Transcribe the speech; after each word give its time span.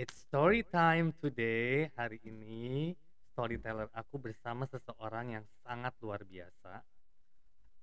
It's 0.00 0.16
story 0.16 0.64
time 0.64 1.12
today. 1.20 1.92
Hari 1.92 2.24
ini 2.24 2.96
storyteller 3.36 3.92
aku 3.92 4.16
bersama 4.16 4.64
seseorang 4.64 5.36
yang 5.36 5.44
sangat 5.60 5.92
luar 6.00 6.24
biasa. 6.24 6.80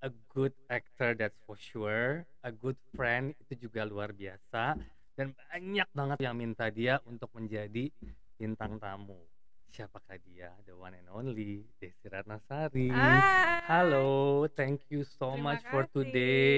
A 0.02 0.10
good 0.34 0.50
actor 0.66 1.14
that's 1.14 1.38
for 1.46 1.54
sure. 1.62 2.26
A 2.42 2.50
good 2.50 2.74
friend 2.98 3.38
itu 3.38 3.70
juga 3.70 3.86
luar 3.86 4.18
biasa. 4.18 4.74
Dan 5.14 5.38
banyak 5.38 5.86
banget 5.94 6.18
yang 6.26 6.34
minta 6.34 6.74
dia 6.74 6.98
untuk 7.06 7.30
menjadi 7.38 7.94
bintang 8.34 8.82
tamu. 8.82 9.22
Siapakah 9.70 10.18
dia? 10.18 10.58
The 10.66 10.74
one 10.74 10.98
and 10.98 11.14
only 11.14 11.70
Desi 11.78 12.10
Ratnasari. 12.10 12.98
Hai. 12.98 13.62
Halo, 13.70 14.50
thank 14.58 14.82
you 14.90 15.06
so 15.06 15.38
Terima 15.38 15.54
much 15.54 15.62
for 15.70 15.86
kasih. 15.86 15.94
today 15.94 16.58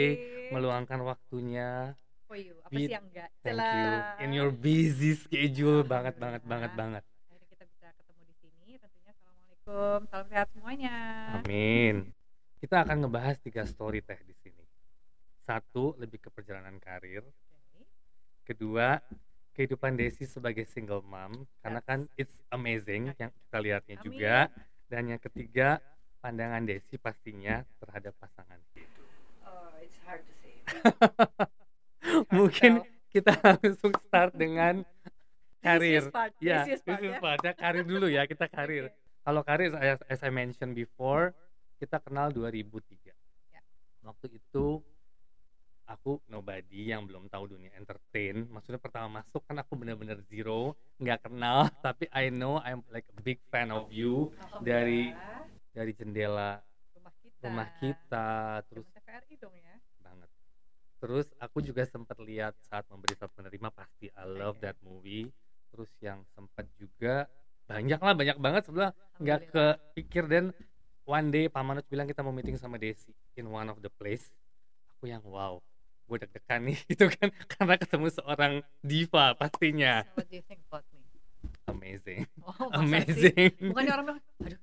meluangkan 0.56 1.04
waktunya. 1.04 2.00
For 2.30 2.38
you, 2.38 2.62
apa 2.62 2.78
With- 2.78 2.86
sih 2.86 2.94
yang 2.94 3.06
enggak? 3.10 3.30
Thank 3.42 3.58
you. 3.58 3.90
In 4.22 4.30
your 4.38 4.54
busy 4.54 5.18
schedule 5.18 5.82
banget 5.82 6.14
banget 6.22 6.46
banget 6.46 6.70
banget. 6.78 7.02
Akhirnya 7.26 7.48
kita 7.50 7.66
bisa 7.66 7.88
ketemu 7.98 8.22
di 8.30 8.36
sini. 8.38 8.70
Tentunya 8.78 9.12
assalamualaikum, 9.18 10.00
salam 10.14 10.28
sehat 10.30 10.48
semuanya. 10.54 10.96
Amin. 11.42 11.96
Kita 12.62 12.86
akan 12.86 13.02
ngebahas 13.02 13.42
tiga 13.42 13.66
story 13.66 14.06
teh 14.06 14.22
di 14.22 14.38
sini. 14.46 14.62
Satu 15.42 15.98
lebih 15.98 16.22
ke 16.22 16.30
perjalanan 16.30 16.78
karir. 16.78 17.26
Kedua 18.46 19.02
kehidupan 19.58 19.98
Desi 19.98 20.30
sebagai 20.30 20.70
single 20.70 21.02
mom 21.02 21.50
karena 21.66 21.82
kan 21.82 22.06
it's 22.14 22.46
amazing 22.54 23.10
yang 23.18 23.34
kita 23.34 23.58
lihatnya 23.58 23.98
Amin. 23.98 24.06
juga. 24.06 24.36
Dan 24.86 25.18
yang 25.18 25.22
ketiga 25.22 25.82
pandangan 26.22 26.62
Desi 26.62 27.02
pastinya 27.02 27.66
terhadap 27.82 28.14
pasangan. 28.22 28.62
Oh, 29.50 29.74
it's 29.82 29.98
hard 30.06 30.22
to 30.22 30.34
say. 30.38 30.62
Mungkin 32.38 32.84
kita 33.10 33.34
langsung 33.42 33.92
start 34.06 34.34
dengan 34.36 34.86
karir. 35.60 36.04
This 36.04 36.08
is 36.08 36.14
part. 36.14 36.32
Ya, 36.40 36.64
this 36.66 36.80
is 36.80 36.82
part, 36.86 37.40
ya. 37.44 37.52
Ya, 37.52 37.54
karir 37.58 37.86
dulu 37.86 38.08
ya, 38.08 38.24
kita 38.30 38.46
karir. 38.48 38.92
Kalau 39.24 39.42
karir 39.44 39.76
as, 39.76 40.00
as 40.08 40.20
I 40.24 40.32
mentioned 40.32 40.74
before, 40.74 41.36
kita 41.78 42.00
kenal 42.00 42.32
2003. 42.32 43.12
Ya. 43.52 43.62
Waktu 44.04 44.40
itu 44.40 44.80
aku 45.90 46.22
nobody 46.30 46.94
yang 46.94 47.10
belum 47.10 47.28
tahu 47.34 47.58
dunia 47.58 47.74
entertain. 47.74 48.46
Maksudnya 48.46 48.78
pertama 48.78 49.20
masuk 49.20 49.42
kan 49.50 49.58
aku 49.58 49.74
bener-bener 49.74 50.22
zero, 50.30 50.78
nggak 51.02 51.26
kenal, 51.26 51.66
tapi 51.82 52.06
I 52.14 52.30
know 52.30 52.62
I'm 52.62 52.86
like 52.94 53.10
a 53.10 53.18
big 53.20 53.42
fan 53.50 53.74
of 53.74 53.90
you 53.90 54.30
dari- 54.62 55.18
dari 55.74 55.92
jendela 55.98 56.62
rumah 56.94 57.14
kita. 57.18 57.42
rumah 57.42 57.68
kita, 57.82 58.30
terus 58.70 58.86
TVRI 58.94 59.36
dong 59.42 59.56
ya. 59.58 59.76
Terus 61.00 61.32
aku 61.40 61.64
juga 61.64 61.88
sempat 61.88 62.20
lihat 62.20 62.54
saat 62.68 62.84
memberi 62.92 63.16
saat 63.16 63.32
menerima 63.40 63.72
pasti 63.72 64.12
I 64.12 64.24
love 64.28 64.60
that 64.60 64.76
movie. 64.84 65.32
Terus 65.72 65.88
yang 66.04 66.28
sempat 66.36 66.68
juga 66.76 67.26
banyak 67.70 68.00
lah 68.02 68.14
banyak 68.18 68.38
banget 68.42 68.64
sebelah 68.68 68.92
nggak 69.22 69.54
kepikir 69.54 70.26
dan 70.26 70.52
one 71.06 71.28
day 71.30 71.46
Pak 71.48 71.62
Manoj 71.62 71.86
bilang 71.88 72.10
kita 72.10 72.26
mau 72.26 72.34
meeting 72.34 72.58
sama 72.58 72.76
Desi 72.76 73.14
in 73.40 73.48
one 73.48 73.72
of 73.72 73.80
the 73.80 73.92
place. 73.94 74.28
Aku 74.98 75.08
yang 75.08 75.24
wow, 75.24 75.64
gue 76.10 76.18
deg-degan 76.20 76.68
nih 76.68 76.78
gitu 76.92 77.08
kan 77.08 77.32
karena 77.48 77.76
ketemu 77.80 78.08
seorang 78.12 78.54
diva 78.84 79.32
pastinya 79.38 80.04
So 80.04 80.20
what 80.20 80.28
do 80.28 80.36
you 80.36 80.44
think 80.44 80.60
about 80.68 80.84
me? 80.92 81.00
amazing, 81.70 82.26
Oh, 82.44 82.74
amazing. 82.82 83.54
Bukannya 83.62 83.94
orang 83.94 84.06
bilang, 84.10 84.22
aduh 84.42 84.60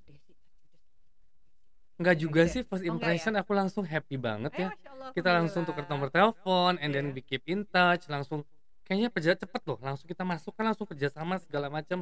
Nggak 1.97 2.16
juga 2.16 2.42
Oke. 2.44 2.52
sih 2.52 2.61
first 2.61 2.83
Oh, 2.83 2.86
ya? 2.86 2.92
impression 2.92 3.33
aku 3.34 3.52
langsung 3.52 3.83
happy 3.83 4.16
banget 4.16 4.52
Eh, 4.55 4.61
ya. 4.62 4.70
Allah, 4.86 5.11
kita 5.11 5.30
langsung 5.33 5.64
tukar 5.64 5.84
nomor 5.86 6.08
telepon 6.08 6.77
and 6.77 6.91
then 6.91 7.06
Iya. 7.06 7.14
we 7.14 7.22
keep 7.22 7.44
in 7.47 7.64
touch 7.64 8.05
langsung 8.06 8.44
kayaknya 8.83 9.08
perjalanan 9.08 9.41
cepet 9.41 9.62
loh 9.64 9.78
langsung 9.80 10.06
kita 10.06 10.22
masuk 10.22 10.53
kan 10.53 10.64
langsung 10.64 10.84
kerjasama 10.84 11.38
segala 11.38 11.66
macam 11.66 11.98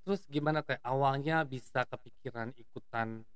terus 0.00 0.24
gimana 0.26 0.60
teh 0.60 0.78
awalnya 0.80 1.42
bisa 1.42 1.84
kepikiran 1.84 2.54
ikutan 2.56 3.26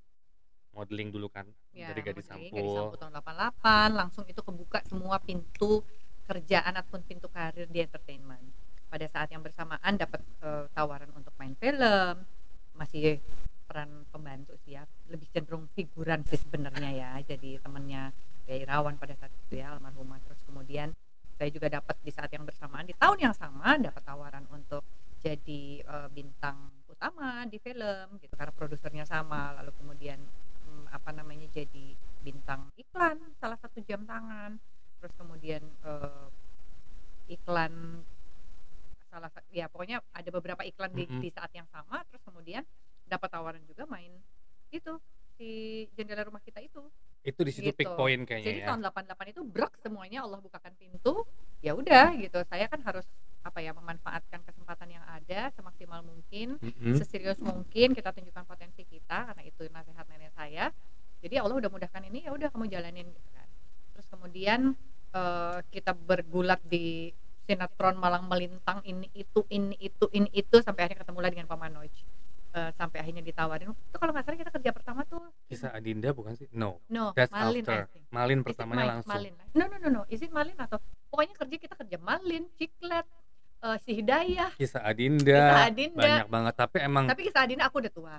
modeling 0.73 1.11
dulu 1.11 1.27
kan 1.27 1.45
Ya, 1.71 1.91
dari 1.91 2.01
gadis 2.01 2.25
sampul 2.25 2.97
tahun 2.97 3.13
88 3.21 3.53
langsung 3.93 4.25
itu 4.25 4.41
kebuka 4.41 4.81
semua 4.83 5.19
pintu 5.19 5.85
kerjaan 6.25 6.73
ataupun 6.73 7.05
pintu 7.05 7.29
karir 7.29 7.67
di 7.67 7.81
entertainment 7.81 8.41
pada 8.87 9.05
saat 9.05 9.29
yang 9.29 9.43
bersamaan 9.43 9.93
dapat 9.95 10.25
eh, 10.41 10.65
tawaran 10.73 11.13
untuk 11.13 11.37
main 11.37 11.53
film 11.55 12.17
masih 12.73 13.21
peran 13.67 14.07
pembantu 14.09 14.55
sih 14.65 14.79
ya. 14.79 14.87
Lebih 15.11 15.29
cenderung 15.35 15.67
figuran 15.75 16.23
sih 16.25 16.39
sebenarnya 16.39 16.91
ya. 16.95 17.11
Jadi 17.27 17.59
temennya 17.61 18.15
ya 18.47 18.55
Irawan 18.57 18.95
pada 18.97 19.13
saat 19.19 19.35
itu 19.35 19.59
ya 19.59 19.75
almarhumah. 19.75 20.23
Terus 20.25 20.41
kemudian 20.47 20.95
saya 21.37 21.51
juga 21.53 21.69
dapat 21.69 21.99
di 22.01 22.09
saat 22.15 22.31
yang 22.33 22.49
bersamaan 22.49 22.89
di 22.89 22.95
tahun 22.97 23.19
yang 23.31 23.35
sama 23.37 23.77
dapat 23.77 24.03
tawaran 24.07 24.47
untuk 24.49 24.81
jadi 25.21 25.83
eh, 25.83 26.09
bintang 26.15 26.57
utama 26.89 27.45
di 27.45 27.59
film 27.61 28.17
gitu 28.23 28.33
karena 28.39 28.55
produsernya 28.55 29.05
sama. 29.05 29.53
Lalu 29.61 29.75
kemudian 29.77 30.19
mm, 30.65 30.95
apa 30.95 31.11
namanya 31.13 31.51
jadi 31.53 31.93
bintang 32.25 32.71
iklan 32.79 33.19
salah 33.37 33.59
satu 33.61 33.83
jam 33.85 34.07
tangan. 34.07 34.57
Terus 35.03 35.13
kemudian 35.19 35.61
eh, 35.63 36.27
iklan 37.35 38.01
salah 39.11 39.31
sa- 39.33 39.47
ya 39.49 39.67
pokoknya 39.71 40.03
ada 40.13 40.29
beberapa 40.29 40.63
iklan 40.63 40.93
di, 40.93 41.05
Mm-mm. 41.09 41.21
di 41.25 41.29
saat 41.33 41.51
yang 41.57 41.67
sama. 41.73 42.05
Terus 42.09 42.23
kemudian 42.25 42.63
dapat 43.07 43.29
tawaran 43.31 43.63
juga 43.67 43.87
main 43.87 44.11
itu 44.71 44.99
si 45.37 45.49
jendela 45.95 46.27
rumah 46.27 46.43
kita 46.43 46.59
itu. 46.61 46.83
Itu 47.27 47.43
di 47.43 47.51
situ 47.51 47.71
Gitu. 47.75 47.91
point 47.99 48.23
kayaknya 48.23 48.47
jadi 48.47 48.61
ya? 48.63 48.67
tahun 48.71 48.81
88 48.87 49.35
itu 49.35 49.43
brok 49.43 49.75
semuanya 49.83 50.23
Allah 50.23 50.39
bukakan 50.39 50.73
pintu 50.79 51.27
ya 51.63 51.75
udah 51.75 52.15
gitu. 52.19 52.39
Saya 52.47 52.67
kan 52.71 52.81
harus 52.83 53.07
apa 53.43 53.63
ya 53.63 53.71
memanfaatkan 53.75 54.43
kesempatan 54.43 54.91
yang 54.99 55.05
ada 55.07 55.55
semaksimal 55.55 56.03
mungkin 56.03 56.59
Mm-mm. 56.59 56.99
seserius 56.99 57.39
mungkin 57.43 57.95
kita 57.95 58.11
tunjukkan 58.11 58.43
potensi 58.43 58.83
kita 58.83 59.31
karena 59.33 59.43
itu 59.47 59.63
nasihat 59.71 60.07
nenek 60.11 60.35
saya. 60.35 60.71
Jadi 61.23 61.35
Allah 61.39 61.57
udah 61.59 61.71
mudahkan 61.71 62.03
ini 62.11 62.27
ya 62.27 62.31
udah 62.35 62.51
kamu 62.51 62.67
jalanin 62.71 63.07
gitu 63.11 63.31
kan. 63.35 63.49
Terus 63.95 64.07
kemudian 64.11 64.61
eh, 65.15 65.59
kita 65.71 65.95
bergulat 65.95 66.63
di 66.67 67.11
sinetron 67.47 67.95
Malang 67.99 68.27
Melintang 68.27 68.83
ini 68.83 69.07
itu 69.15 69.47
ini 69.55 69.79
itu 69.79 70.11
ini 70.11 70.27
itu 70.35 70.57
sampai 70.63 70.91
akhirnya 70.91 71.07
ketemu 71.07 71.19
lagi 71.23 71.35
dengan 71.39 71.51
Pak 71.51 71.59
Eh, 72.57 72.73
sampai 72.73 73.05
akhirnya 73.05 73.21
ditawarin 73.21 73.69
itu 73.69 73.97
kalau 74.01 74.17
nggak 74.17 74.25
salah 74.25 74.39
kita 74.41 74.49
kerja 74.49 74.71
pertama 74.73 75.05
tuh 75.05 75.21
kisah 75.45 75.77
Adinda 75.77 76.09
bukan 76.17 76.33
sih 76.41 76.49
no 76.57 76.81
no 76.89 77.13
that's 77.13 77.29
Malin 77.29 77.61
after. 77.61 77.85
Malin 78.09 78.41
pertamanya 78.41 78.97
langsung 78.97 79.13
Malin? 79.13 79.37
No 79.53 79.69
no 79.69 79.77
no 79.77 79.89
no. 79.93 80.03
Is 80.09 80.25
it 80.25 80.33
Malin 80.33 80.57
atau 80.57 80.81
pokoknya 81.13 81.37
kerja 81.37 81.57
kita 81.61 81.75
kerja 81.77 82.01
Malin, 82.01 82.49
Ciklet, 82.57 83.05
eh, 83.61 83.77
si 83.85 84.01
Hidayah. 84.01 84.57
kisah 84.57 84.81
Adinda, 84.89 85.37
Kisah 85.37 85.69
Adinda. 85.69 86.01
banyak 86.01 86.29
banget 86.33 86.55
tapi 86.57 86.77
emang 86.81 87.05
Tapi 87.13 87.21
kisah 87.29 87.45
Adina 87.45 87.69
aku 87.69 87.77
udah 87.85 87.93
tua. 87.93 88.17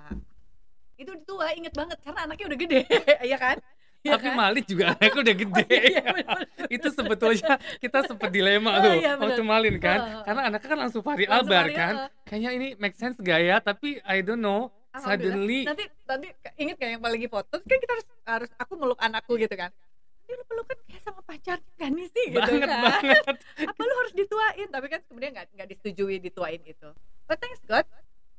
Itu 0.94 1.10
udah 1.18 1.24
tua, 1.26 1.46
inget 1.58 1.74
banget 1.74 1.98
karena 1.98 2.20
anaknya 2.22 2.44
udah 2.46 2.58
gede, 2.62 2.80
iya 3.26 3.38
kan? 3.42 3.58
Iya 3.98 4.14
tapi 4.14 4.28
kan? 4.30 4.36
Malin 4.36 4.64
juga 4.64 4.84
anaknya 4.94 5.20
udah 5.20 5.36
gede 5.36 5.66
Iya, 5.90 6.02
bener. 6.08 6.40
itu 6.70 6.88
sebetulnya 6.88 7.52
kita 7.78 7.98
sempet 8.04 8.30
dilema 8.30 8.70
Oh, 8.70 8.82
tuh 8.82 8.92
iya, 8.94 9.12
bener. 9.14 9.22
waktu 9.26 9.42
Malin 9.42 9.76
kan 9.76 9.98
Oh, 9.98 10.08
oh, 10.08 10.22
karena 10.22 10.40
anaknya 10.46 10.68
kan 10.68 10.78
langsung 10.78 11.02
Fahri 11.02 11.24
Langsung 11.24 11.50
Albar 11.50 11.64
Maria, 11.66 11.76
kan 11.76 11.94
eh. 11.94 12.08
kayaknya 12.24 12.50
ini 12.54 12.66
make 12.76 12.94
sense 12.94 13.18
gak 13.18 13.40
ya 13.40 13.58
tapi 13.58 13.98
I 14.00 14.22
don't 14.22 14.38
know 14.38 14.70
suddenly 14.94 15.62
Nanti 15.62 15.84
nanti 16.04 16.26
inget 16.56 16.74
kayak 16.74 16.98
yang 16.98 17.04
lagi 17.04 17.26
foto, 17.26 17.54
kan 17.58 17.76
kita 17.76 17.92
harus 17.92 18.06
harus 18.24 18.50
aku 18.56 18.74
meluk 18.74 18.98
anakku 18.98 19.34
gitu 19.34 19.52
kan. 19.52 19.70
Nanti 19.70 20.32
lu 20.32 20.44
pelukan 20.44 20.74
kayak 20.84 21.02
sama 21.02 21.20
pacar 21.22 21.58
kan 21.72 21.90
nih 21.90 22.06
sih 22.08 22.24
gitu 22.28 22.42
banget 22.42 22.66
kan. 22.66 22.82
banget 22.98 23.36
Apa 23.70 23.80
lu 23.80 23.94
harus 23.94 24.12
dituain? 24.12 24.66
Tapi 24.66 24.86
kan 24.88 25.00
kemudian 25.06 25.30
nggak 25.32 25.46
nggak 25.54 25.68
disetujui 25.68 26.18
dituain 26.18 26.58
itu. 26.62 26.88
But 27.24 27.38
thanks 27.38 27.62
God 27.62 27.86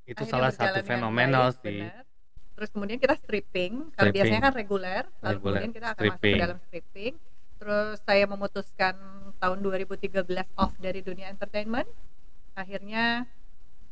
itu 0.04 0.20
salah 0.26 0.50
satu 0.50 0.82
fenomenal 0.82 1.54
baik, 1.54 1.62
sih 1.62 1.80
benar. 1.86 2.04
Terus 2.60 2.70
kemudian 2.76 3.00
kita 3.00 3.16
stripping, 3.16 3.88
kalau 3.96 4.12
Stripping. 4.12 4.16
biasanya 4.20 4.42
kan 4.44 4.54
reguler, 4.54 5.04
lalu 5.24 5.32
Reguler, 5.40 5.40
kemudian 5.56 5.72
kita 5.72 5.88
akan 5.88 6.02
masuk 6.04 6.12
stripping. 6.12 6.36
ke 6.36 6.44
dalam 6.44 6.58
stripping. 6.68 7.14
Terus 7.56 7.96
saya 8.04 8.26
memutuskan 8.28 8.96
tahun 9.40 9.58
2013 9.64 10.28
off 10.56 10.76
dari 10.76 11.00
dunia 11.00 11.32
entertainment. 11.32 11.88
Akhirnya 12.52 13.24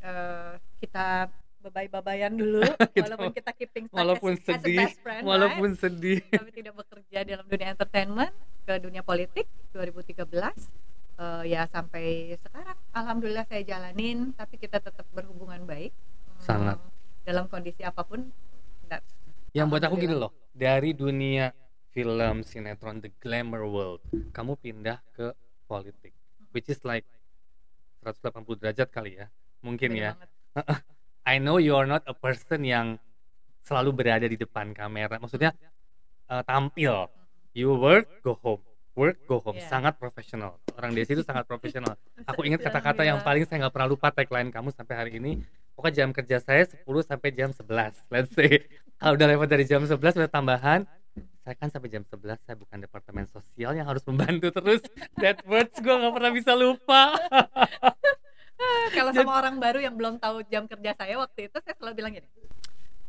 eh, 0.04 0.52
kita 0.84 1.32
bebay-babayan 1.58 2.36
dulu, 2.36 2.60
walaupun 3.04 3.32
kita 3.32 3.50
keeping 3.50 3.88
walaupun 3.88 4.36
as, 4.36 4.44
as 4.44 4.60
sedih 4.60 4.78
best 4.78 5.00
friend, 5.00 5.22
walaupun 5.24 5.68
sedih 5.74 6.20
right? 6.22 6.38
tapi 6.44 6.50
tidak 6.54 6.74
bekerja 6.76 7.18
dalam 7.24 7.46
dunia 7.48 7.68
entertainment 7.72 8.32
ke 8.62 8.74
dunia 8.78 9.00
politik 9.00 9.48
2013 9.72 10.28
Eh, 11.18 11.50
ya 11.50 11.66
sampai 11.66 12.30
sekarang 12.38 12.78
alhamdulillah 12.94 13.42
saya 13.42 13.66
jalanin 13.66 14.30
tapi 14.38 14.54
kita 14.54 14.78
tetap 14.78 15.02
berhubungan 15.10 15.66
baik 15.66 15.90
Hmm, 15.90 16.46
Sangat. 16.46 16.78
dalam 17.26 17.50
kondisi 17.50 17.82
apa 17.82 18.06
pun 18.06 18.30
yang 19.52 19.66
buat 19.68 19.82
aku 19.84 19.96
gini 19.96 20.14
loh 20.16 20.32
dari 20.52 20.92
dunia 20.92 21.52
film 21.92 22.44
sinetron 22.44 23.00
the 23.00 23.10
glamour 23.18 23.64
world 23.64 24.00
kamu 24.32 24.54
pindah 24.60 25.00
ke 25.12 25.32
politik 25.64 26.12
which 26.52 26.68
is 26.68 26.80
like 26.84 27.04
180 28.04 28.60
derajat 28.60 28.88
kali 28.88 29.18
ya 29.18 29.26
mungkin 29.64 29.92
beda 29.92 30.00
ya 30.00 30.10
banget. 30.14 30.30
I 31.32 31.36
know 31.36 31.60
you 31.60 31.76
are 31.76 31.84
not 31.84 32.04
a 32.08 32.16
person 32.16 32.64
yang 32.64 32.96
selalu 33.64 33.92
berada 33.92 34.24
di 34.24 34.36
depan 34.40 34.72
kamera 34.72 35.20
maksudnya 35.20 35.52
eh, 36.28 36.42
tampil 36.46 37.08
you 37.52 37.74
work 37.76 38.24
go 38.24 38.36
home 38.38 38.64
work 38.96 39.18
go 39.28 39.42
home 39.42 39.60
Iya. 39.60 39.68
sangat 39.68 39.94
profesional 40.00 40.56
Orang 40.78 40.94
Desi 40.94 41.18
itu 41.18 41.26
sangat 41.26 41.42
profesional. 41.50 41.98
Aku 42.30 42.46
ingat 42.46 42.62
kata-kata 42.62 43.02
yang 43.02 43.18
paling 43.26 43.42
saya 43.50 43.66
nggak 43.66 43.74
pernah 43.74 43.90
lupa 43.90 44.14
tagline 44.14 44.54
kamu 44.54 44.70
sampai 44.70 44.94
hari 44.94 45.12
ini. 45.18 45.42
Pokoknya 45.78 45.94
jam 45.94 46.10
kerja 46.10 46.42
saya 46.42 46.66
10 46.66 46.82
sampai 47.06 47.30
jam 47.30 47.54
11. 47.54 48.10
Let's 48.10 48.34
say. 48.34 48.66
Kalau 48.98 49.14
udah 49.14 49.28
lewat 49.30 49.46
dari 49.46 49.62
jam 49.62 49.86
11 49.86 49.94
udah 49.94 50.26
tambahan. 50.26 50.82
Saya 51.46 51.54
kan 51.54 51.70
sampai 51.70 51.86
jam 51.86 52.02
11 52.02 52.34
saya 52.42 52.58
bukan 52.58 52.82
departemen 52.82 53.30
sosial 53.30 53.78
yang 53.78 53.86
harus 53.86 54.02
membantu 54.10 54.50
terus. 54.50 54.82
That 55.22 55.46
words 55.46 55.78
gue 55.78 55.94
nggak 55.94 56.14
pernah 56.18 56.32
bisa 56.34 56.58
lupa. 56.58 57.14
kalau 58.96 59.10
sama 59.14 59.32
orang 59.38 59.56
baru 59.62 59.78
yang 59.78 59.94
belum 59.94 60.18
tahu 60.18 60.42
jam 60.50 60.66
kerja 60.66 60.90
saya 60.98 61.14
waktu 61.22 61.46
itu 61.46 61.56
saya 61.62 61.74
selalu 61.78 61.94
bilang 61.94 62.12
gini 62.18 62.28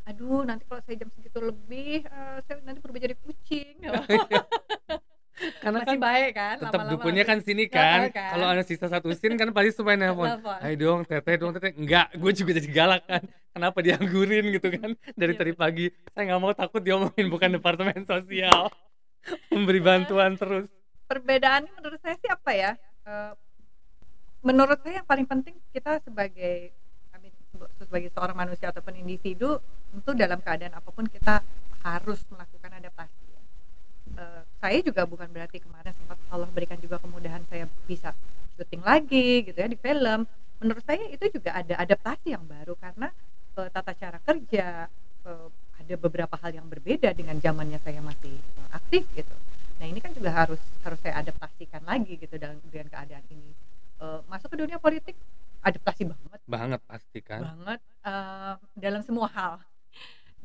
aduh 0.08 0.42
nanti 0.42 0.66
kalau 0.66 0.82
saya 0.82 0.96
jam 0.98 1.10
segitu 1.12 1.38
lebih 1.38 2.02
uh, 2.08 2.38
saya 2.46 2.58
nanti 2.66 2.80
berubah 2.82 3.00
jadi 3.02 3.16
kucing 3.20 3.76
Karena 5.60 5.80
masih 5.80 5.88
kan 5.88 5.98
baik 6.00 6.30
kan 6.36 6.56
tetap 6.60 6.80
dukunnya 6.92 7.24
kan 7.24 7.38
sini 7.40 7.64
kan. 7.66 8.12
kan? 8.12 8.36
Kalau 8.36 8.46
ada 8.52 8.62
sisa 8.64 8.86
satu 8.92 9.08
sin 9.16 9.34
kan 9.40 9.48
pasti 9.56 9.72
nelpon. 9.80 10.28
Telepon. 10.28 10.58
Ayo 10.60 10.74
dong, 10.76 11.00
teteh 11.08 11.34
dong, 11.40 11.50
teteh. 11.56 11.72
Enggak, 11.76 12.12
gue 12.12 12.32
juga 12.36 12.50
jadi 12.60 12.68
galak 12.68 13.02
kan. 13.08 13.22
Kenapa 13.56 13.78
dianggurin 13.80 14.44
gitu 14.54 14.68
kan? 14.68 14.90
Dari 15.20 15.32
Iya, 15.34 15.40
tadi 15.40 15.52
pagi 15.56 15.86
saya 16.12 16.22
nggak 16.28 16.40
mau 16.40 16.52
takut 16.52 16.80
diomongin 16.84 17.26
bukan 17.32 17.56
departemen 17.56 18.04
sosial. 18.04 18.68
Memberi 19.52 19.80
bantuan 19.80 20.36
terus. 20.36 20.68
perbedaannya 21.10 21.74
menurut 21.74 21.98
saya 21.98 22.14
sih 22.22 22.30
apa 22.30 22.54
ya 22.54 22.70
menurut 24.46 24.78
saya 24.80 25.02
yang 25.02 25.08
paling 25.10 25.26
penting 25.26 25.58
kita 25.74 25.98
sebagai 26.06 26.70
sebagai 27.76 28.08
seorang 28.14 28.36
manusia 28.38 28.70
ataupun 28.70 28.96
individu 28.96 29.60
tentu 29.90 30.14
dalam 30.14 30.38
keadaan 30.40 30.72
apa 30.72 30.88
pun 30.88 31.04
kita 31.10 31.42
harus 31.82 32.22
melakukan 32.30 32.72
adaptasi 32.78 33.19
saya 34.60 34.78
juga 34.84 35.02
bukan 35.08 35.28
berarti 35.32 35.58
kemarin 35.58 35.92
sempat 35.96 36.20
Allah 36.28 36.48
berikan 36.52 36.76
juga 36.78 37.00
kemudahan 37.00 37.42
saya 37.48 37.64
bisa 37.88 38.12
syuting 38.54 38.84
lagi 38.84 39.48
gitu 39.48 39.56
ya 39.56 39.68
di 39.68 39.78
film 39.80 40.28
menurut 40.60 40.84
saya 40.84 41.00
itu 41.08 41.24
juga 41.32 41.56
ada 41.56 41.74
adaptasi 41.80 42.36
yang 42.36 42.44
baru 42.44 42.76
karena 42.76 43.08
eh, 43.56 43.68
tata 43.72 43.92
cara 43.96 44.18
kerja 44.20 44.86
eh, 45.24 45.48
ada 45.80 45.94
beberapa 45.96 46.36
hal 46.36 46.52
yang 46.52 46.68
berbeda 46.68 47.10
dengan 47.16 47.40
zamannya 47.40 47.80
saya 47.80 48.04
masih 48.04 48.36
eh, 48.36 48.68
aktif 48.76 49.08
gitu 49.16 49.34
Nah 49.80 49.88
ini 49.88 49.96
kan 49.96 50.12
juga 50.12 50.28
harus 50.28 50.60
harus 50.84 51.00
saya 51.00 51.24
adaptasikan 51.24 51.80
lagi 51.88 52.20
gitu 52.20 52.36
dalam 52.36 52.60
dengan 52.68 52.92
keadaan 52.92 53.24
ini. 53.32 53.56
Eh, 53.96 54.20
masuk 54.28 54.52
ke 54.52 54.56
dunia 54.60 54.76
politik 54.76 55.16
adaptasi 55.64 56.04
banget 56.04 56.40
Banget 56.44 56.80
pasti 56.84 57.18
kan. 57.24 57.40
banget 57.48 57.80
eh, 58.04 58.54
dalam 58.76 59.00
semua 59.00 59.32
hal 59.32 59.56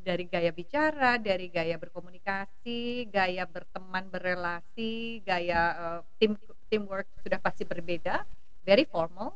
dari 0.06 0.30
gaya 0.30 0.54
bicara, 0.54 1.18
dari 1.18 1.50
gaya 1.50 1.81
berkomunikasi, 1.81 3.10
gaya 3.10 3.50
berteman 3.50 4.06
berrelasi, 4.13 5.25
gaya 5.25 5.62
eh, 5.74 6.02
tim 6.22 6.38
teamwork 6.69 7.10
sudah 7.25 7.42
pasti 7.42 7.66
berbeda, 7.66 8.22
very 8.62 8.86
formal. 8.86 9.34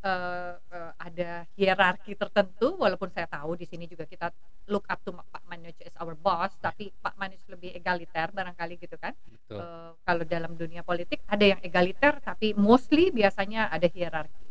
Eh, 0.00 0.54
eh, 0.56 0.92
ada 0.96 1.44
hierarki 1.60 2.16
tertentu 2.16 2.72
walaupun 2.72 3.12
saya 3.12 3.28
tahu 3.28 3.52
di 3.52 3.68
sini 3.68 3.84
juga 3.84 4.08
kita 4.08 4.32
look 4.72 4.88
up 4.88 4.96
to 5.04 5.12
Pak 5.12 5.44
Manoj 5.44 5.76
as 5.84 5.92
our 6.00 6.16
boss 6.16 6.56
tapi 6.56 6.88
Pak 6.88 7.20
Manoj 7.20 7.36
lebih 7.52 7.76
egaliter 7.76 8.32
barangkali 8.32 8.80
gitu 8.80 8.96
kan 8.96 9.12
Betul. 9.12 9.60
Eh, 9.60 9.92
kalau 10.00 10.24
dalam 10.24 10.56
dunia 10.56 10.80
politik 10.80 11.20
ada 11.28 11.44
yang 11.44 11.60
egaliter 11.60 12.16
tapi 12.24 12.56
mostly 12.56 13.12
biasanya 13.12 13.68
ada 13.68 13.92
hierarki. 13.92 14.48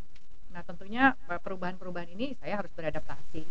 Nah 0.53 0.61
tentunya 0.61 1.17
perubahan-perubahan 1.25 2.13
ini 2.13 2.37
saya 2.37 2.61
harus 2.61 2.69
beradaptasi. 2.77 3.41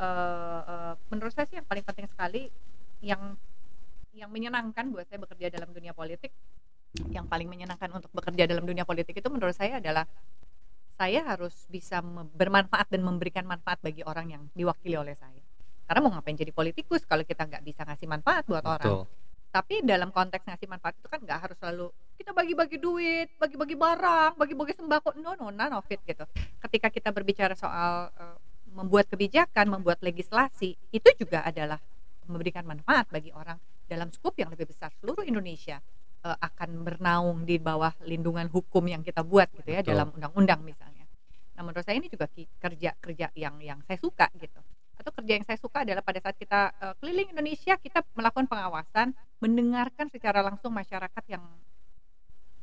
Eh, 0.00 0.60
eh, 0.64 0.94
menurut 1.12 1.32
saya 1.36 1.44
sih 1.44 1.60
yang 1.60 1.68
paling 1.68 1.84
penting 1.84 2.08
sekali 2.08 2.48
yang 3.04 3.36
yang 4.16 4.32
menyenangkan 4.32 4.88
buat 4.88 5.04
saya 5.04 5.20
bekerja 5.20 5.52
dalam 5.52 5.76
dunia 5.76 5.92
politik, 5.92 6.32
yang 7.12 7.28
paling 7.28 7.46
menyenangkan 7.46 7.92
untuk 7.92 8.08
bekerja 8.16 8.48
dalam 8.48 8.64
dunia 8.64 8.88
politik 8.88 9.20
itu 9.20 9.28
menurut 9.28 9.52
saya 9.52 9.76
adalah 9.76 10.08
saya 10.96 11.20
harus 11.24 11.68
bisa 11.68 12.00
bermanfaat 12.32 12.88
dan 12.88 13.04
memberikan 13.04 13.44
manfaat 13.44 13.80
bagi 13.84 14.00
orang 14.04 14.26
yang 14.32 14.42
diwakili 14.56 14.96
oleh 14.96 15.12
saya. 15.12 15.40
Karena 15.84 16.00
mau 16.00 16.12
ngapain 16.16 16.36
jadi 16.36 16.52
politikus 16.52 17.04
kalau 17.04 17.20
kita 17.20 17.44
nggak 17.44 17.60
bisa 17.60 17.84
ngasih 17.84 18.08
manfaat 18.08 18.48
buat 18.48 18.64
orang 18.64 19.04
Betul. 19.04 19.04
tapi 19.50 19.82
dalam 19.82 20.14
konteks 20.14 20.46
ngasih 20.46 20.70
manfaat 20.70 20.94
itu 20.94 21.10
kan 21.10 21.18
nggak 21.18 21.38
harus 21.42 21.56
selalu 21.58 21.86
kita 22.14 22.30
bagi-bagi 22.30 22.78
duit, 22.78 23.28
bagi-bagi 23.36 23.74
barang, 23.74 24.38
bagi-bagi 24.38 24.78
sembako, 24.78 25.18
no 25.18 25.34
no 25.34 25.50
none 25.50 25.74
of 25.74 25.88
it 25.90 26.00
gitu. 26.06 26.24
Ketika 26.62 26.88
kita 26.92 27.10
berbicara 27.10 27.58
soal 27.58 28.12
eh, 28.14 28.36
membuat 28.74 29.10
kebijakan, 29.10 29.66
membuat 29.70 30.00
legislasi, 30.00 30.78
itu 30.94 31.08
juga 31.18 31.42
adalah 31.42 31.78
memberikan 32.26 32.62
manfaat 32.62 33.10
bagi 33.10 33.34
orang 33.34 33.58
dalam 33.90 34.08
skup 34.14 34.38
yang 34.38 34.50
lebih 34.54 34.70
besar. 34.70 34.94
Seluruh 35.02 35.26
Indonesia 35.26 35.82
eh, 36.22 36.38
akan 36.38 36.86
bernaung 36.86 37.42
di 37.42 37.58
bawah 37.58 37.90
lindungan 38.06 38.46
hukum 38.48 38.86
yang 38.86 39.02
kita 39.02 39.26
buat 39.26 39.50
gitu 39.58 39.70
ya 39.74 39.82
Betul. 39.82 39.90
dalam 39.94 40.08
undang-undang 40.14 40.62
misalnya. 40.62 41.04
Nah 41.58 41.66
menurut 41.66 41.82
saya 41.82 41.98
ini 41.98 42.06
juga 42.06 42.30
ki- 42.30 42.48
kerja-kerja 42.62 43.34
yang 43.34 43.58
yang 43.58 43.78
saya 43.84 43.98
suka 43.98 44.30
gitu 44.38 44.62
atau 45.00 45.16
kerja 45.16 45.32
yang 45.40 45.46
saya 45.48 45.56
suka 45.56 45.80
adalah 45.80 46.04
pada 46.04 46.20
saat 46.20 46.36
kita 46.36 46.76
eh, 46.76 46.94
keliling 47.00 47.32
Indonesia 47.32 47.74
kita 47.80 48.04
melakukan 48.12 48.44
pengawasan 48.44 49.16
mendengarkan 49.40 50.12
secara 50.12 50.44
langsung 50.44 50.76
masyarakat 50.76 51.24
yang 51.26 51.40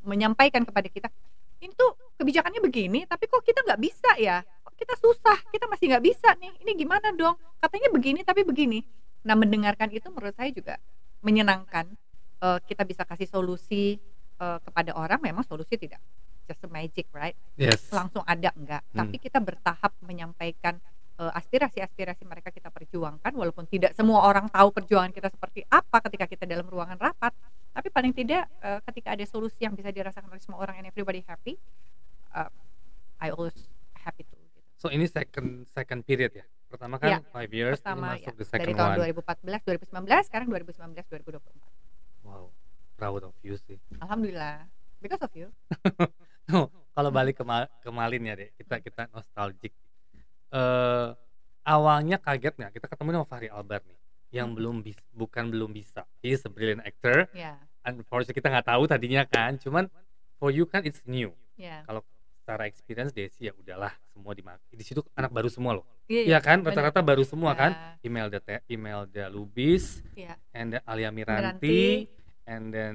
menyampaikan 0.06 0.62
kepada 0.62 0.86
kita 0.86 1.10
ini 1.58 1.74
tuh 1.74 1.98
kebijakannya 2.14 2.62
begini 2.62 3.02
tapi 3.10 3.26
kok 3.26 3.42
kita 3.42 3.66
nggak 3.66 3.82
bisa 3.82 4.10
ya 4.22 4.46
kita 4.78 4.94
susah 4.96 5.38
kita 5.50 5.66
masih 5.66 5.90
nggak 5.90 6.04
bisa 6.06 6.28
nih 6.38 6.54
ini 6.62 6.72
gimana 6.78 7.10
dong 7.12 7.34
katanya 7.58 7.90
begini 7.90 8.22
tapi 8.22 8.46
begini 8.46 8.86
nah 9.20 9.34
mendengarkan 9.34 9.90
itu 9.90 10.06
menurut 10.08 10.32
saya 10.32 10.54
juga 10.54 10.78
menyenangkan 11.20 11.90
Eh, 12.38 12.58
kita 12.70 12.86
bisa 12.86 13.02
kasih 13.02 13.26
solusi 13.26 13.98
eh, 14.38 14.58
kepada 14.62 14.94
orang 14.94 15.18
memang 15.18 15.42
solusi 15.42 15.74
tidak 15.74 15.98
just 16.46 16.62
magic 16.70 17.10
right 17.10 17.34
Yes. 17.58 17.90
langsung 17.90 18.22
ada 18.22 18.54
enggak 18.54 18.78
Hmm. 18.94 19.02
tapi 19.02 19.18
kita 19.18 19.42
bertahap 19.42 19.90
menyampaikan 20.06 20.78
eh, 21.18 21.32
aspirasi-aspirasi 21.34 22.22
mereka 22.22 22.54
kita 22.54 22.70
perjuangkan 22.70 23.34
walaupun 23.34 23.66
tidak 23.66 23.90
semua 23.98 24.22
orang 24.22 24.46
tahu 24.54 24.70
perjuangan 24.70 25.10
kita 25.10 25.34
seperti 25.34 25.66
apa 25.66 25.98
ketika 26.06 26.30
kita 26.30 26.46
dalam 26.46 26.70
ruangan 26.70 26.94
rapat 26.94 27.34
tapi 27.74 27.90
paling 27.90 28.14
tidak 28.14 28.46
eh, 28.62 28.78
ketika 28.86 29.18
ada 29.18 29.26
solusi 29.26 29.66
yang 29.66 29.74
bisa 29.74 29.90
dirasakan 29.90 30.30
oleh 30.30 30.38
semua 30.38 30.62
orang 30.62 30.78
and 30.78 30.86
everybody 30.94 31.26
happy 31.26 31.58
eh, 32.38 32.50
I 33.18 33.34
always 33.34 33.66
happy 33.98 34.22
to. 34.22 34.38
So 34.78 34.88
ini 34.88 35.04
second 35.04 35.66
second 35.68 36.00
period 36.02 36.32
ya. 36.32 36.46
Pertama 36.64 36.96
kan 36.96 37.08
Ya, 37.08 37.18
five 37.28 37.50
years, 37.50 37.80
pertama 37.80 38.14
ini 38.14 38.22
masuk 38.22 38.30
ya, 38.30 38.38
the 38.38 38.46
second 38.46 38.66
dari 38.68 38.74
tahun 38.76 38.90
one. 38.92 38.98
2014 39.10 39.90
2019 39.90 40.28
sekarang 40.28 40.46
2019 40.46 41.02
2024 41.26 42.22
Wow, 42.22 42.44
proud 42.94 43.22
of 43.24 43.34
you 43.40 43.56
sih. 43.58 43.80
alhamdulillah 43.98 44.68
because 44.98 45.18
of 45.18 45.32
you 45.32 45.48
No, 46.46 46.68
kalau 46.92 47.10
balik 47.10 47.36
ke, 47.36 47.44
ke 47.82 47.90
Malin 47.90 48.22
ya 48.22 48.34
deh, 48.34 48.48
kita 48.54 48.78
kita 48.78 49.02
nostalgic. 49.10 49.72
Eh 50.48 51.08
awalnya 51.62 52.16
kaget 52.16 52.54
nggak 52.54 52.72
kita 52.72 52.86
ketemu 52.86 53.08
sama 53.14 53.26
Fahri 53.26 53.48
Albar 53.48 53.84
nih, 53.84 53.98
yang 54.30 54.48
Hmm. 54.48 54.56
belum 54.56 54.76
bis, 54.80 54.96
bukan 55.10 55.48
belum 55.48 55.70
bisa. 55.70 56.08
He 56.18 56.32
is 56.32 56.40
a 56.42 56.48
brilliant 56.48 56.80
actor. 56.82 57.28
ya 57.32 57.56
Unfortunately 57.82 58.32
kita 58.34 58.48
nggak 58.48 58.68
tahu 58.68 58.84
tadinya 58.84 59.24
kan, 59.24 59.56
cuman 59.56 59.88
for 60.36 60.48
you 60.48 60.64
kan 60.64 60.84
it's 60.84 61.00
new. 61.04 61.32
ya 61.56 61.84
Kalau 61.84 62.00
secara 62.48 62.64
experience 62.64 63.12
Desi 63.12 63.44
ya 63.44 63.52
udahlah 63.52 63.92
semua 64.08 64.32
di 64.32 64.40
di 64.72 64.80
situ 64.80 65.04
anak 65.12 65.28
baru 65.28 65.52
semua 65.52 65.76
loh. 65.76 65.84
iya 66.08 66.24
Iya 66.24 66.38
kan, 66.40 66.64
bener. 66.64 66.72
rata-rata 66.72 67.04
baru 67.04 67.20
semua 67.20 67.52
kan. 67.52 67.76
Ya, 68.00 68.08
Imelda 68.08 68.40
Te- 68.40 68.64
Imelda 68.64 69.28
Lubis, 69.28 70.00
ya 70.16 70.32
and 70.56 70.72
then 70.72 70.82
Alia 70.88 71.12
Miranti. 71.12 72.08
Miranti, 72.08 72.08
and 72.48 72.72
then 72.72 72.94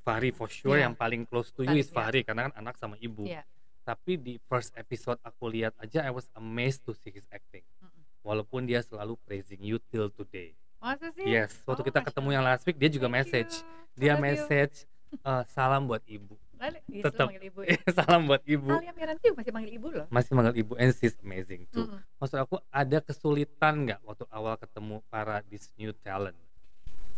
Fahri 0.00 0.32
for 0.32 0.48
sure 0.48 0.80
Iya. 0.80 0.88
yang 0.88 0.96
paling 0.96 1.28
close 1.28 1.52
to 1.52 1.60
you 1.60 1.68
Paling- 1.68 1.84
is 1.84 1.92
Fahri 1.92 2.24
karena 2.24 2.48
kan 2.48 2.56
anak 2.56 2.80
sama 2.80 2.96
ibu. 2.96 3.28
Iya. 3.28 3.44
Tapi 3.84 4.16
di 4.16 4.40
first 4.48 4.72
episode 4.72 5.20
aku 5.20 5.52
lihat 5.52 5.76
aja 5.76 6.00
I 6.00 6.08
was 6.08 6.32
amazed 6.32 6.88
to 6.88 6.96
see 6.96 7.12
his 7.12 7.28
acting. 7.28 7.60
Mm-mm. 7.78 8.00
Walaupun 8.24 8.64
dia 8.64 8.80
selalu 8.80 9.20
praising 9.20 9.60
you 9.60 9.76
till 9.84 10.08
today. 10.08 10.56
masa 10.80 11.12
sih 11.12 11.24
Yes, 11.24 11.60
waktu 11.64 11.80
Oh, 11.80 11.86
kita 11.88 12.00
ketemu 12.02 12.28
yang 12.32 12.44
last 12.44 12.64
week 12.64 12.76
dia 12.76 12.88
juga 12.88 13.04
Thank 13.06 13.16
message. 13.20 13.52
you. 13.60 14.00
Dia 14.00 14.12
love 14.12 14.20
you. 14.20 14.24
message 14.32 14.74
eh, 15.14 15.44
salam 15.46 15.84
buat 15.84 16.00
ibu. 16.04 16.40
Iya, 16.88 17.10
manggil 17.10 17.44
ibu 17.44 17.60
ya. 17.68 17.76
salam 17.92 18.24
buat 18.24 18.42
ibu. 18.46 18.70
Alia 18.70 18.92
Miranti 18.92 19.28
masih 19.30 19.52
manggil 19.52 19.72
ibu 19.74 19.88
loh. 19.90 20.06
Masih 20.08 20.32
manggil 20.32 20.54
ibu 20.56 20.72
and 20.78 20.94
she's 20.94 21.16
amazing 21.20 21.66
too. 21.68 21.84
Mm-mm. 21.84 22.00
Maksud 22.16 22.38
aku 22.40 22.56
ada 22.68 22.98
kesulitan 23.00 23.84
nggak 23.84 24.00
waktu 24.02 24.24
awal 24.30 24.54
ketemu 24.56 25.02
para 25.08 25.44
this 25.48 25.68
new 25.76 25.92
talent? 26.00 26.36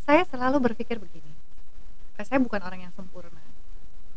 Saya 0.02 0.22
selalu 0.24 0.72
berpikir 0.72 0.98
begini. 0.98 1.30
eh, 2.16 2.24
Saya 2.24 2.38
bukan 2.38 2.62
orang 2.62 2.80
yang 2.82 2.94
sempurna. 2.94 3.42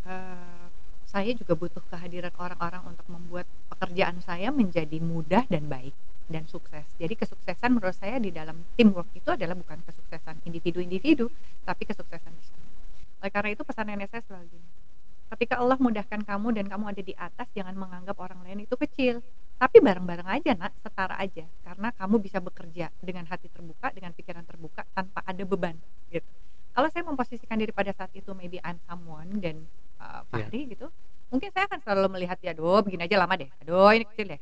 Eh, 0.06 0.66
saya 1.06 1.34
juga 1.34 1.54
butuh 1.54 1.82
kehadiran 1.90 2.34
orang-orang 2.38 2.94
untuk 2.94 3.06
membuat 3.10 3.46
pekerjaan 3.68 4.22
saya 4.22 4.50
menjadi 4.50 4.98
mudah 5.02 5.46
dan 5.50 5.66
baik 5.66 5.94
dan 6.30 6.46
sukses. 6.46 6.86
Jadi 7.02 7.18
kesuksesan 7.18 7.74
menurut 7.74 7.98
saya 7.98 8.22
di 8.22 8.30
dalam 8.30 8.62
teamwork 8.78 9.10
itu 9.14 9.30
adalah 9.34 9.58
bukan 9.58 9.82
kesuksesan 9.84 10.46
individu-individu, 10.46 11.26
tapi 11.66 11.90
kesuksesan 11.90 12.30
bersama. 12.30 12.66
Oleh 13.20 13.32
karena 13.34 13.50
itu 13.52 13.66
pesan 13.66 13.90
nenek 13.90 14.08
saya 14.08 14.22
selalu 14.22 14.54
gini. 14.54 14.68
Ketika 15.30 15.62
Allah 15.62 15.78
mudahkan 15.78 16.26
kamu 16.26 16.58
dan 16.58 16.66
kamu 16.66 16.86
ada 16.90 17.02
di 17.06 17.14
atas, 17.14 17.48
jangan 17.54 17.78
menganggap 17.78 18.18
orang 18.18 18.42
lain 18.42 18.66
itu 18.66 18.74
kecil. 18.74 19.22
Tapi 19.62 19.78
bareng-bareng 19.78 20.26
aja 20.26 20.52
nak, 20.58 20.74
setara 20.82 21.16
aja. 21.22 21.46
Karena 21.62 21.94
kamu 21.94 22.18
bisa 22.18 22.42
bekerja 22.42 22.90
dengan 22.98 23.30
hati 23.30 23.46
terbuka, 23.52 23.94
dengan 23.94 24.10
pikiran 24.18 24.42
terbuka, 24.42 24.88
tanpa 24.98 25.22
ada 25.22 25.44
beban. 25.46 25.78
Gitu. 26.10 26.26
Kalau 26.74 26.88
saya 26.90 27.04
memposisikan 27.06 27.62
diri 27.62 27.70
pada 27.70 27.94
saat 27.94 28.10
itu, 28.18 28.34
maybe 28.34 28.58
I'm 28.66 28.82
someone 28.90 29.38
dan 29.38 29.70
uh, 30.02 30.26
Fahri 30.32 30.74
gitu, 30.74 30.90
mungkin 31.30 31.50
saya 31.54 31.70
akan 31.70 31.80
selalu 31.82 32.08
melihat 32.18 32.38
ya 32.42 32.58
aduh 32.58 32.82
begini 32.82 33.06
aja 33.06 33.16
lama 33.22 33.38
deh 33.38 33.50
aduh 33.62 33.94
ini 33.94 34.06
kecil 34.10 34.34
deh 34.34 34.42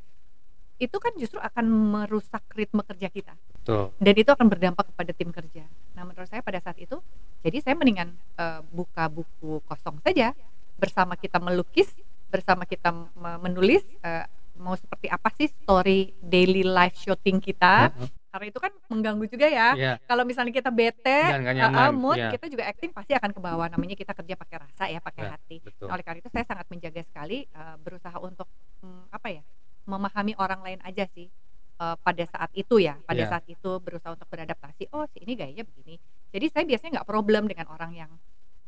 itu 0.77 0.97
kan 1.01 1.13
justru 1.19 1.39
akan 1.41 1.65
merusak 1.67 2.43
ritme 2.55 2.81
kerja 2.85 3.11
kita 3.11 3.33
Tuh. 3.67 3.91
dan 3.99 4.13
itu 4.15 4.29
akan 4.31 4.47
berdampak 4.47 4.87
kepada 4.93 5.11
tim 5.11 5.33
kerja. 5.35 5.67
Nah 5.97 6.07
menurut 6.07 6.29
saya 6.29 6.39
pada 6.39 6.61
saat 6.61 6.79
itu, 6.79 7.01
jadi 7.43 7.59
saya 7.59 7.75
mendingan 7.75 8.15
eh, 8.39 8.61
buka 8.71 9.11
buku 9.11 9.59
kosong 9.67 9.99
saja 10.05 10.31
bersama 10.77 11.13
kita 11.13 11.37
melukis, 11.37 11.89
bersama 12.27 12.63
kita 12.63 12.93
me- 12.93 13.39
menulis 13.41 13.83
eh, 13.99 14.25
mau 14.55 14.73
seperti 14.73 15.05
apa 15.07 15.29
sih 15.33 15.49
story 15.49 16.13
daily 16.17 16.61
life 16.61 16.95
shooting 16.95 17.37
kita. 17.37 17.89
Heeh. 17.89 18.09
Karena 18.27 18.45
itu 18.47 18.59
kan 18.61 18.73
mengganggu 18.85 19.25
juga 19.25 19.47
ya. 19.49 19.69
Iya. 19.73 19.93
Kalau 20.05 20.21
misalnya 20.21 20.53
kita 20.53 20.69
bete, 20.69 21.19
eh, 21.33 21.89
mood, 21.89 22.17
iya. 22.21 22.29
kita 22.29 22.45
juga 22.45 22.65
acting 22.65 22.93
pasti 22.93 23.17
akan 23.17 23.33
ke 23.33 23.39
bawah. 23.39 23.65
Namanya 23.65 23.97
kita 23.97 24.13
kerja 24.13 24.37
pakai 24.37 24.57
rasa 24.61 24.83
ya, 24.85 24.99
pakai 25.01 25.23
Ya, 25.25 25.29
hati. 25.33 25.57
Betul. 25.65 25.89
Oleh 25.89 26.03
karena 26.05 26.19
itu 26.21 26.29
saya 26.29 26.45
sangat 26.45 26.65
menjaga 26.69 27.01
sekali 27.01 27.45
eh, 27.45 27.75
berusaha 27.81 28.17
untuk 28.19 28.45
hmm, 28.81 29.09
apa 29.09 29.27
ya 29.31 29.41
memahami 29.87 30.35
orang 30.35 30.59
lain 30.61 30.79
aja 30.83 31.07
sih 31.15 31.31
eh, 31.79 31.95
pada 31.97 32.23
saat 32.27 32.51
itu 32.53 32.75
ya 32.77 32.99
pada 33.07 33.23
Iya. 33.23 33.31
saat 33.31 33.45
itu 33.47 33.71
berusaha 33.79 34.11
untuk 34.13 34.27
beradaptasi 34.27 34.91
oh 34.91 35.07
si 35.07 35.23
ini 35.23 35.33
gayanya 35.33 35.63
begini 35.63 35.95
jadi 36.29 36.45
saya 36.51 36.63
biasanya 36.67 36.91
nggak 36.99 37.07
problem 37.07 37.47
dengan 37.47 37.71
orang 37.71 37.95
yang 37.95 38.11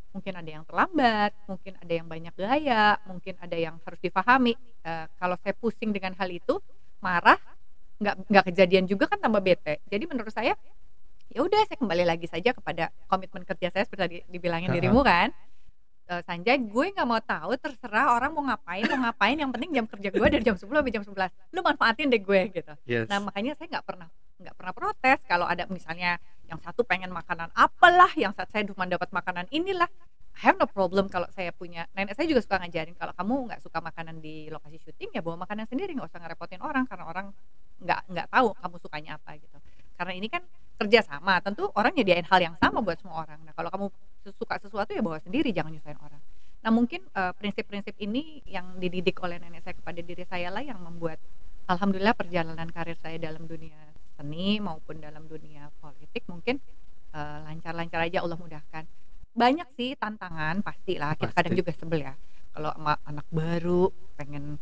mungkin 0.10 0.34
ada 0.42 0.50
yang 0.50 0.63
terlambat 0.66 1.32
mungkin 1.46 1.74
ada 1.78 1.94
yang 1.94 2.08
banyak 2.10 2.34
gaya 2.34 2.98
mungkin 3.06 3.38
ada 3.38 3.58
yang 3.58 3.75
harus 3.86 4.00
difahami. 4.01 4.54
Eh, 4.86 5.06
kalau 5.22 5.36
saya 5.42 5.54
pusing 5.54 5.94
dengan 5.94 6.18
hal 6.18 6.30
itu 6.30 6.58
marah 7.00 7.38
nggak 8.00 8.16
nggak 8.32 8.46
kejadian 8.54 8.86
juga 8.88 9.06
kan 9.12 9.20
tambah 9.22 9.44
bete. 9.44 9.84
Jadi 9.86 10.04
menurut 10.10 10.32
saya 10.34 10.56
ya 11.30 11.39
udah 11.46 11.62
saya 11.70 11.78
kembali 11.78 12.04
lagi 12.10 12.25
saja 12.25 12.58
kepada 12.58 12.89
komitmen 13.06 13.46
kerja 13.46 13.70
saya 13.70 13.86
seperti 13.86 14.01
tadi 14.01 14.18
dibilangin 14.34 14.74
Ha-ha. 14.74 14.78
dirimu 14.82 15.01
kan 15.06 15.30
Eh, 16.10 16.22
Sanjay. 16.25 16.58
Gue 16.58 16.89
nggak 16.89 17.06
mau 17.06 17.22
tahu 17.22 17.54
terserah 17.62 18.18
orang 18.18 18.34
mau 18.34 18.42
ngapain 18.42 18.82
mau 18.89 19.06
ngapain. 19.06 19.38
Yang 19.38 19.51
penting 19.54 19.70
jam 19.78 19.86
kerja 19.86 20.10
gue 20.10 20.28
dari 20.34 20.42
jam 20.42 20.58
10 20.58 20.66
sampai 20.66 20.89
jam 20.89 21.06
11 21.06 21.54
lu 21.54 21.60
manfaatin 21.62 22.10
deh 22.10 22.18
gue 22.18 22.42
gitu. 22.50 22.74
Yes. 22.89 23.06
nah 23.06 23.22
makanya 23.22 23.54
saya 23.54 23.78
nggak 23.78 23.86
pernah 23.86 24.10
nggak 24.42 24.56
pernah 24.58 24.74
protes 24.74 25.20
kalau 25.30 25.46
ada 25.46 25.70
misalnya 25.70 26.18
yang 26.50 26.58
satu 26.58 26.82
pengen 26.82 27.13
makanan 27.13 27.54
apalah 27.54 28.10
yang 28.18 28.34
saat 28.34 28.50
saya 28.50 28.66
cuma 28.66 28.89
dapat 28.89 29.13
makanan 29.13 29.46
inilah. 29.54 29.86
I 30.39 30.50
have 30.50 30.58
no 30.58 30.66
problem 30.66 31.13
kalau 31.13 31.30
saya 31.30 31.54
punya. 31.54 31.86
Nenek 31.94 32.18
saya 32.18 32.25
juga 32.25 32.42
suka 32.42 32.58
ngajarin 32.58 32.98
kalau 32.98 33.13
kamu 33.13 33.34
nggak 33.54 33.62
suka 33.62 33.78
makanan 33.78 34.18
di 34.18 34.50
lokasi 34.50 34.82
syuting 34.82 35.13
ya 35.13 35.22
bawa 35.22 35.46
makanan 35.46 35.70
sendiri 35.70 35.94
nggak 35.94 36.10
usah 36.10 36.25
ngerepotin 36.25 36.63
orang 36.66 36.89
karena 36.89 37.06
orang 37.06 37.28
nggak 37.86 38.00
nggak 38.10 38.28
tahu 38.34 38.58
kamu 38.58 38.75
sukanya 38.82 39.12
apa 39.22 39.38
gitu. 39.38 39.58
Karena 39.94 40.13
ini 40.18 40.25
kan 40.25 40.42
kerja 40.80 41.06
sama 41.06 41.38
tentu 41.44 41.70
orang 41.78 41.94
nyediain 41.94 42.25
hal 42.25 42.39
yang 42.42 42.56
sama 42.58 42.82
buat 42.82 42.98
semua 42.98 43.28
orang. 43.28 43.46
Nah 43.46 43.54
kalau 43.54 43.70
kamu 43.70 43.86
suka 44.27 44.59
sesuatu 44.59 44.91
ya 44.91 44.99
bawa 44.99 45.19
sendiri 45.23 45.55
jangan 45.55 45.71
nyusahin 45.73 45.99
orang 45.99 46.21
nah 46.59 46.71
mungkin 46.75 47.01
eh, 47.07 47.33
prinsip-prinsip 47.39 47.95
ini 48.03 48.43
yang 48.43 48.75
dididik 48.77 49.15
oleh 49.23 49.39
nenek 49.39 49.63
saya 49.63 49.75
kepada 49.79 49.99
diri 50.03 50.27
saya 50.27 50.51
lah 50.51 50.59
yang 50.59 50.79
membuat 50.83 51.17
alhamdulillah 51.71 52.15
perjalanan 52.17 52.67
karir 52.67 52.99
saya 52.99 53.15
dalam 53.15 53.47
dunia 53.47 53.79
seni 54.19 54.59
maupun 54.59 54.99
dalam 54.99 55.23
dunia 55.31 55.71
politik 55.79 56.27
mungkin 56.27 56.59
eh, 57.15 57.38
lancar-lancar 57.47 58.11
aja 58.11 58.19
Allah 58.19 58.35
mudahkan 58.35 58.83
banyak 59.31 59.69
sih 59.77 59.95
tantangan 59.95 60.59
pastilah 60.59 61.15
kita 61.15 61.31
kadang 61.31 61.53
Pasti. 61.55 61.61
juga 61.63 61.71
sebel 61.71 61.99
ya 62.11 62.13
kalau 62.51 62.71
anak 63.07 63.27
baru 63.31 63.88
pengen 64.19 64.59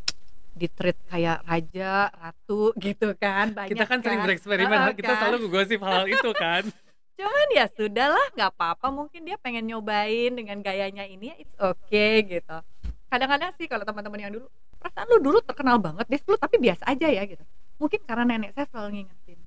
ditreat 0.58 0.98
kayak 1.08 1.46
raja 1.46 2.10
ratu 2.10 2.74
gitu 2.82 3.14
kan 3.18 3.54
banyak 3.54 3.78
kita 3.78 3.86
kan 3.86 4.00
sering 4.02 4.22
bereksperimen, 4.26 4.78
Heeh, 4.90 4.96
kita 4.98 5.14
kan? 5.14 5.20
selalu 5.22 5.38
ngegosip 5.46 5.80
hal 5.86 6.04
itu 6.10 6.32
kan. 6.34 6.64
cuman 7.18 7.48
ya 7.50 7.66
sudahlah 7.68 8.26
nggak 8.34 8.52
apa-apa. 8.54 8.88
Mungkin 8.90 9.26
dia 9.26 9.36
pengen 9.36 9.66
nyobain 9.66 10.32
dengan 10.32 10.62
gayanya 10.62 11.04
ini 11.04 11.34
ya 11.34 11.36
it's 11.42 11.58
okay 11.58 12.22
gitu. 12.24 12.58
Kadang-kadang 13.10 13.52
sih 13.58 13.66
kalau 13.66 13.82
teman-teman 13.82 14.20
yang 14.20 14.32
dulu 14.32 14.48
perasaan 14.78 15.08
lu 15.10 15.18
dulu 15.18 15.40
terkenal 15.42 15.82
banget 15.82 16.06
deh 16.08 16.22
lu 16.24 16.38
tapi 16.38 16.62
biasa 16.62 16.86
aja 16.86 17.08
ya 17.10 17.24
gitu. 17.26 17.42
Mungkin 17.78 18.02
karena 18.06 18.24
nenek 18.24 18.54
saya 18.54 18.66
selalu 18.70 19.02
ngingetin 19.02 19.40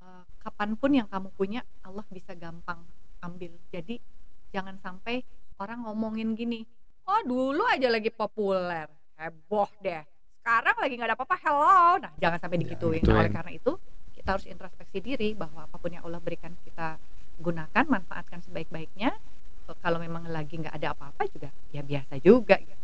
"Eh, 0.00 0.22
kapan 0.40 0.76
pun 0.76 0.90
yang 0.92 1.08
kamu 1.08 1.28
punya 1.32 1.60
Allah 1.80 2.04
bisa 2.08 2.36
gampang 2.36 2.84
ambil. 3.20 3.56
Jadi 3.72 3.96
jangan 4.52 4.76
sampai 4.76 5.24
orang 5.56 5.88
ngomongin 5.88 6.36
gini 6.36 6.64
oh 7.06 7.20
dulu 7.24 7.64
aja 7.64 7.88
lagi 7.88 8.12
populer 8.12 8.86
heboh 9.16 9.70
deh. 9.80 10.04
Sekarang 10.42 10.76
lagi 10.78 10.94
nggak 10.94 11.08
ada 11.10 11.16
apa-apa 11.16 11.36
hello. 11.40 11.96
Nah 12.02 12.12
jangan 12.20 12.38
sampai 12.38 12.58
Ya, 12.58 12.62
digituin. 12.68 13.00
gituin. 13.00 13.16
oleh 13.16 13.32
karena 13.32 13.52
itu 13.54 13.72
kita 14.26 14.42
harus 14.42 14.50
introspeksi 14.50 14.98
diri 14.98 15.38
bahwa 15.38 15.70
apa 15.70 15.78
pun 15.78 15.86
yang 15.94 16.02
Allah 16.02 16.18
berikan 16.18 16.50
kita 16.66 16.98
gunakan 17.38 17.84
manfaatkan 17.86 18.42
sebaik-baiknya 18.42 19.14
kalau 19.78 20.02
memang 20.02 20.26
lagi 20.26 20.58
nggak 20.58 20.74
ada 20.74 20.98
apa-apa 20.98 21.30
juga 21.30 21.54
ya 21.70 21.86
biasa 21.86 22.18
juga 22.18 22.58
gitu. 22.58 22.74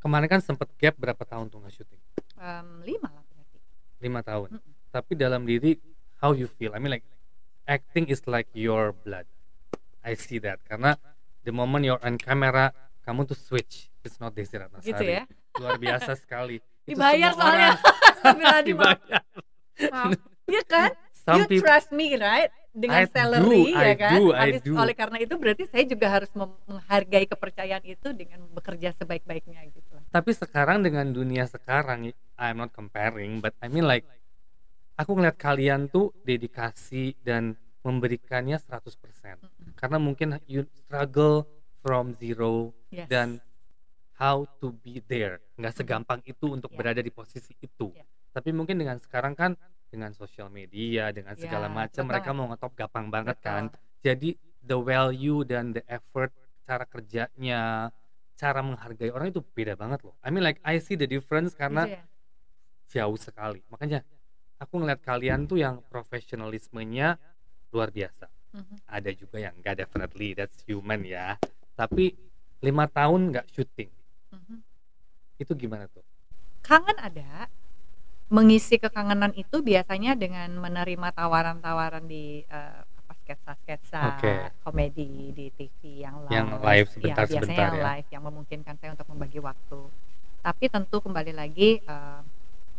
Kemarin 0.00 0.24
kan 0.24 0.40
sempet 0.40 0.72
gap 0.80 0.96
berapa 0.96 1.20
tahun 1.20 1.52
tuh 1.52 1.60
nggak 1.60 1.72
syuting? 1.76 2.00
Em, 2.40 2.80
lima 2.80 3.12
lah 3.12 3.20
berarti 3.28 3.56
Lima 4.00 4.20
tahun. 4.24 4.56
Mm-mm. 4.56 4.72
Tapi 4.88 5.12
dalam 5.20 5.44
diri, 5.44 5.76
how 6.24 6.32
you 6.32 6.48
feel? 6.48 6.72
I 6.72 6.80
mean 6.80 6.96
like, 6.96 7.04
acting 7.68 8.08
is 8.08 8.24
like 8.24 8.48
your 8.56 8.96
blood. 9.04 9.28
I 10.00 10.16
see 10.16 10.40
that. 10.44 10.64
Karena 10.64 10.96
the 11.44 11.52
moment 11.52 11.84
you're 11.84 12.00
on 12.00 12.16
camera, 12.16 12.72
kamu 13.04 13.28
tuh 13.28 13.36
switch. 13.36 13.92
It's 14.00 14.16
not 14.16 14.32
Desi 14.32 14.56
Ratnasari. 14.56 14.88
gitu 14.96 15.04
ya 15.04 15.24
Luar 15.60 15.76
biasa 15.76 16.16
sekali. 16.16 16.56
Dibayar 16.88 17.36
soalnya 17.36 17.76
dibayar. 18.68 19.20
Iya 20.44 20.62
kan 20.64 20.90
Some 21.24 21.40
you 21.40 21.46
people, 21.48 21.64
trust 21.64 21.88
me 21.88 22.12
right 22.14 22.52
dengan 22.70 23.00
I 23.00 23.08
salary 23.08 23.48
do, 23.64 23.72
ya 23.72 23.80
I 23.80 23.96
kan 23.96 24.12
do, 24.12 24.24
I 24.28 24.40
Habis- 24.52 24.64
do. 24.66 24.72
oleh 24.76 24.92
karena 24.92 25.18
itu 25.18 25.34
berarti 25.34 25.64
saya 25.64 25.84
juga 25.84 26.06
harus 26.10 26.28
menghargai 26.34 27.24
kepercayaan 27.24 27.80
itu 27.82 28.08
dengan 28.12 28.44
bekerja 28.50 28.92
sebaik-baiknya 28.92 29.62
gitu 29.70 29.88
lah. 29.90 30.02
tapi 30.10 30.30
sekarang 30.30 30.84
dengan 30.84 31.08
dunia 31.08 31.46
sekarang, 31.46 32.12
I'm 32.36 32.58
not 32.58 32.70
comparing, 32.70 33.40
but 33.40 33.56
I 33.58 33.66
mean 33.66 33.86
like, 33.86 34.04
aku 34.94 35.16
ngeliat 35.16 35.34
kalian 35.34 35.88
tuh 35.88 36.12
dedikasi 36.22 37.16
dan 37.18 37.56
memberikannya 37.80 38.58
100%. 38.58 39.40
Mm-mm. 39.40 39.72
Karena 39.74 39.96
mungkin 39.96 40.36
you 40.44 40.68
struggle 40.76 41.48
from 41.78 42.12
zero 42.12 42.74
Yes. 42.88 43.08
dan 43.08 43.40
how 44.14 44.46
to 44.58 44.70
be 44.76 45.02
there 45.02 45.42
nggak 45.56 45.74
segampang 45.74 46.22
itu 46.22 46.46
untuk 46.48 46.70
Ya. 46.70 46.76
berada 46.78 47.00
di 47.00 47.10
posisi 47.10 47.50
itu 47.58 47.90
Ya. 47.90 48.06
tapi 48.30 48.50
mungkin 48.50 48.78
dengan 48.78 48.96
sekarang 48.96 49.34
kan 49.34 49.58
dengan 49.94 50.10
sosial 50.10 50.50
media 50.50 51.14
dengan 51.14 51.38
segala 51.38 51.70
Ya, 51.70 51.74
macam 51.78 52.04
mereka 52.10 52.34
mau 52.34 52.50
ngetop 52.50 52.74
gampang 52.74 53.06
banget 53.08 53.38
Betul. 53.38 53.46
kan 53.46 53.64
jadi 54.02 54.30
the 54.60 54.74
value 54.76 55.46
dan 55.46 55.70
the 55.70 55.86
effort 55.86 56.34
cara 56.66 56.82
kerjanya 56.84 57.94
cara 58.34 58.60
menghargai 58.60 59.14
orang 59.14 59.30
itu 59.30 59.38
beda 59.40 59.78
banget 59.78 60.02
loh 60.02 60.18
I 60.18 60.34
mean 60.34 60.42
like 60.42 60.58
I 60.66 60.82
see 60.82 60.98
the 60.98 61.06
difference 61.06 61.54
karena 61.54 61.86
Gitu 61.86 61.94
ya? 61.94 62.02
jauh 62.90 63.14
sekali 63.16 63.62
makanya 63.70 64.02
aku 64.58 64.82
ngeliat 64.82 64.98
kalian 65.00 65.46
tuh 65.46 65.58
yang 65.58 65.78
profesionalismenya 65.86 67.14
luar 67.70 67.90
biasa 67.90 68.26
Mhm. 68.54 68.76
ada 68.86 69.10
juga 69.10 69.38
yang 69.38 69.54
enggak 69.54 69.78
definitely 69.80 70.34
that's 70.34 70.58
human 70.66 71.02
ya 71.02 71.38
tapi 71.74 72.14
lima 72.58 72.86
tahun 72.86 73.30
nggak 73.30 73.46
syuting 73.50 73.90
Mhm. 74.30 74.58
itu 75.38 75.52
gimana 75.54 75.86
tuh 75.86 76.02
kangen 76.62 76.96
ada 76.96 77.46
mengisi 78.32 78.80
kekangenan 78.80 79.32
itu 79.36 79.60
biasanya 79.60 80.16
dengan 80.16 80.48
menerima 80.56 81.12
tawaran-tawaran 81.12 82.04
di 82.08 82.40
eh, 82.44 82.80
apa 83.04 83.12
sketsa-sketsa 83.20 84.02
Oke. 84.16 84.34
komedi 84.64 85.32
di 85.32 85.46
TV 85.52 86.04
yang 86.04 86.24
live, 86.24 86.32
Yang 86.32 86.48
live 86.56 86.88
ya, 86.88 86.92
sebentar-sebentar 86.92 87.44
biasanya 87.44 87.68
yang 87.68 87.76
ya. 87.76 87.84
live 87.92 88.08
yang 88.10 88.22
memungkinkan 88.24 88.74
saya 88.80 88.90
untuk 88.96 89.08
membagi 89.12 89.38
waktu. 89.44 89.80
Tapi 90.40 90.64
tentu 90.68 90.96
kembali 91.00 91.32
lagi 91.36 91.80
eh, 91.80 92.20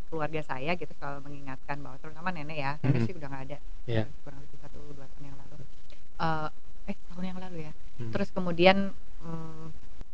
keluarga 0.06 0.42
saya 0.42 0.74
gitu 0.78 0.94
selalu 0.98 1.30
mengingatkan 1.30 1.82
bahwa 1.82 1.98
terutama 1.98 2.30
nenek 2.30 2.58
ya, 2.58 2.72
nenek 2.82 3.02
Mhm. 3.02 3.06
sih 3.10 3.14
udah 3.18 3.28
nggak 3.30 3.44
ada, 3.52 3.58
Iya. 3.90 4.04
kurang 4.22 4.40
lebih 4.46 4.58
satu 4.62 4.78
dua 4.94 5.06
tahun 5.10 5.24
yang 5.30 5.38
lalu. 5.38 5.56
Eh, 6.16 6.50
eh 6.94 6.98
tahun 7.10 7.24
yang 7.26 7.40
lalu 7.42 7.58
ya. 7.70 7.74
Hmm. 8.02 8.12
Terus 8.14 8.30
kemudian 8.30 8.78
hmm, 9.26 9.66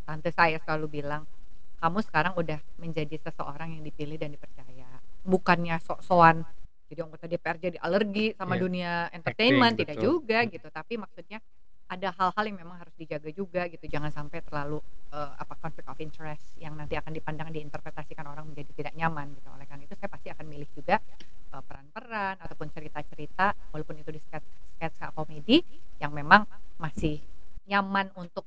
tante 0.07 0.31
saya 0.31 0.55
selalu 0.63 1.03
bilang, 1.03 1.23
kamu 1.83 1.99
sekarang 2.07 2.33
udah 2.39 2.59
menjadi 2.79 3.15
seseorang 3.19 3.75
yang 3.75 3.83
dipilih 3.83 4.15
dan 4.15 4.31
dipercaya. 4.31 4.70
Bukannya 5.21 5.77
sok-sokan 5.79 6.43
jadi 6.91 7.07
anggota 7.07 7.23
DPR 7.23 7.55
jadi 7.55 7.77
alergi 7.79 8.35
sama 8.35 8.59
Iya. 8.59 8.61
dunia 8.67 8.91
entertainment, 9.15 9.79
Acting, 9.79 9.81
tidak 9.87 9.95
betul. 9.95 10.07
juga 10.11 10.39
Hmm. 10.43 10.49
gitu. 10.51 10.67
Tapi 10.67 10.93
maksudnya 10.99 11.39
ada 11.87 12.07
hal-hal 12.11 12.43
yang 12.47 12.57
memang 12.59 12.77
harus 12.79 12.95
dijaga 12.99 13.31
juga 13.31 13.67
gitu. 13.67 13.87
Jangan 13.87 14.11
sampai 14.11 14.43
terlalu 14.43 14.83
eh, 15.11 15.31
apa 15.39 15.55
conflict 15.55 15.87
of 15.87 15.99
interest 15.99 16.55
yang 16.55 16.75
nanti 16.75 16.95
akan 16.95 17.11
dipandang 17.11 17.51
diinterpretasikan 17.51 18.23
orang 18.27 18.47
menjadi 18.47 18.71
tidak 18.75 18.93
nyaman 18.95 19.31
gitu. 19.35 19.47
Oleh 19.51 19.67
karena 19.67 19.83
itu 19.83 19.95
saya 19.95 20.07
pasti 20.07 20.27
akan 20.31 20.45
milih 20.47 20.67
juga 20.71 20.99
eh, 21.47 21.63
peran-peran 21.63 22.35
ataupun 22.39 22.67
cerita-cerita 22.71 23.55
walaupun 23.71 23.95
itu 23.99 24.11
di 24.11 24.19
sketsa, 24.19 24.51
sketsa 24.75 25.05
komedi 25.11 25.63
yang 25.99 26.11
memang 26.11 26.43
masih 26.75 27.19
nyaman 27.67 28.11
untuk 28.15 28.43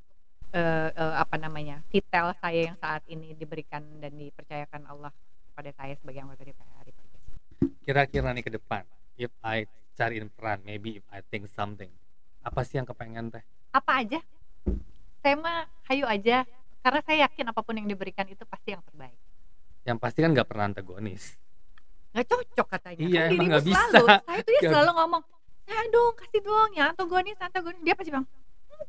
eh, 0.53 0.89
eh, 0.89 1.15
apa 1.17 1.37
namanya 1.37 1.81
titel 1.89 2.33
saya 2.37 2.61
yang 2.69 2.77
saat 2.77 3.01
ini 3.09 3.33
diberikan 3.33 3.81
dan 4.01 4.13
dipercayakan 4.15 4.85
Allah 4.85 5.13
kepada 5.55 5.71
saya 5.73 5.95
sebagai 5.95 6.19
anggota 6.21 6.43
DPR 6.43 6.83
itu 6.85 6.99
aja. 6.99 7.19
kira-kira 7.81 8.29
nih 8.29 8.43
ke 8.43 8.51
depan 8.53 8.83
if 9.15 9.31
I 9.41 9.65
cariin 9.95 10.27
peran 10.29 10.59
maybe 10.61 10.99
if 10.99 11.07
I 11.09 11.23
think 11.23 11.47
something 11.47 11.87
apa 12.43 12.61
sih 12.61 12.75
yang 12.75 12.85
kepengen 12.85 13.31
teh 13.31 13.47
Apa 13.71 14.03
aja? 14.03 14.19
Saya 15.17 15.35
mah 15.37 15.63
hayu 15.85 16.03
aja 16.05 16.43
karena 16.81 17.01
saya 17.01 17.17
yakin 17.25 17.47
apa 17.49 17.59
pun 17.59 17.75
yang 17.75 17.87
diberikan 17.87 18.23
itu 18.25 18.43
pasti 18.45 18.71
yang 18.71 18.83
terbaik 18.83 19.15
Yang 19.83 19.99
pasti 19.99 20.19
kan 20.19 20.31
nggak 20.31 20.45
pernah 20.45 20.67
antagonis. 20.69 21.39
nggak 22.11 22.27
cocok 22.29 22.67
katanya 22.69 22.99
Iya, 23.01 23.23
kan 23.25 23.31
emang 23.33 23.47
nggak 23.49 23.65
bisa. 23.65 23.79
selalu 23.89 24.07
saya 24.21 24.41
tuh 24.41 24.53
ya 24.53 24.61
Nggak 24.61 24.73
selalu 24.75 24.91
ngomong 24.93 25.23
saya 25.65 25.83
dong 25.89 26.13
kasih 26.15 26.41
dong 26.43 26.71
ya 26.73 26.85
antagonis 26.89 27.39
antagonis 27.39 27.81
dia 27.81 27.95
pasti 27.95 28.11
bilang 28.11 28.27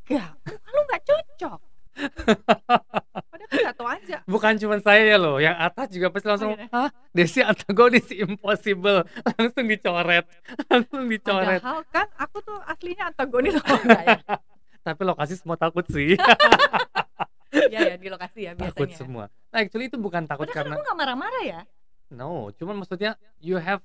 enggak 0.01 0.29
lu 0.67 0.79
nggak 0.83 1.01
cocok 1.03 1.59
tahu 3.77 3.87
aja 3.87 4.17
Bukan 4.25 4.53
cuma 4.57 4.77
saya 4.81 5.03
ya 5.05 5.17
loh, 5.21 5.37
yang 5.37 5.55
atas 5.55 5.91
juga 5.93 6.09
pasti 6.09 6.27
langsung, 6.27 6.53
Oh, 6.55 6.67
hah 6.71 6.89
Desi 7.15 7.39
antagonis 7.39 8.09
impossible. 8.11 9.05
Langsung 9.37 9.65
dicoret. 9.69 10.25
Langsung 10.71 11.03
dicoret. 11.07 11.61
padahal 11.61 11.81
kan 11.93 12.07
aku 12.17 12.37
tuh 12.43 12.57
aslinya 12.65 13.13
antagonis 13.13 13.55
oh, 13.55 13.79
enggak 13.85 14.03
ya 14.03 14.19
Tapi 14.85 15.01
lokasi 15.01 15.33
semua 15.39 15.57
takut 15.57 15.85
sih. 15.89 16.13
Iya 17.55 17.95
ya 17.95 17.97
di 17.97 18.11
lokasi 18.11 18.39
ya 18.43 18.51
takut 18.51 18.83
biasanya 18.91 18.99
semua. 18.99 19.25
Nah 19.55 19.63
actually 19.63 19.87
itu 19.87 19.95
bukan 19.95 20.27
takut 20.27 20.43
padahal 20.43 20.59
kan 20.59 20.67
karena 20.67 20.75
aku 20.75 20.83
nggak 20.83 20.97
marah-marah 20.99 21.43
ya 21.47 21.61
No, 22.11 22.51
cuman 22.51 22.83
maksudnya 22.83 23.15
you 23.39 23.55
have 23.55 23.79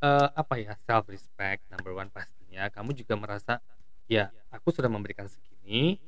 eh, 0.00 0.28
apa 0.32 0.54
ya 0.56 0.72
self 0.86 1.10
respect 1.10 1.66
number 1.68 1.92
one 1.92 2.08
pastinya. 2.14 2.70
Kamu 2.70 2.94
juga 2.94 3.18
merasa 3.18 3.58
ya 4.06 4.30
aku 4.54 4.70
sudah 4.70 4.86
memberikan 4.86 5.26
segini, 5.26 5.98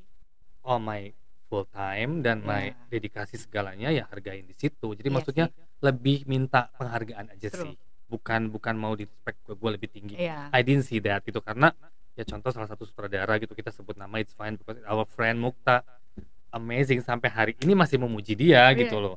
all 0.63 0.79
my 0.79 1.11
full 1.49 1.65
time 1.67 2.21
dan 2.21 2.41
my 2.41 2.71
Iya. 2.71 2.77
dedikasi 2.89 3.35
segalanya 3.35 3.89
ya 3.89 4.05
hargain 4.07 4.45
di 4.45 4.53
situ. 4.53 4.93
Jadi 4.93 5.09
Iya 5.09 5.15
maksudnya 5.17 5.47
sih. 5.49 5.81
lebih 5.81 6.19
minta 6.25 6.69
penghargaan 6.77 7.33
aja 7.33 7.49
True. 7.49 7.65
sih, 7.65 7.75
bukan 8.07 8.49
bukan 8.49 8.75
mau 8.75 8.93
di 8.93 9.05
respect 9.05 9.41
gue 9.43 9.55
gue 9.55 9.71
lebih 9.73 9.89
tinggi. 9.89 10.15
iya 10.15 10.49
I 10.49 10.61
didn't 10.61 10.85
see 10.85 11.01
that 11.01 11.25
gitu 11.25 11.41
karena 11.41 11.73
ya 12.13 12.25
contoh 12.25 12.51
salah 12.51 12.67
satu 12.67 12.83
sutradara 12.83 13.37
gitu 13.37 13.53
kita 13.53 13.71
sebut 13.71 13.95
nama 13.95 14.17
it's 14.17 14.33
fine 14.33 14.55
because 14.55 14.77
our 14.85 15.07
friend 15.07 15.39
Mukta 15.39 15.81
amazing 16.51 16.99
sampai 16.99 17.29
hari 17.29 17.53
ini 17.61 17.73
masih 17.73 17.97
memuji 17.97 18.33
dia 18.33 18.69
Iya. 18.69 18.79
gitu 18.79 18.97
loh. 18.99 19.17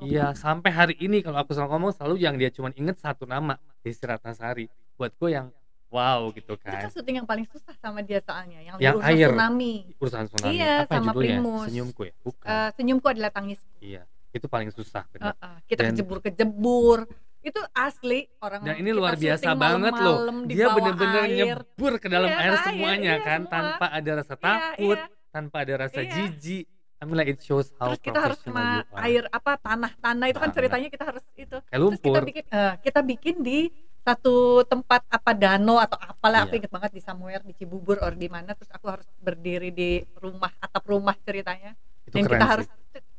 Iya, 0.00 0.32
sampai 0.32 0.72
hari 0.72 0.94
ini 0.96 1.20
kalau 1.20 1.36
aku 1.38 1.52
selalu 1.52 1.76
ngomong 1.76 1.92
selalu 1.92 2.14
yang 2.18 2.36
dia 2.36 2.48
cuma 2.48 2.72
inget 2.72 2.96
satu 2.96 3.24
nama, 3.24 3.60
Desi 3.80 4.00
Ratnasari. 4.00 4.64
Buat 4.96 5.12
gue 5.14 5.28
yang 5.28 5.52
wow 5.88 6.28
gitu 6.30 6.52
itu 6.52 6.60
kan 6.60 6.78
kan. 6.78 6.90
syuting 6.90 7.16
yang 7.16 7.26
paling 7.26 7.46
susah 7.46 7.72
sama 7.74 8.00
dia 8.00 8.20
soalnya 8.20 8.60
yang, 8.60 8.76
Yang 8.76 8.94
urusan 8.96 9.08
air. 9.10 9.28
tsunami 9.28 9.74
Urusan 9.96 10.22
tsunami. 10.26 10.52
Iya, 10.54 10.74
Apa 10.78 10.92
sama 10.92 11.10
judulnya? 11.10 11.28
Primus. 11.34 11.66
Senyumku 11.66 12.00
ya? 12.02 12.12
Bukan. 12.20 12.46
Eh, 12.46 12.68
senyumku 12.74 13.06
adalah 13.06 13.30
tangis 13.30 13.58
iya, 13.78 14.02
itu 14.30 14.46
paling 14.46 14.68
susah 14.68 15.02
benar. 15.08 15.32
Heeh, 15.32 15.56
kita 15.66 15.80
Dan- 15.80 15.88
kejebur 15.90 16.18
kejebur 16.20 16.98
itu 17.40 17.60
asli 17.72 18.20
orang 18.38 18.60
Dan 18.62 18.74
ini 18.76 18.90
luar 18.90 19.14
biasa 19.14 19.54
banget 19.54 19.94
loh. 19.94 20.20
malam-malam 20.20 20.38
di 20.44 20.52
Dia 20.52 20.66
bener-bener 20.68 21.22
nyebur 21.30 21.92
ke 21.96 22.06
dalam 22.06 22.28
Iya, 22.28 22.36
air 22.36 22.52
air, 22.52 22.64
semuanya 22.64 23.12
iya, 23.14 23.24
kan 23.24 23.40
semua. 23.40 23.52
tanpa 23.54 23.86
ada 23.88 24.10
rasa 24.12 24.34
Iya, 24.34 24.42
takut, 24.42 24.98
iya. 24.98 25.06
tanpa 25.30 25.56
ada 25.58 25.74
rasa 25.78 26.00
Iya. 26.00 26.10
jijik. 26.10 26.64
I 26.98 27.06
mean 27.06 27.14
like 27.14 27.30
it 27.30 27.38
shows 27.38 27.70
how 27.78 27.94
terus 27.94 28.02
kita 28.02 28.18
harus 28.18 28.42
are. 28.42 28.82
air 28.98 29.22
apa 29.30 29.54
tanah-tanah 29.56 30.26
itu 30.26 30.38
kan 30.42 30.50
ceritanya 30.50 30.88
kita 30.90 31.04
harus 31.06 31.22
itu 31.32 31.56
Kayak 31.56 31.70
terus 31.70 31.94
kita 31.94 32.10
lumpur. 32.10 32.22
bikin 32.26 32.44
eh, 32.50 32.72
kita 32.82 33.00
bikin 33.06 33.34
di 33.38 33.58
satu 34.08 34.36
tempat 34.64 35.04
apa 35.06 35.30
danau 35.36 35.76
atau 35.76 36.00
apalah 36.00 36.42
Iya. 36.42 36.46
aku 36.48 36.54
inget 36.56 36.72
banget 36.72 36.90
di 36.96 37.02
somewhere 37.04 37.44
di 37.44 37.52
Cibubur 37.52 38.00
or 38.00 38.16
di 38.16 38.26
mana 38.26 38.56
terus 38.56 38.72
aku 38.72 38.88
harus 38.88 39.04
berdiri 39.20 39.68
di 39.68 40.00
rumah 40.16 40.48
atap 40.58 40.84
rumah 40.88 41.12
ceritanya 41.20 41.76
Itu 42.08 42.16
dan 42.16 42.22
kita 42.24 42.40
sih. 42.40 42.48
harus 42.48 42.66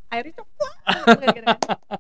airnya 0.09 0.33
coklat 0.33 0.73
kan. 1.29 1.45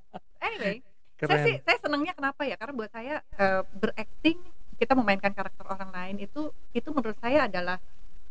anyway 0.49 0.75
Keren. 1.15 1.29
saya 1.29 1.39
sih 1.45 1.55
saya 1.61 1.77
senangnya 1.77 2.13
kenapa 2.17 2.41
ya 2.43 2.55
karena 2.57 2.73
buat 2.73 2.89
saya 2.89 3.21
eh, 3.37 3.61
berakting 3.77 4.39
kita 4.79 4.95
memainkan 4.95 5.35
karakter 5.35 5.67
orang 5.67 5.91
lain 5.91 6.15
itu 6.17 6.49
itu 6.71 6.89
menurut 6.89 7.19
saya 7.19 7.45
adalah 7.45 7.77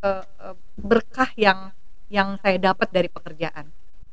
eh, 0.02 0.24
eh, 0.42 0.56
berkah 0.74 1.30
yang 1.38 1.70
yang 2.08 2.34
saya 2.40 2.56
dapat 2.58 2.88
dari 2.90 3.06
pekerjaan 3.06 3.68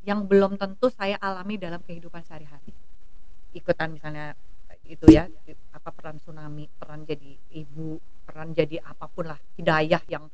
yang 0.05 0.21
belum 0.29 0.61
tentu 0.61 0.93
saya 0.93 1.17
alami 1.17 1.57
dalam 1.57 1.81
kehidupan 1.81 2.21
sehari-hari 2.21 2.69
ikutan 3.51 3.89
misalnya 3.89 4.35
itu 4.85 5.09
ya 5.09 5.25
apa 5.85 5.93
peran 5.93 6.17
tsunami 6.17 6.65
peran 6.65 7.05
jadi 7.05 7.37
ibu 7.61 8.01
peran 8.25 8.57
jadi 8.57 8.81
apa 8.81 9.05
pun 9.05 9.29
lah 9.29 9.37
hidayah 9.53 10.01
yang 10.09 10.25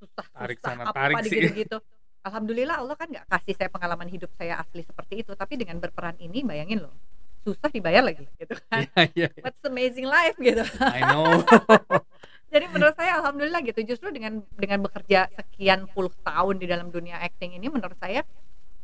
susah 0.00 0.24
Tarik 0.32 0.56
susah 0.56 0.72
sana, 0.72 0.82
apa 0.88 0.96
tarik 1.12 1.28
sini. 1.28 1.52
gitu 1.52 1.76
alhamdulillah 2.24 2.80
Allah 2.80 2.96
kan 2.96 3.12
nggak 3.12 3.28
kasih 3.28 3.52
saya 3.60 3.68
pengalaman 3.68 4.08
hidup 4.08 4.32
saya 4.40 4.56
asli 4.56 4.80
seperti 4.80 5.20
itu 5.20 5.36
tapi 5.36 5.60
dengan 5.60 5.76
berperan 5.76 6.16
ini 6.16 6.40
bayangin 6.40 6.80
loh 6.88 6.96
susah 7.44 7.68
dibayar 7.68 8.00
lagi 8.00 8.24
gitu 8.40 8.56
kan 8.72 8.88
Iya, 8.88 9.02
iya. 9.12 9.28
what's 9.44 9.60
amazing 9.68 10.08
life 10.08 10.32
gitu 10.40 10.64
I 10.80 11.04
know. 11.12 11.44
jadi 12.56 12.72
menurut 12.72 12.96
saya 12.96 13.20
alhamdulillah 13.20 13.60
gitu 13.68 13.84
justru 13.84 14.08
dengan 14.16 14.40
dengan 14.56 14.80
bekerja 14.80 15.28
sekian 15.36 15.84
puluh 15.92 16.10
tahun 16.24 16.56
di 16.56 16.64
dalam 16.64 16.88
dunia 16.88 17.20
acting 17.20 17.52
ini 17.52 17.68
menurut 17.68 18.00
saya 18.00 18.24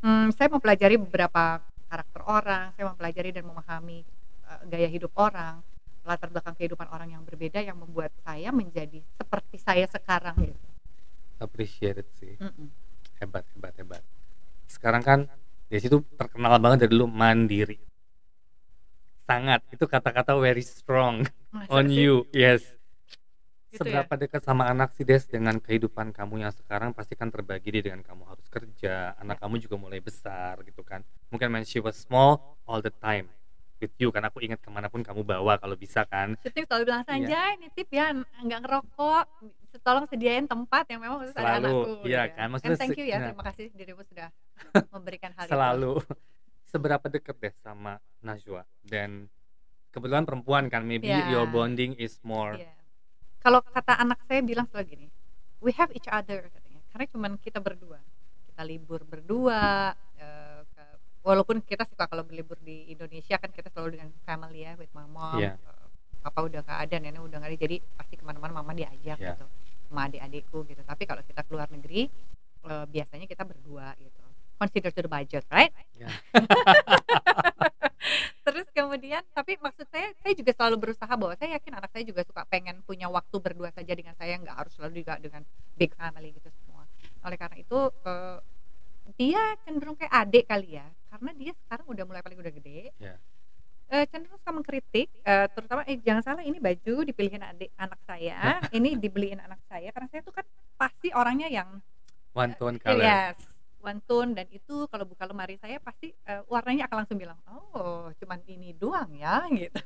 hmm, 0.04 0.28
saya 0.36 0.52
mempelajari 0.52 1.00
beberapa 1.00 1.64
karakter 1.88 2.20
orang 2.28 2.76
saya 2.76 2.84
mempelajari 2.92 3.32
dan 3.32 3.48
memahami 3.48 4.04
uh, 4.44 4.60
gaya 4.68 4.92
hidup 4.92 5.10
orang 5.16 5.64
latar 6.02 6.28
belakang 6.30 6.54
kehidupan 6.58 6.90
orang 6.90 7.14
yang 7.14 7.22
berbeda 7.22 7.62
yang 7.62 7.78
membuat 7.78 8.10
saya 8.26 8.50
menjadi 8.50 9.02
seperti 9.14 9.56
saya 9.58 9.86
sekarang 9.86 10.34
gitu. 10.42 10.66
Appreciate 11.38 12.02
it 12.02 12.08
sih. 12.18 12.34
Mm-mm. 12.38 12.70
hebat 13.22 13.46
hebat 13.54 13.74
hebat. 13.78 14.02
Sekarang 14.66 15.02
kan 15.02 15.20
Desi 15.70 15.88
tuh 15.88 16.04
terkenal 16.20 16.60
banget 16.60 16.84
dari 16.84 16.92
dulu 16.92 17.08
mandiri. 17.08 17.80
Sangat. 19.24 19.64
Itu 19.72 19.88
kata-kata 19.88 20.36
very 20.36 20.60
strong 20.60 21.24
Masa 21.48 21.70
on 21.72 21.88
sih? 21.88 22.04
you. 22.04 22.28
Yes. 22.34 22.66
Gitu 23.72 23.80
seberapa 23.80 24.20
dekat 24.20 24.44
sama 24.44 24.68
anak 24.68 24.92
sih 24.92 25.06
Des 25.06 25.24
dengan 25.24 25.56
kehidupan 25.56 26.12
kamu 26.12 26.44
yang 26.44 26.52
sekarang 26.52 26.92
pasti 26.92 27.16
kan 27.16 27.32
terbagi 27.32 27.72
dia 27.72 27.88
dengan 27.88 28.04
kamu 28.04 28.28
harus 28.28 28.44
kerja 28.52 29.16
anak 29.16 29.40
kamu 29.40 29.64
juga 29.64 29.80
mulai 29.80 30.02
besar 30.02 30.60
gitu 30.66 30.84
kan. 30.84 31.00
Mungkin 31.32 31.48
when 31.48 31.64
she 31.64 31.80
was 31.80 31.96
small 31.96 32.60
all 32.68 32.84
the 32.84 32.92
time 33.00 33.32
with 33.82 33.94
you 33.98 34.08
kan 34.08 34.22
aku 34.22 34.38
ingat 34.38 34.62
ke 34.62 34.70
mana 34.70 34.86
pun 34.86 35.02
kamu 35.02 35.20
bawa 35.20 35.58
kalau 35.58 35.74
bisa 35.74 36.06
kan 36.06 36.38
syuting 36.38 36.62
selalu 36.64 36.82
bilang 36.86 37.02
Iya. 37.02 37.10
Sanjay 37.10 37.50
nitip 37.58 37.88
ya 37.90 38.06
nggak 38.14 38.60
ngerokok 38.62 39.24
tolong 39.80 40.06
sediain 40.06 40.44
tempat 40.44 40.84
yang 40.86 41.00
memang 41.00 41.18
khusus 41.18 41.34
ada 41.34 41.58
Selalu, 41.58 41.66
anakku 41.66 41.92
iya 42.04 42.22
gitu 42.22 42.30
kan, 42.30 42.38
And 42.38 42.50
maksudnya 42.52 42.78
thank 42.78 42.94
you 42.94 43.04
ya 43.04 43.16
nah. 43.16 43.26
terima 43.26 43.44
kasih 43.44 43.64
dirimu 43.72 44.02
sudah 44.04 44.28
memberikan 44.94 45.30
hal 45.32 45.44
itu 45.44 45.52
selalu 45.52 45.92
seberapa 46.70 47.06
dekat 47.06 47.36
deh 47.36 47.54
sama 47.58 47.92
Najwa 48.20 48.62
dan 48.80 49.26
kebetulan 49.90 50.22
perempuan 50.22 50.68
kan 50.68 50.80
maybe 50.82 51.04
Ya. 51.04 51.26
your 51.26 51.44
bonding 51.44 51.92
is 51.96 52.22
more 52.22 52.56
Iya. 52.56 52.70
Kalau 53.38 53.58
kata 53.60 53.98
anak 53.98 54.22
saya 54.22 54.38
bilang 54.38 54.70
selalu 54.70 54.86
gini, 54.88 55.06
we 55.58 55.74
have 55.74 55.90
each 55.90 56.06
other 56.06 56.46
katanya. 56.46 56.78
Karena 56.88 57.10
cuman 57.10 57.32
kita 57.36 57.58
berdua. 57.58 57.98
Kita 58.46 58.62
libur 58.62 59.02
berdua. 59.02 59.90
eh, 60.14 60.51
walaupun 61.22 61.62
kita 61.62 61.86
suka 61.86 62.10
kalau 62.10 62.26
berlibur 62.26 62.58
di 62.60 62.90
Indonesia 62.90 63.38
kan 63.38 63.50
kita 63.54 63.70
selalu 63.70 63.98
dengan 63.98 64.10
family 64.26 64.66
ya, 64.66 64.74
with 64.76 64.90
mom. 64.94 65.38
Iya. 65.38 65.56
Eh, 65.56 65.86
Papa 66.22 66.46
udah 66.46 66.62
gak 66.62 66.86
ada, 66.86 66.96
nenek 67.02 67.18
udah 67.18 67.38
gak 67.42 67.50
ada. 67.50 67.58
Jadi 67.58 67.76
pasti 67.98 68.14
ke 68.14 68.22
mana-mana 68.22 68.54
mama 68.62 68.70
diajak 68.74 69.18
Iya. 69.18 69.34
gitu, 69.34 69.46
sama 69.90 70.06
adik-adikku 70.06 70.58
gitu. 70.70 70.82
Tapi 70.86 71.02
kalau 71.06 71.22
kita 71.26 71.42
keluar 71.46 71.66
negeri, 71.70 72.06
eh, 72.66 72.86
biasanya 72.86 73.26
kita 73.26 73.42
berdua 73.42 73.94
gitu. 73.98 74.22
Consider 74.58 74.94
to 74.94 75.02
the 75.02 75.10
budget, 75.10 75.42
right? 75.50 75.74
Iya. 75.98 76.06
Terus 78.42 78.66
kemudian, 78.74 79.22
tapi 79.34 79.54
maksud 79.58 79.86
saya, 79.90 80.10
saya 80.18 80.34
juga 80.34 80.50
selalu 80.54 80.76
berusaha 80.78 81.10
bahwa 81.14 81.34
saya 81.38 81.58
yakin 81.58 81.78
anak 81.78 81.90
saya 81.94 82.02
juga 82.06 82.26
suka 82.26 82.42
pengen 82.50 82.82
punya 82.82 83.06
waktu 83.06 83.38
berdua 83.38 83.70
saja 83.70 83.94
dengan 83.94 84.14
saya, 84.18 84.34
nggak 84.38 84.54
harus 84.58 84.74
selalu 84.74 85.02
juga 85.02 85.14
dengan 85.22 85.42
big 85.78 85.94
family 85.94 86.34
gitu 86.34 86.50
semua. 86.50 86.82
Oleh 87.22 87.38
karena 87.38 87.56
itu, 87.62 87.78
eh, 88.02 88.38
dia 89.18 89.42
cenderung 89.66 89.98
kayak 89.98 90.12
adik 90.12 90.44
kali 90.48 90.78
ya, 90.78 90.86
karena 91.10 91.30
dia 91.36 91.52
sekarang 91.66 91.86
udah 91.90 92.04
mulai 92.06 92.22
paling 92.22 92.38
udah 92.40 92.52
gede. 92.54 92.90
Iya. 92.96 93.16
Eh, 93.92 94.04
cenderung 94.08 94.40
suka 94.40 94.52
mengkritik, 94.56 95.08
eh, 95.20 95.46
terutama 95.52 95.84
eh 95.84 96.00
jangan 96.00 96.22
salah 96.24 96.44
ini 96.46 96.56
baju 96.56 97.04
dipilihin 97.04 97.44
adik 97.44 97.70
anak 97.76 98.00
saya, 98.08 98.38
ini 98.76 98.96
dibeliin 98.96 99.42
anak 99.42 99.60
saya, 99.68 99.92
karena 99.92 100.08
saya 100.08 100.22
tuh 100.24 100.32
kan 100.32 100.46
pasti 100.80 101.12
orangnya 101.12 101.52
yang 101.52 101.68
one 102.32 102.56
tone 102.56 102.80
color 102.80 103.04
Yes, 103.04 103.36
one 103.84 104.00
tone 104.08 104.32
dan 104.32 104.48
itu 104.48 104.88
kalau 104.88 105.04
buka 105.04 105.28
lemari 105.28 105.60
saya 105.60 105.76
pasti 105.82 106.08
eh, 106.08 106.40
warnanya 106.48 106.88
akan 106.88 107.04
langsung 107.04 107.20
bilang, 107.20 107.36
oh 107.50 108.08
cuman 108.16 108.40
ini 108.48 108.72
doang 108.72 109.12
ya 109.12 109.44
gitu. 109.60 109.76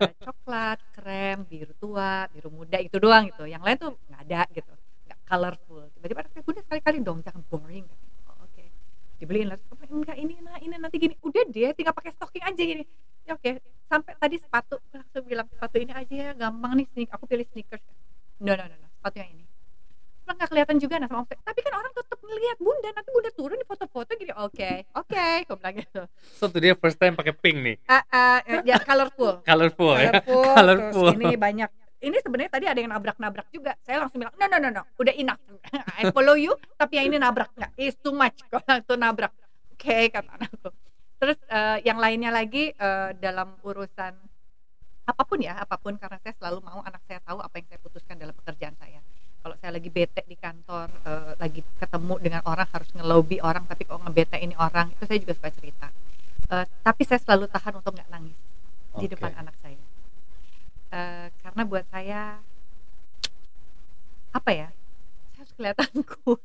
Eh, 0.00 0.14
Coklat, 0.24 0.80
krem, 0.96 1.44
biru 1.44 1.76
tua, 1.76 2.24
biru 2.32 2.48
muda 2.48 2.80
itu 2.80 2.96
doang 2.96 3.28
gitu. 3.28 3.44
Yang 3.44 3.62
lain 3.66 3.76
tuh 3.76 3.92
nggak 4.08 4.20
ada 4.24 4.40
gitu, 4.56 4.72
nggak 5.04 5.18
colorful. 5.28 5.84
Tiba-tiba 6.00 6.20
anaknya 6.24 6.42
bunda 6.46 6.60
sekali-kali 6.64 6.98
dong, 7.04 7.18
jangan 7.20 7.42
boring. 7.52 7.84
Dibeliin 9.24 9.48
lah. 9.48 9.58
Terus, 9.58 9.88
Enggak 9.88 10.16
ini 10.20 10.34
nah 10.44 10.56
ini 10.60 10.74
nanti 10.76 10.96
gini. 11.00 11.16
Udah 11.24 11.42
deh, 11.48 11.72
tinggal 11.72 11.96
pakai 11.96 12.12
stocking 12.12 12.44
aja 12.44 12.62
gini. 12.62 12.84
Ya 13.24 13.32
oke, 13.40 13.56
sampai 13.88 14.12
tadi 14.20 14.36
sepatu 14.36 14.76
langsung 14.92 15.24
bilang 15.24 15.48
sepatu 15.48 15.76
ini 15.80 15.92
aja 15.96 16.14
ya, 16.14 16.30
gampang 16.36 16.76
nih 16.76 16.86
sneak. 16.92 17.08
Aku 17.16 17.24
pilih 17.24 17.48
sneakers. 17.48 17.80
No 18.44 18.52
no 18.52 18.64
no, 18.68 18.76
no. 18.76 18.88
sepatu 19.00 19.16
yang 19.24 19.30
ini 19.32 19.44
Orang 20.24 20.40
nggak 20.40 20.50
kelihatan 20.56 20.76
juga 20.80 20.94
nah 20.96 21.08
sama. 21.08 21.28
Tapi 21.28 21.60
kan 21.60 21.72
orang 21.76 21.92
tetap 21.92 22.16
ngelihat 22.16 22.56
bunda, 22.56 22.88
nanti 22.96 23.10
bunda 23.12 23.30
turun 23.36 23.56
di 23.60 23.66
foto-foto 23.68 24.10
gini. 24.16 24.32
Oke, 24.40 24.88
oke, 24.96 25.28
aku 25.44 25.54
bilang 25.60 25.76
gitu. 25.76 26.02
so 26.40 26.48
today 26.48 26.72
first 26.72 26.96
time 26.96 27.12
pakai 27.12 27.36
pink 27.36 27.60
nih 27.60 27.76
ah, 27.92 28.40
eh, 28.40 28.64
ya 28.64 28.80
colorful. 28.80 29.44
colorful 29.44 29.92
ya 30.00 30.16
Colorful. 30.24 30.44
Colorful. 30.56 31.08
Terus 31.12 31.20
ini 31.20 31.36
banyak. 31.36 31.83
Ini 32.04 32.16
sebenarnya 32.20 32.52
tadi 32.52 32.66
ada 32.68 32.78
yang 32.78 32.92
nabrak-nabrak 32.92 33.48
juga. 33.48 33.72
Saya 33.80 34.04
langsung 34.04 34.20
bilang, 34.20 34.36
no 34.36 34.44
no 34.44 34.56
no 34.60 34.68
no, 34.68 34.82
udah 35.00 35.14
enough. 35.16 35.40
I 35.98 36.12
follow 36.12 36.36
you, 36.36 36.52
tapi 36.76 37.00
yang 37.00 37.08
ini 37.08 37.16
nabrak 37.16 37.50
nggak? 37.56 37.72
It's 37.80 37.96
too 37.98 38.12
much 38.12 38.36
kalau 38.52 38.80
itu 38.80 38.94
nabrak. 38.96 39.32
oke 39.74 39.98
kata 40.16 40.30
anakku 40.38 40.70
terus 41.18 41.36
eh, 41.50 41.82
yang 41.82 41.98
lainnya 41.98 42.30
lagi 42.30 42.72
eh, 42.72 43.10
dalam 43.18 43.58
urusan 43.66 44.14
apa 45.04 45.22
pun 45.26 45.42
ya 45.42 45.60
apa 45.60 45.76
pun 45.76 45.98
karena 45.98 46.16
saya 46.22 46.32
selalu 46.40 46.62
mau 46.62 46.80
anak 46.86 47.02
saya 47.04 47.20
tahu 47.20 47.42
apa 47.42 47.58
yang 47.58 47.66
saya 47.68 47.80
putuskan 47.82 48.16
dalam 48.16 48.32
pekerjaan 48.38 48.72
saya 48.78 49.02
kalau 49.42 49.58
saya 49.60 49.74
lagi 49.76 49.90
bete 49.90 50.22
di 50.24 50.38
kantor 50.38 50.88
eh, 51.04 51.32
lagi 51.36 51.60
ketemu 51.76 52.14
dengan 52.22 52.42
orang 52.46 52.68
harus 52.70 52.88
ngelobi 52.94 53.42
orang 53.42 53.66
tapi 53.66 53.82
kok 53.82 53.98
ngebete 53.98 54.38
ini 54.40 54.54
orang 54.56 54.94
itu 54.94 55.04
saya 55.04 55.18
juga 55.20 55.34
suka 55.36 55.50
cerita 55.52 55.90
Eh, 56.44 56.66
tapi 56.84 57.02
saya 57.08 57.20
selalu 57.24 57.48
tahan 57.48 57.80
untuk 57.80 57.96
nggak 57.96 58.10
nangis 58.12 58.36
di 59.00 59.08
Oke. 59.08 59.16
depan 59.16 59.32
anak 59.32 59.56
saya 59.64 59.80
Eh, 60.94 61.26
karena 61.42 61.62
buat 61.66 61.82
saya 61.90 62.38
apa 64.30 64.50
ya? 64.50 64.68
Saya 65.30 65.38
harus 65.42 65.52
kelihatan 65.54 65.90
cool. 66.22 66.38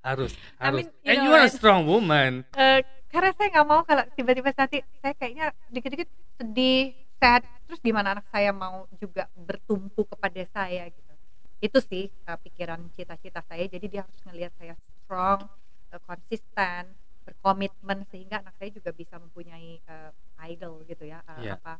Harus 0.00 0.32
I 0.58 0.70
harus. 0.70 0.78
mean, 0.84 0.90
you 1.02 1.10
and 1.10 1.16
know, 1.18 1.24
you 1.26 1.30
are 1.32 1.44
a 1.46 1.50
strong 1.50 1.82
woman. 1.84 2.46
Eh, 2.54 2.80
karena 3.10 3.30
saya 3.34 3.48
nggak 3.50 3.66
mau 3.66 3.82
kalau 3.82 4.06
tiba-tiba 4.14 4.50
nanti 4.52 4.78
saya 4.98 5.14
kayaknya 5.14 5.46
dikit-dikit 5.68 6.08
sedih 6.38 6.94
sad. 7.18 7.42
Terus 7.66 7.80
gimana 7.80 8.14
anak 8.14 8.26
saya 8.30 8.50
mau 8.50 8.86
juga 8.94 9.26
bertumpu 9.34 10.06
kepada 10.06 10.38
saya 10.50 10.86
gitu. 10.86 11.12
Itu 11.58 11.78
sih 11.80 12.06
eh, 12.10 12.38
pikiran 12.40 12.78
cita-cita 12.94 13.42
saya. 13.42 13.66
Jadi 13.66 13.86
dia 13.88 14.06
harus 14.06 14.18
ngelihat 14.22 14.54
saya 14.54 14.74
strong 15.02 15.46
konsisten 16.04 16.90
berkomitmen 17.24 18.02
sehingga 18.04 18.42
anak 18.42 18.52
saya 18.58 18.70
juga 18.70 18.90
bisa 18.90 19.18
mempunyai 19.18 19.78
eh, 19.78 20.10
idol 20.46 20.82
gitu 20.84 21.06
ya. 21.06 21.22
Eh, 21.26 21.50
Iya. 21.50 21.58
apa 21.58 21.78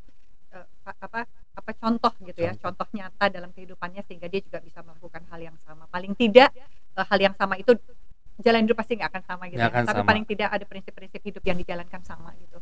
pa- 0.83 0.99
apa 1.03 1.21
apa 1.55 1.71
contoh 1.79 2.13
gitu 2.27 2.41
ya 2.43 2.53
Contoh. 2.59 2.87
nyata 2.91 3.31
dalam 3.31 3.55
kehidupannya 3.55 4.03
sehingga 4.03 4.27
dia 4.27 4.43
juga 4.43 4.59
bisa 4.59 4.83
melakukan 4.83 5.23
hal 5.31 5.41
yang 5.41 5.57
sama 5.63 5.87
paling 5.87 6.13
tidak 6.19 6.51
eh, 6.99 7.07
hal 7.07 7.19
yang 7.23 7.35
sama 7.39 7.55
itu 7.55 7.73
jalan 8.43 8.67
hidup 8.67 8.75
pasti 8.75 8.99
nggak 8.99 9.11
akan 9.15 9.23
sama 9.23 9.45
gitu 9.47 9.63
ya 9.63 9.71
akan 9.71 9.87
tapi 9.87 10.01
sama. 10.03 10.09
paling 10.11 10.25
tidak 10.27 10.49
ada 10.51 10.65
prinsip-prinsip 10.67 11.21
hidup 11.23 11.43
yang 11.47 11.55
dijalankan 11.55 12.03
sama 12.03 12.35
gitu 12.43 12.59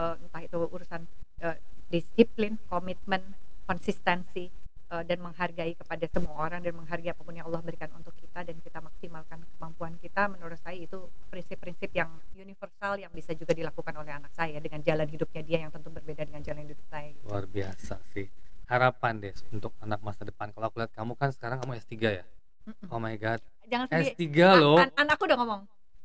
Eh, 0.00 0.14
entah 0.16 0.40
itu 0.40 0.56
urusan 0.56 1.02
eh, 1.44 1.56
disiplin 1.92 2.56
komitmen 2.72 3.20
konsistensi 3.68 4.48
eh, 4.90 5.04
dan 5.06 5.18
menghargai 5.22 5.72
kepada 5.78 6.04
semua 6.10 6.34
orang 6.36 6.60
dan 6.60 6.74
menghargai 6.74 7.14
apa 7.14 7.22
pun 7.22 7.34
yang 7.34 7.46
Allah 7.46 7.62
berikan 7.62 7.90
untuk 7.94 8.14
kita 8.18 8.42
dan 8.42 8.56
kita 8.58 8.78
maksimalkan 8.82 9.38
kemampuan 9.56 9.94
kita 10.02 10.26
menurut 10.26 10.58
saya 10.58 10.76
itu 10.76 11.06
prinsip-prinsip 11.30 11.90
yang 11.94 12.10
universal 12.34 12.98
yang 12.98 13.10
bisa 13.14 13.32
juga 13.38 13.54
dilakukan 13.54 13.94
oleh 13.96 14.12
anak 14.12 14.34
saya 14.34 14.58
dengan 14.58 14.82
jalan 14.82 15.06
hidupnya 15.06 15.42
dia 15.46 15.58
yang 15.64 15.72
tentu 15.72 15.88
berbeda 15.88 16.26
dengan 16.26 16.42
jalan 16.42 16.66
hidup 16.66 16.78
saya 16.90 17.08
gitu. 17.14 17.24
luar 17.30 17.46
biasa 17.46 17.94
sih. 18.10 18.26
Harapan 18.70 19.18
deh 19.18 19.34
untuk 19.50 19.74
anak 19.82 19.98
masa 19.98 20.22
depan. 20.22 20.54
Kalau 20.54 20.70
aku 20.70 20.78
lihat 20.78 20.94
kamu 20.94 21.18
kan 21.18 21.34
sekarang 21.34 21.58
kamu 21.58 21.82
S3 21.82 21.94
ya? 21.98 22.24
Mm-mm. 22.70 22.86
oh 22.86 23.02
my 23.02 23.18
god. 23.18 23.42
Jangan 23.66 23.86
sedih. 23.90 24.14
S3 24.14 24.26
A- 24.46 24.58
loh. 24.62 24.78
An- 24.78 24.94
anakku 24.94 25.26
udah 25.26 25.38
ngomong. 25.42 25.62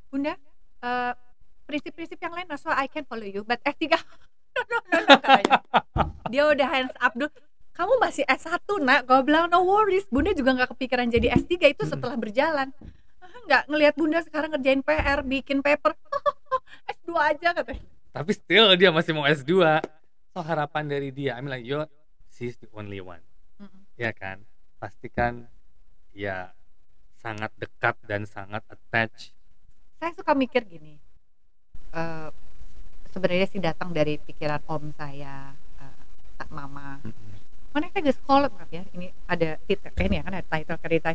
Bunda 0.09 0.33
eh, 0.81 1.13
prinsip-prinsip 1.65 2.17
yang 2.21 2.33
lain 2.33 2.47
Naswa 2.47 2.77
I 2.77 2.87
can 2.87 3.03
follow 3.09 3.25
you 3.25 3.41
but 3.41 3.59
S3 3.65 3.89
no 4.55 4.61
no 4.71 4.77
no, 4.87 4.97
no 5.03 5.15
katanya 5.19 5.59
dia 6.29 6.43
udah 6.47 6.67
hands 6.69 6.95
up 7.01 7.11
dulu 7.17 7.27
kamu 7.75 7.93
masih 7.99 8.23
S1 8.23 8.63
nak. 8.81 9.03
Gue 9.03 9.19
bilang 9.27 9.51
no 9.51 9.67
worries. 9.67 10.07
Bunda 10.07 10.31
juga 10.31 10.55
nggak 10.55 10.71
kepikiran 10.75 11.11
jadi 11.11 11.35
S3 11.35 11.75
itu 11.75 11.83
setelah 11.83 12.15
berjalan. 12.15 12.71
"Ah, 13.19 13.35
nggak 13.45 13.63
ngelihat 13.67 13.93
bunda 13.99 14.23
sekarang 14.23 14.55
ngerjain 14.55 14.79
PR 14.79 15.19
bikin 15.27 15.59
paper. 15.59 15.91
S2 16.95 17.11
aja 17.19 17.49
katanya. 17.51 17.83
Tapi 18.15 18.31
still 18.31 18.71
dia 18.79 18.95
masih 18.95 19.11
mau 19.11 19.27
S2 19.27 19.83
so 20.31 20.39
harapan 20.39 20.87
dari 20.87 21.11
dia 21.11 21.35
I 21.35 21.43
mean 21.43 21.51
like 21.51 21.67
you're 21.67 21.87
she's 22.31 22.55
the 22.63 22.71
only 22.71 23.03
one. 23.03 23.23
Mm-mm. 23.59 23.83
ya 23.99 24.15
kan? 24.15 24.47
Pastikan 24.79 25.51
ya 26.15 26.55
sangat 27.19 27.51
dekat 27.59 27.99
dan 28.07 28.23
sangat 28.23 28.63
attach 28.69 29.35
saya 29.97 30.13
suka 30.13 30.37
mikir 30.37 30.61
gini 30.61 30.95
eh, 31.91 32.29
sebenarnya 33.09 33.47
sih 33.49 33.57
datang 33.57 33.89
dari 33.89 34.21
pikiran 34.21 34.61
om 34.69 34.93
saya 34.93 35.55
tak 36.35 36.49
mama. 36.51 36.99
Mm-mm. 37.01 37.24
Mana 37.75 37.91
teh 37.91 37.99
geus 37.99 38.19
kolot 38.23 38.55
maaf 38.55 38.71
ya 38.71 38.87
ini 38.95 39.11
ada 39.27 39.59
titel 39.67 39.91
eh, 39.91 40.07
ini 40.07 40.15
ya 40.15 40.23
kan 40.23 40.33
ada 40.39 40.47
title 40.47 40.79
cerita 40.79 41.11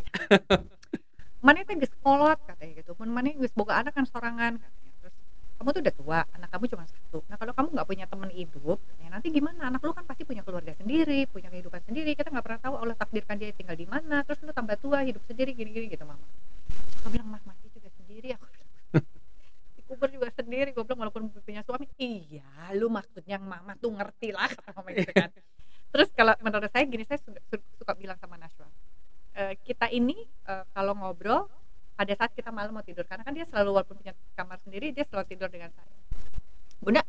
mana 1.45 1.65
teh 1.65 1.73
geus 1.73 1.93
kolot 2.05 2.37
katanya 2.45 2.85
gitu. 2.85 2.93
Mun 3.01 3.09
mana 3.09 3.33
geus 3.33 3.53
boga 3.57 3.81
anak 3.81 3.97
kan 3.97 4.05
sorangan 4.05 4.61
katanya. 4.61 4.93
Terus 5.01 5.15
kamu 5.57 5.69
tuh 5.73 5.81
udah 5.81 5.95
tua 5.97 6.19
anak 6.37 6.49
kamu 6.53 6.63
cuma 6.69 6.85
satu. 6.85 7.19
Nah 7.25 7.35
kalau 7.41 7.53
kamu 7.57 7.67
nggak 7.73 7.87
punya 7.89 8.05
teman 8.05 8.29
hidup 8.29 8.79
ya 9.01 9.09
nanti 9.09 9.27
gimana? 9.33 9.73
Anak 9.73 9.81
lu 9.81 9.93
kan 9.97 10.05
pasti 10.05 10.21
punya 10.21 10.45
keluarga 10.45 10.77
sendiri 10.77 11.25
punya 11.25 11.49
kehidupan 11.49 11.81
sendiri. 11.81 12.13
Kita 12.13 12.29
nggak 12.29 12.45
pernah 12.45 12.61
tahu 12.61 12.75
Allah 12.77 12.95
takdirkan 12.95 13.41
dia 13.41 13.49
tinggal 13.57 13.73
di 13.73 13.89
mana. 13.89 14.21
Terus 14.21 14.39
lu 14.45 14.53
tambah 14.53 14.77
tua 14.77 15.01
hidup 15.01 15.25
sendiri 15.25 15.57
gini-gini 15.57 15.89
gitu 15.89 16.05
mama. 16.05 16.21
Aku 17.01 17.09
bilang 17.09 17.25
mah 17.33 17.41
mati 17.41 17.73
juga 17.73 17.89
sendiri 17.97 18.37
aku. 18.37 18.45
Dikubur 19.81 20.13
juga 20.13 20.29
sendiri 20.37 20.77
gue 20.77 20.83
bilang 20.85 21.09
walaupun 21.09 21.25
punya 21.41 21.65
suami. 21.65 21.89
Iya 21.97 22.77
lu 22.77 22.85
maksudnya 22.93 23.41
mama 23.41 23.73
tuh 23.81 23.97
ngerti 23.97 24.29
lah 24.29 24.45
kata 24.45 24.77
mama 24.77 24.93
gitu 24.93 25.09
kan 25.09 25.33
terus 25.91 26.09
kalau 26.15 26.33
menurut 26.39 26.71
saya 26.71 26.87
gini 26.87 27.03
saya 27.03 27.19
suka, 27.19 27.59
suka 27.77 27.93
bilang 27.99 28.17
sama 28.17 28.39
Nashwa 28.39 28.67
eh, 29.35 29.53
kita 29.63 29.87
ini 29.91 30.17
eh, 30.47 30.63
kalau 30.71 30.95
ngobrol 30.95 31.47
pada 31.95 32.13
saat 32.17 32.31
kita 32.33 32.49
malam 32.49 32.73
mau 32.73 32.81
tidur 32.81 33.05
karena 33.05 33.21
kan 33.21 33.29
dia 33.35 33.45
selalu 33.45 33.77
walaupun 33.77 33.99
punya 34.01 34.17
kamar 34.33 34.57
sendiri 34.65 34.89
dia 34.89 35.05
selalu 35.05 35.37
tidur 35.37 35.53
dengan 35.53 35.69
saya. 35.69 35.93
Bunda 36.81 37.05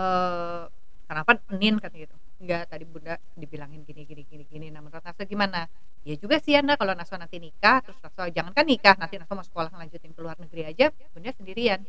eh, 0.00 0.64
kenapa 1.04 1.30
Nin? 1.52 1.76
Kata 1.76 1.92
gitu. 1.98 2.16
Enggak 2.40 2.72
tadi 2.72 2.84
bunda 2.88 3.20
dibilangin 3.36 3.84
gini 3.84 4.08
gini 4.08 4.22
gini 4.24 4.44
gini. 4.48 4.66
Nah 4.72 4.80
menurut 4.80 5.04
Naswa 5.04 5.24
gimana? 5.28 5.68
Ya 6.04 6.16
juga 6.16 6.40
sih 6.40 6.56
anda 6.56 6.80
kalau 6.80 6.96
Naswa 6.96 7.20
nanti 7.20 7.36
nikah 7.36 7.84
terus 7.84 8.00
Naswa 8.00 8.32
jangan 8.32 8.52
kan 8.56 8.64
nikah 8.64 8.96
nanti 8.96 9.20
Naswa 9.20 9.44
mau 9.44 9.46
sekolah 9.46 9.70
lanjutin 9.76 10.12
ke 10.16 10.20
luar 10.24 10.40
negeri 10.40 10.72
aja 10.72 10.88
bunda 11.12 11.30
sendirian. 11.36 11.84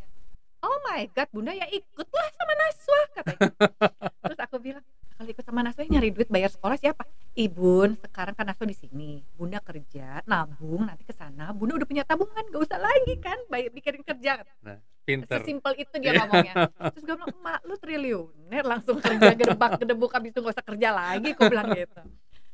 Oh 0.60 0.78
my 0.92 1.08
god 1.16 1.30
bunda 1.32 1.56
ya 1.56 1.72
ikutlah 1.72 2.28
sama 2.36 2.54
Naswa 2.58 3.00
katanya. 3.16 3.50
Terus 4.28 4.40
aku 4.44 4.56
bilang 4.60 4.86
kalau 5.16 5.30
ikut 5.32 5.46
sama 5.48 5.64
Naswa 5.64 5.88
nyari 5.88 6.12
duit 6.12 6.28
bayar 6.28 6.52
sekolah 6.52 6.76
siapa? 6.76 7.08
Ibun 7.40 7.96
sekarang 8.04 8.36
kan 8.36 8.46
Naswa 8.52 8.68
di 8.68 8.76
sini. 8.76 9.24
Bunda 9.36 9.64
kerja 9.64 10.20
nabung 10.28 10.84
nanti 10.84 11.08
ke 11.08 11.16
sana. 11.16 11.56
Bunda 11.56 11.80
udah 11.80 11.88
punya 11.88 12.04
tabungan 12.04 12.44
gak 12.52 12.62
usah 12.62 12.80
lagi 12.80 13.16
kan 13.24 13.40
bayar 13.48 13.72
bikin 13.72 14.04
kerja. 14.04 14.44
Pinter. 15.08 15.40
Sesimpel 15.40 15.74
itu 15.80 15.96
dia 16.04 16.20
ngomongnya. 16.20 16.68
Terus 16.92 17.04
gue 17.08 17.16
bilang 17.16 17.32
emak 17.32 17.60
lu 17.64 17.76
triliuner 17.80 18.64
langsung 18.68 19.00
kerja 19.00 19.32
gerbak 19.40 19.80
gedebuk 19.80 20.12
habis 20.12 20.36
itu 20.36 20.40
gak 20.44 20.56
usah 20.60 20.66
kerja 20.68 20.90
lagi 20.92 21.30
gue 21.32 21.46
bilang 21.48 21.72
gitu. 21.72 22.02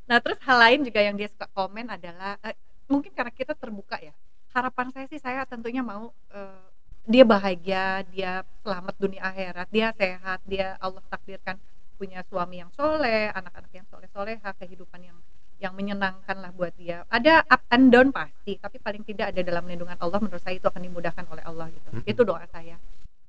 Nah 0.06 0.17
terus 0.21 0.38
hal 0.45 0.58
lain 0.62 0.80
juga 0.86 1.02
yang 1.02 1.17
dia 1.17 1.30
suka 1.34 1.50
komen 1.50 1.89
adalah 1.89 2.38
eh, 2.45 2.54
mungkin 2.86 3.10
karena 3.10 3.34
kita 3.34 3.58
terbuka 3.58 3.97
ya. 3.97 4.13
Harapan 4.54 4.93
saya 4.93 5.10
sih 5.10 5.17
saya 5.17 5.50
tentunya 5.50 5.82
mau 5.82 6.13
eh, 6.30 6.69
dia 7.10 7.26
bahagia 7.26 8.06
dia 8.13 8.45
selamat 8.62 8.93
dunia 9.02 9.26
akhirat 9.26 9.67
dia 9.74 9.89
sehat 9.97 10.39
dia 10.45 10.78
Allah 10.78 11.02
takdirkan 11.10 11.58
punya 12.01 12.25
suami 12.25 12.65
yang 12.65 12.73
soleh 12.73 13.29
anak-anak 13.29 13.69
yang 13.77 13.85
soleh 13.85 14.09
soleha 14.09 14.49
kehidupan 14.57 15.05
yang 15.05 15.17
yang 15.61 15.77
menyenangkan 15.77 16.41
lah 16.41 16.49
buat 16.49 16.73
dia. 16.73 17.05
Ada 17.05 17.45
up 17.45 17.61
and 17.69 17.93
down 17.93 18.09
pasti 18.09 18.57
tapi 18.57 18.81
paling 18.81 19.05
tidak 19.05 19.29
ada 19.29 19.45
dalam 19.45 19.69
lindungan 19.69 19.93
Allah 20.01 20.17
menurut 20.17 20.41
saya 20.41 20.57
itu 20.57 20.65
akan 20.65 20.81
dimudahkan 20.81 21.29
oleh 21.29 21.45
Allah 21.45 21.69
gitu. 21.69 21.89
Mm-mm. 21.93 22.09
itu 22.09 22.21
doa 22.25 22.41
saya. 22.49 22.81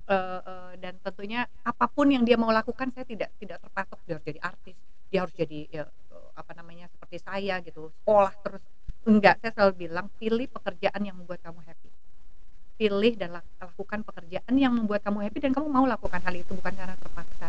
Eh, 0.09 0.41
eh, 0.41 0.73
dan 0.81 0.97
tentunya 1.05 1.45
apa 1.61 1.85
pun 1.93 2.09
yang 2.09 2.25
dia 2.25 2.41
mau 2.41 2.49
lakukan 2.49 2.89
saya 2.89 3.05
tidak 3.05 3.29
tidak 3.37 3.61
terpatok. 3.61 4.01
Dia 4.09 4.17
harus 4.17 4.25
jadi 4.25 4.41
artis 4.41 4.79
dia 5.13 5.29
harus 5.29 5.35
jadi 5.37 5.59
ya, 5.69 5.85
apa 6.33 6.53
namanya 6.57 6.89
seperti 6.89 7.21
saya 7.21 7.61
gitu. 7.61 7.93
Sekolah 8.01 8.33
terus. 8.41 8.65
Enggak 9.05 9.43
saya 9.45 9.53
selalu 9.53 9.73
bilang 9.85 10.07
pilih 10.17 10.49
pekerjaan 10.49 11.05
yang 11.05 11.21
membuat 11.21 11.45
kamu 11.45 11.61
happy. 11.69 11.91
Pilih 12.81 13.13
dan 13.21 13.37
lak- 13.37 13.53
lakukan 13.61 14.01
pekerjaan 14.09 14.55
yang 14.57 14.73
membuat 14.73 15.05
kamu 15.05 15.29
happy 15.29 15.39
dan 15.45 15.53
kamu 15.53 15.69
mau 15.69 15.85
lakukan 15.85 16.23
hal 16.23 16.33
itu 16.33 16.55
bukan 16.57 16.73
karena 16.73 16.97
terpaksa 16.97 17.42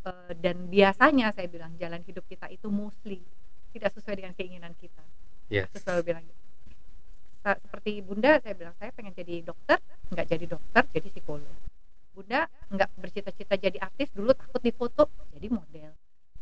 Eh, 0.00 0.32
dan 0.40 0.64
biasanya 0.72 1.28
saya 1.36 1.44
bilang 1.52 1.76
jalan 1.76 2.00
hidup 2.08 2.24
kita 2.24 2.48
itu 2.48 2.72
mostly 2.72 3.20
tidak 3.76 3.92
sesuai 3.92 4.16
dengan 4.16 4.32
keinginan 4.32 4.72
kita. 4.80 5.04
Yes. 5.52 5.68
Saya 5.76 5.80
selalu 5.84 6.02
bilang 6.08 6.24
gitu. 6.24 6.40
Seperti 7.40 7.90
bunda 8.04 8.36
saya 8.40 8.52
bilang 8.56 8.72
saya 8.76 8.92
pengen 8.92 9.12
jadi 9.16 9.44
dokter 9.44 9.80
nggak 10.12 10.26
jadi 10.28 10.44
dokter 10.48 10.82
jadi 10.92 11.08
psikolog. 11.08 11.56
Bunda 12.16 12.48
nggak 12.72 12.90
bercita-cita 12.96 13.54
jadi 13.60 13.76
artis 13.80 14.08
dulu 14.12 14.32
takut 14.32 14.60
difoto 14.64 15.04
jadi 15.36 15.48
model. 15.52 15.92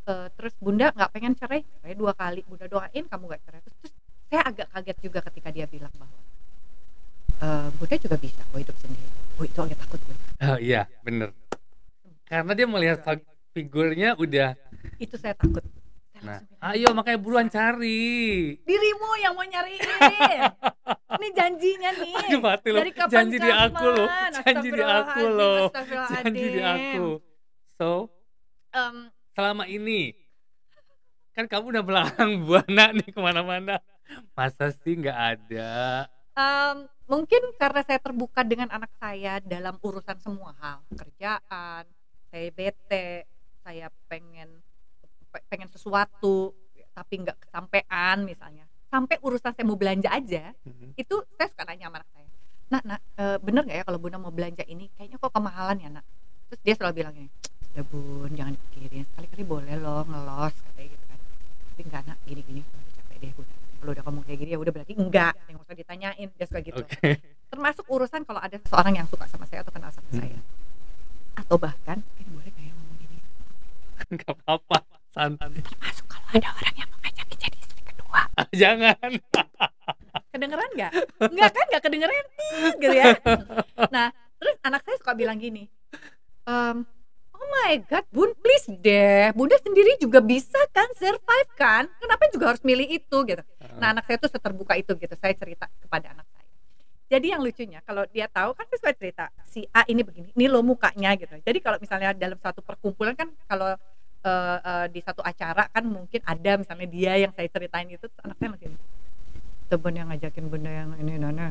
Eh, 0.06 0.28
terus 0.38 0.54
bunda 0.62 0.94
nggak 0.94 1.10
pengen 1.10 1.34
cerai 1.34 1.62
cerai 1.82 1.94
dua 1.98 2.14
kali. 2.14 2.46
Bunda 2.46 2.70
doain 2.70 3.04
kamu 3.10 3.24
nggak 3.26 3.42
cerai. 3.42 3.60
Terus, 3.66 3.76
terus 3.82 3.94
saya 4.30 4.42
agak 4.46 4.66
kaget 4.70 4.98
juga 5.02 5.18
ketika 5.26 5.48
dia 5.50 5.66
bilang 5.66 5.90
bahwa 5.98 6.18
"Eh, 7.42 7.68
bunda 7.74 7.96
juga 7.98 8.16
bisa 8.22 8.38
kok 8.42 8.58
hidup 8.58 8.76
sendiri. 8.78 9.08
Oh 9.38 9.44
itu 9.46 9.58
agak 9.58 9.78
takut 9.82 9.98
gue 10.06 10.16
Oh, 10.46 10.58
iya 10.58 10.86
bener. 11.02 11.34
Karena 12.26 12.52
dia 12.54 12.66
melihat 12.70 13.02
figurnya 13.58 14.14
udah. 14.14 14.54
Itu 15.02 15.18
saya 15.18 15.34
takut. 15.34 15.66
Nah 16.22 16.42
ayo 16.70 16.94
makanya 16.94 17.18
buruan 17.18 17.50
cari. 17.50 18.54
Dirimu 18.62 19.08
yang 19.22 19.34
mau 19.34 19.46
nyariin 19.46 19.82
ini. 21.18 21.28
Janjinya 21.34 21.90
nih. 21.98 22.14
Aduh 22.14 22.40
mati 22.42 22.68
loh 22.70 22.78
Dari 22.82 22.92
kapan 22.94 23.10
janji 23.10 23.36
di 23.38 23.50
aku 23.50 23.86
loh 23.86 24.08
janji 24.42 24.68
di 24.70 24.82
aku 24.82 25.22
loh 25.26 25.62
janji 26.14 26.46
di 26.54 26.60
aku. 26.62 27.06
So 27.78 27.90
Em, 28.68 29.08
selama 29.32 29.64
ini 29.64 30.12
kan 31.32 31.48
kamu 31.48 31.72
udah 31.72 31.84
melarang 31.86 32.32
buana 32.46 32.92
nih 32.92 33.08
ke 33.08 33.20
mana-mana. 33.20 33.80
Masa 34.36 34.72
sih 34.72 34.92
nggak 34.98 35.18
ada? 35.18 36.04
Em, 36.36 36.76
mungkin 37.08 37.42
karena 37.56 37.80
saya 37.80 37.96
terbuka 37.96 38.44
dengan 38.44 38.68
anak 38.68 38.92
saya 39.00 39.40
dalam 39.40 39.80
urusan 39.80 40.18
semua 40.20 40.52
hal, 40.60 40.84
kerjaan, 40.92 41.84
saya 42.28 42.48
bete, 42.52 43.24
saya 43.68 43.86
pengen 44.06 44.48
pe- 45.28 45.44
pengen 45.46 45.68
sesuatu 45.68 46.56
tapi 46.90 47.20
nggak 47.20 47.36
kesampean 47.38 48.24
misalnya. 48.24 48.64
Sampai 48.88 49.20
urusan 49.20 49.52
saya 49.52 49.62
mau 49.62 49.76
belanja 49.76 50.08
aja, 50.08 50.56
Mhm. 50.58 50.96
itu 50.96 51.14
saya 51.34 51.46
suka 51.46 51.62
nanya 51.62 51.86
sama 51.86 52.00
anak 52.00 52.08
saya 52.10 52.26
nak 52.68 52.82
nak 52.84 53.00
eh, 53.14 53.36
bener 53.38 53.62
nggak 53.62 53.76
ya 53.76 53.84
kalau 53.86 53.96
bunda 53.96 54.16
mau 54.16 54.28
belanja 54.28 54.60
ini 54.62 54.92
kayaknya 54.92 55.16
kok 55.16 55.32
kemahalan 55.32 55.76
ya 55.78 55.88
nak 55.90 56.04
terus 56.46 56.60
dia 56.60 56.74
selalu 56.74 56.94
bilang 56.94 57.12
gini 57.14 57.28
ya 57.70 57.80
bun 57.82 58.28
jangan 58.30 58.52
dipikirin 58.52 59.04
sekali-kali 59.06 59.40
boleh 59.42 59.74
loh 59.74 60.04
ngelos 60.04 60.52
katanya 60.62 60.88
gitu 60.90 61.04
kan 61.06 61.18
tapi 61.66 61.80
enggak 61.82 62.02
nak 62.04 62.18
gini-gini 62.22 62.60
udah 62.60 62.92
capek 62.94 63.16
deh 63.18 63.30
bunda 63.32 63.54
kalau 63.72 63.90
udah 63.90 64.04
ngomong 64.04 64.22
kayak 64.22 64.38
gini 64.38 64.50
ya 64.52 64.58
udah 64.58 64.72
berarti 64.74 64.92
enggak 64.94 65.32
yang 65.42 65.58
usah 65.58 65.74
ditanyain 65.74 66.28
dia 66.28 66.44
suka 66.44 66.60
gitu 66.60 66.76
Oke. 66.78 67.10
termasuk 67.48 67.84
urusan 67.88 68.20
kalau 68.22 68.40
ada 68.42 68.56
seseorang 68.58 68.94
yang 68.94 69.06
suka 69.06 69.24
sama 69.26 69.44
saya 69.44 69.60
atau 69.62 69.72
kenal 69.72 69.88
sama 69.88 70.04
Hmm. 70.06 70.20
saya 70.20 70.38
atau 71.34 71.56
bahkan 71.56 71.98
ini 72.18 72.28
boleh 72.28 72.52
kayak 72.52 72.67
ngomong 74.06 74.16
gini 74.16 74.22
Gak 74.22 74.36
apa-apa. 74.44 74.78
Santai. 75.08 75.60
termasuk 75.64 76.04
kalau 76.06 76.28
ada 76.36 76.48
orang 76.52 76.74
yang 76.76 76.90
mengajak 76.92 77.26
jadi 77.34 77.56
istri 77.58 77.82
kedua. 77.82 78.20
Jangan. 78.54 79.10
kedengeran 80.32 80.70
nggak? 80.76 80.92
Nggak 81.32 81.50
kan? 81.50 81.64
Nggak 81.72 81.82
kedengeran. 81.82 82.24
Gitu 82.78 82.94
ya. 82.94 83.06
Nah 83.90 84.06
terus 84.38 84.56
anak 84.62 84.86
saya 84.86 84.96
suka 85.02 85.18
bilang 85.18 85.42
gini 85.42 85.66
"Em, 86.46 86.86
oh 87.34 87.46
my 87.50 87.74
god 87.90 88.06
bun 88.14 88.30
please 88.38 88.68
deh. 88.70 89.34
Bunda 89.34 89.58
sendiri 89.58 89.98
juga 89.98 90.22
bisa 90.22 90.60
kan 90.70 90.86
survive 90.94 91.50
kan? 91.58 91.90
Kenapa 91.98 92.30
juga 92.30 92.54
harus 92.54 92.62
milih 92.62 92.86
itu? 92.86 93.18
Gitu. 93.26 93.42
Nah 93.80 93.96
anak 93.96 94.06
saya 94.06 94.20
tuh 94.20 94.30
seterbuka 94.30 94.78
itu 94.78 94.94
gitu. 94.94 95.14
Saya 95.18 95.34
cerita 95.34 95.66
kepada 95.82 96.14
anak 96.14 96.26
saya 96.30 96.37
jadi 97.08 97.26
yang 97.36 97.40
lucunya 97.40 97.80
kalau 97.88 98.04
dia 98.12 98.28
tahu 98.28 98.52
kan 98.52 98.68
saya 98.68 98.78
suka 98.84 98.92
cerita 98.92 99.24
si 99.48 99.64
A 99.72 99.80
ini 99.88 100.04
begini 100.04 100.28
ini 100.36 100.44
lo 100.44 100.60
mukanya 100.60 101.16
gitu. 101.16 101.40
Jadi 101.40 101.58
kalau 101.64 101.80
misalnya 101.80 102.12
dalam 102.12 102.36
satu 102.36 102.60
perkumpulan 102.60 103.16
kan 103.16 103.32
kalau 103.48 103.72
eh, 104.28 104.58
eh, 104.60 104.86
di 104.92 105.00
satu 105.00 105.24
acara 105.24 105.72
kan 105.72 105.88
mungkin 105.88 106.20
ada 106.28 106.60
misalnya 106.60 106.84
dia 106.84 107.12
yang 107.16 107.32
saya 107.32 107.48
ceritain 107.48 107.88
itu 107.88 108.04
anak 108.20 108.36
saya 108.36 108.48
masih 108.52 108.68
temen 109.72 109.94
yang 109.96 110.08
ngajakin 110.12 110.44
benda 110.52 110.70
yang 110.72 110.90
ini 111.00 111.12
nana 111.16 111.48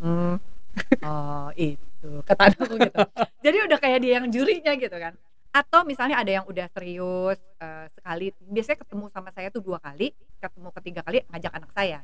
hmm. 0.00 0.36
Oh 1.08 1.48
itu 1.60 2.10
kata 2.24 2.42
anakku 2.56 2.74
gitu. 2.80 3.00
Jadi 3.44 3.56
udah 3.68 3.78
kayak 3.80 3.98
dia 4.00 4.12
yang 4.16 4.26
jurinya 4.32 4.72
gitu 4.80 4.96
kan. 4.96 5.12
Atau 5.52 5.84
misalnya 5.84 6.24
ada 6.24 6.40
yang 6.40 6.44
udah 6.48 6.72
serius 6.72 7.36
eh, 7.60 7.92
sekali 7.92 8.32
biasanya 8.48 8.80
ketemu 8.80 9.04
sama 9.12 9.28
saya 9.28 9.52
tuh 9.52 9.60
dua 9.60 9.76
kali 9.76 10.16
ketemu 10.40 10.68
ketiga 10.80 11.00
kali 11.04 11.20
ngajak 11.28 11.52
anak 11.52 11.70
saya 11.76 12.00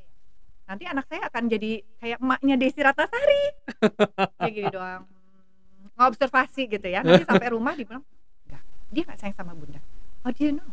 nanti 0.66 0.85
anak 0.88 1.05
saya 1.11 1.27
akan 1.29 1.42
jadi 1.51 1.83
kayak 1.98 2.18
emaknya 2.22 2.55
Desi 2.59 2.81
Ratasari 2.81 3.44
kayak 4.40 4.53
gini 4.53 4.68
doang. 4.72 5.05
Ngobservasi 5.98 6.62
gitu 6.70 6.87
ya. 6.88 7.05
Nanti 7.05 7.27
sampai 7.27 7.48
rumah 7.53 7.77
dibilang 7.77 8.05
enggak 8.48 8.62
dia 8.92 9.03
nggak 9.07 9.18
sayang 9.18 9.37
sama 9.37 9.53
bunda. 9.53 9.81
How 10.22 10.31
do 10.31 10.40
you 10.42 10.53
know 10.57 10.70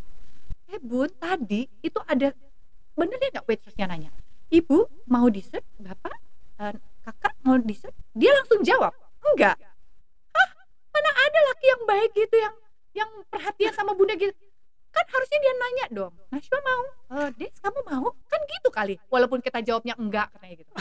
eh 0.69 0.77
bun 0.77 1.09
tadi 1.17 1.65
itu 1.81 1.99
ada 2.05 2.33
bener 2.93 3.17
dia 3.17 3.29
nggak? 3.33 3.45
Waitressnya 3.49 3.85
nanya. 3.89 4.11
Ibu 4.49 5.09
mau 5.09 5.29
dessert? 5.29 5.65
Bapak 5.77 6.15
eh, 6.61 6.77
kakak 7.05 7.33
mau 7.45 7.57
dessert? 7.59 7.93
Dia 8.13 8.33
langsung 8.33 8.61
jawab 8.65 8.93
enggak. 9.33 9.57
Hah? 10.33 10.49
Mana 10.89 11.11
ada 11.13 11.39
laki 11.53 11.65
yang 11.65 11.83
baik 11.85 12.11
gitu 12.17 12.35
yang 12.37 12.55
yang 12.89 13.09
perhatian 13.29 13.73
sama 13.73 13.93
bunda 13.93 14.17
gitu 14.17 14.33
kan 14.89 15.05
harusnya 15.07 15.39
dia 15.39 15.53
nanya 15.53 15.85
dong. 15.91 16.13
Nashwa 16.29 16.59
mau. 16.59 16.83
Eh 17.15 17.29
Des 17.37 17.55
kamu 17.55 17.79
mau? 17.85 18.07
Kan 18.25 18.41
gitu 18.45 18.69
kali. 18.69 18.95
Walaupun 19.07 19.39
kita 19.39 19.61
jawabnya 19.61 19.93
enggak 19.95 20.33
katanya 20.33 20.55
gitu. 20.59 20.71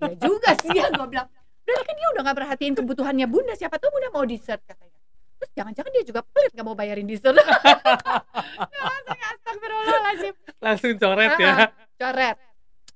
Ya 0.00 0.14
juga 0.16 0.50
sih 0.60 0.70
ya 0.70 0.86
gue 0.88 1.06
bilang. 1.06 1.28
Udah 1.64 1.80
kan 1.80 1.94
dia 1.96 2.08
udah 2.12 2.22
nggak 2.22 2.36
perhatiin 2.36 2.74
kebutuhannya 2.76 3.26
bunda. 3.26 3.56
Siapa 3.56 3.76
tahu 3.76 3.90
bunda 3.90 4.08
mau 4.10 4.24
dessert 4.24 4.60
katanya. 4.62 4.92
Terus 5.40 5.50
jangan-jangan 5.52 5.90
dia 5.90 6.04
juga 6.04 6.20
pelit 6.22 6.52
nggak 6.52 6.66
mau 6.66 6.76
bayarin 6.76 7.08
dessert 7.08 7.34
langsung 7.34 9.18
astagfirullahaladzim. 9.32 10.34
Langsung 10.60 10.94
coret 10.96 11.32
ya. 11.36 11.52
Ah, 11.54 11.68
coret. 11.96 12.36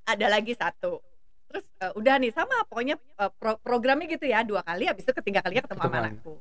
Ada 0.05 0.27
lagi 0.29 0.53
satu. 0.53 1.01
Terus 1.49 1.65
eh, 1.81 1.93
udah 1.97 2.15
nih 2.21 2.33
sama 2.33 2.61
pokoknya 2.69 2.97
eh, 2.97 3.31
pro- 3.33 3.61
programnya 3.61 4.05
gitu 4.07 4.29
ya. 4.29 4.45
Dua 4.45 4.61
kali 4.61 4.85
habis 4.85 5.05
itu 5.05 5.13
ketiga 5.17 5.41
kalinya 5.41 5.65
ketemu 5.65 5.81
sama 5.81 5.99
anakku 6.05 6.35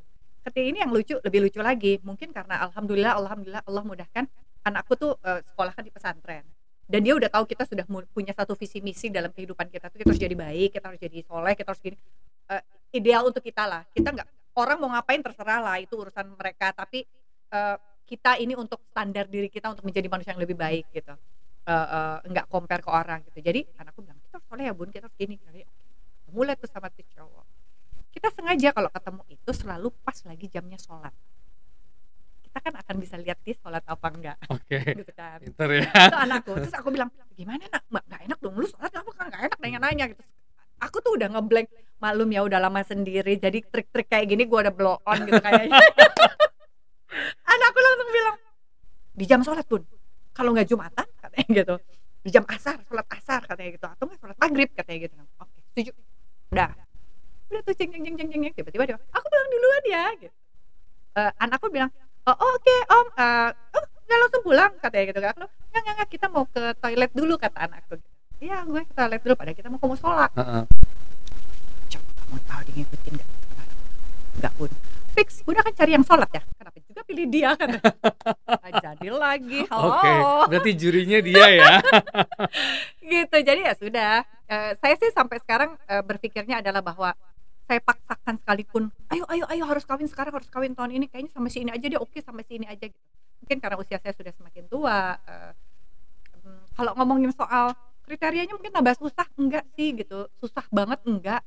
ketika 0.48 0.64
ini 0.64 0.80
yang 0.80 0.92
lucu 0.96 1.20
lebih 1.20 1.40
lucu 1.44 1.60
lagi. 1.60 2.00
Mungkin 2.00 2.32
karena 2.32 2.64
alhamdulillah 2.72 3.20
alhamdulillah 3.20 3.64
Allah 3.68 3.84
mudahkan. 3.84 4.24
Anakku 4.64 4.96
tuh 4.96 5.20
eh, 5.24 5.44
sekolah 5.44 5.76
kan 5.76 5.84
di 5.84 5.92
pesantren. 5.92 6.44
Dan 6.88 7.04
dia 7.04 7.14
udah 7.20 7.28
tahu 7.28 7.44
kita 7.44 7.68
sudah 7.68 7.84
punya 8.16 8.32
satu 8.32 8.56
visi 8.56 8.80
misi 8.80 9.12
dalam 9.12 9.28
kehidupan 9.36 9.68
kita 9.68 9.92
tuh 9.92 10.00
kita 10.00 10.08
harus 10.08 10.24
jadi 10.24 10.36
baik 10.40 10.80
kita 10.80 10.88
harus 10.88 11.02
jadi 11.04 11.18
soleh 11.28 11.54
kita 11.60 11.68
harus 11.76 11.84
gini. 11.84 11.98
Eh, 12.48 12.64
ideal 12.96 13.28
untuk 13.28 13.44
kita 13.44 13.68
lah. 13.68 13.84
Kita 13.92 14.16
nggak 14.16 14.28
orang 14.56 14.78
mau 14.80 14.90
ngapain 14.96 15.20
terserah 15.20 15.60
lah 15.60 15.78
itu 15.84 16.00
urusan 16.00 16.32
mereka. 16.40 16.72
Tapi 16.72 17.04
eh, 17.52 17.78
kita 18.08 18.40
ini 18.40 18.56
untuk 18.56 18.80
standar 18.88 19.28
diri 19.28 19.52
kita 19.52 19.76
untuk 19.76 19.84
menjadi 19.84 20.08
manusia 20.08 20.32
yang 20.32 20.40
lebih 20.40 20.56
baik 20.56 20.88
gitu. 20.96 21.12
Eh, 21.68 21.88
eh, 21.92 22.18
nggak 22.32 22.48
compare 22.48 22.80
ke 22.80 22.90
orang 22.92 23.20
gitu. 23.28 23.44
Jadi 23.44 23.68
anakku 23.76 24.00
bilang 24.00 24.16
kita 24.24 24.40
harus 24.40 24.48
soleh 24.48 24.64
ya 24.64 24.74
bun. 24.74 24.88
Kita 24.88 25.12
harus 25.12 25.18
gini 25.20 25.36
mulai 26.28 26.60
tuh 26.60 26.68
sama 26.68 26.92
tuh 26.92 27.08
cowok 27.16 27.57
kita 28.18 28.34
sengaja 28.34 28.74
kalau 28.74 28.90
ketemu 28.90 29.22
itu 29.30 29.52
selalu 29.54 29.94
pas 30.02 30.18
lagi 30.26 30.50
jamnya 30.50 30.82
sholat. 30.82 31.14
Kita 32.42 32.58
kan 32.66 32.74
akan 32.82 32.96
bisa 32.98 33.14
lihat 33.22 33.38
dia 33.46 33.54
sholat 33.62 33.86
apa 33.86 34.08
enggak. 34.10 34.38
Oke. 34.50 34.82
gitu 35.06 35.14
kan. 35.14 35.38
Ya. 35.46 35.86
itu 36.10 36.18
anakku 36.18 36.58
terus 36.58 36.74
aku 36.74 36.90
bilang 36.90 37.14
gimana 37.38 37.62
nak? 37.70 37.86
Mbak, 37.94 38.04
nggak 38.10 38.22
enak 38.26 38.38
dong. 38.42 38.58
Lu 38.58 38.66
sholat 38.66 38.90
apa 38.90 39.10
kan 39.14 39.26
nggak 39.30 39.42
enak. 39.46 39.58
Nanya-nanya 39.62 40.06
gitu. 40.18 40.24
Aku 40.82 40.98
tuh 41.06 41.14
udah 41.14 41.30
ngeblank 41.30 41.70
malum 42.02 42.30
ya 42.34 42.42
udah 42.42 42.58
lama 42.58 42.82
sendiri. 42.82 43.38
Jadi 43.38 43.62
trik-trik 43.70 44.10
kayak 44.10 44.34
gini 44.34 44.50
gua 44.50 44.66
udah 44.66 44.74
blow 44.74 44.98
on 45.06 45.20
gitu 45.22 45.38
kayaknya. 45.38 45.78
Anakku 47.54 47.80
langsung 47.86 48.10
bilang 48.10 48.36
di 49.14 49.26
jam 49.30 49.46
sholat 49.46 49.66
pun 49.70 49.86
kalau 50.34 50.58
nggak 50.58 50.66
jumatan 50.66 51.06
katanya 51.22 51.46
gitu. 51.54 51.76
Di 52.26 52.30
jam 52.34 52.42
asar 52.50 52.82
sholat 52.82 53.06
asar 53.14 53.46
katanya 53.46 53.70
gitu. 53.78 53.86
Atau 53.86 54.10
nggak 54.10 54.20
sholat 54.26 54.38
maghrib 54.42 54.70
katanya 54.74 55.00
gitu. 55.06 55.14
Oke 55.38 55.58
setuju. 55.70 55.92
Udah 56.50 56.87
udah 57.48 57.62
tuh 57.64 57.74
ceng 57.76 57.90
ceng 57.92 58.04
ceng 58.04 58.16
ceng 58.16 58.30
ceng. 58.30 58.54
tiba-tiba 58.54 58.84
dia 58.84 58.98
aku 59.12 59.26
bilang 59.32 59.48
duluan 59.52 59.84
ya 59.88 60.06
gitu. 60.20 60.36
Eh, 61.18 61.32
anakku 61.42 61.68
bilang 61.72 61.92
oh, 62.28 62.38
oke 62.38 62.76
om 62.92 63.08
eh, 63.16 63.50
oh 63.76 63.84
nggak 64.08 64.20
langsung 64.24 64.44
pulang 64.44 64.72
katanya 64.80 65.06
gitu 65.12 65.20
kan. 65.24 65.32
Aku 65.36 65.46
nggak 65.48 65.82
nggak 65.84 65.96
nggak 65.98 66.10
kita 66.10 66.26
mau 66.32 66.46
ke 66.48 66.64
toilet 66.80 67.12
dulu 67.14 67.34
kata 67.38 67.60
anakku 67.70 67.96
iya 68.38 68.62
gue 68.66 68.82
ke 68.86 68.94
toilet 68.94 69.22
dulu 69.22 69.34
pada 69.34 69.52
kita 69.54 69.68
mau 69.70 69.82
ke 69.82 69.88
musola 69.90 70.30
Heeh. 70.38 70.64
coba 71.90 72.10
kamu 72.18 72.38
tahu 72.46 72.62
dia 72.66 72.74
ngikutin 72.82 73.14
nggak? 73.18 73.30
Nggak 74.38 74.54
pun 74.58 74.72
fix 75.18 75.42
bunda 75.42 75.66
kan 75.66 75.74
cari 75.74 75.92
yang 75.98 76.06
sholat 76.06 76.30
ya? 76.30 76.46
Kenapa 76.46 76.78
juga 76.78 77.02
pilih 77.02 77.26
dia? 77.26 77.50
kan 77.58 77.70
jadi 78.78 79.10
lagi 79.10 79.66
halo 79.74 79.90
Oke. 79.98 80.14
Berarti 80.54 80.72
jurinya 80.78 81.20
dia 81.26 81.46
ya. 81.58 81.74
gitu 83.18 83.38
jadi 83.42 83.62
ya 83.66 83.74
sudah. 83.74 84.14
Eh, 84.46 84.72
saya 84.78 84.94
sih 85.02 85.10
sampai 85.10 85.42
sekarang 85.42 85.74
eh, 85.90 86.06
berpikirnya 86.06 86.62
adalah 86.62 86.86
bahwa 86.86 87.18
saya 87.68 87.84
paksakan 87.84 88.40
sekalipun 88.40 88.84
ayo 89.12 89.28
ayo 89.28 89.44
ayo 89.52 89.64
harus 89.68 89.84
kawin 89.84 90.08
sekarang 90.08 90.32
harus 90.32 90.48
kawin 90.48 90.72
tahun 90.72 90.96
ini 90.96 91.06
kayaknya 91.12 91.32
sama 91.36 91.52
si 91.52 91.68
ini 91.68 91.72
aja 91.76 91.86
dia 91.86 92.00
oke 92.00 92.16
sama 92.24 92.40
si 92.48 92.56
ini 92.56 92.66
aja 92.66 92.88
gitu. 92.88 93.08
Mungkin 93.44 93.58
karena 93.60 93.78
usia 93.78 94.00
saya 94.00 94.16
sudah 94.16 94.32
semakin 94.32 94.66
tua 94.72 95.20
eh, 95.28 95.52
mm, 96.48 96.80
kalau 96.80 96.92
ngomongin 96.96 97.36
soal 97.36 97.76
kriterianya 98.08 98.56
mungkin 98.56 98.72
tambah 98.72 98.96
susah 98.96 99.28
enggak 99.36 99.68
sih 99.76 99.92
gitu. 100.00 100.32
Susah 100.40 100.64
banget 100.72 101.04
enggak 101.04 101.44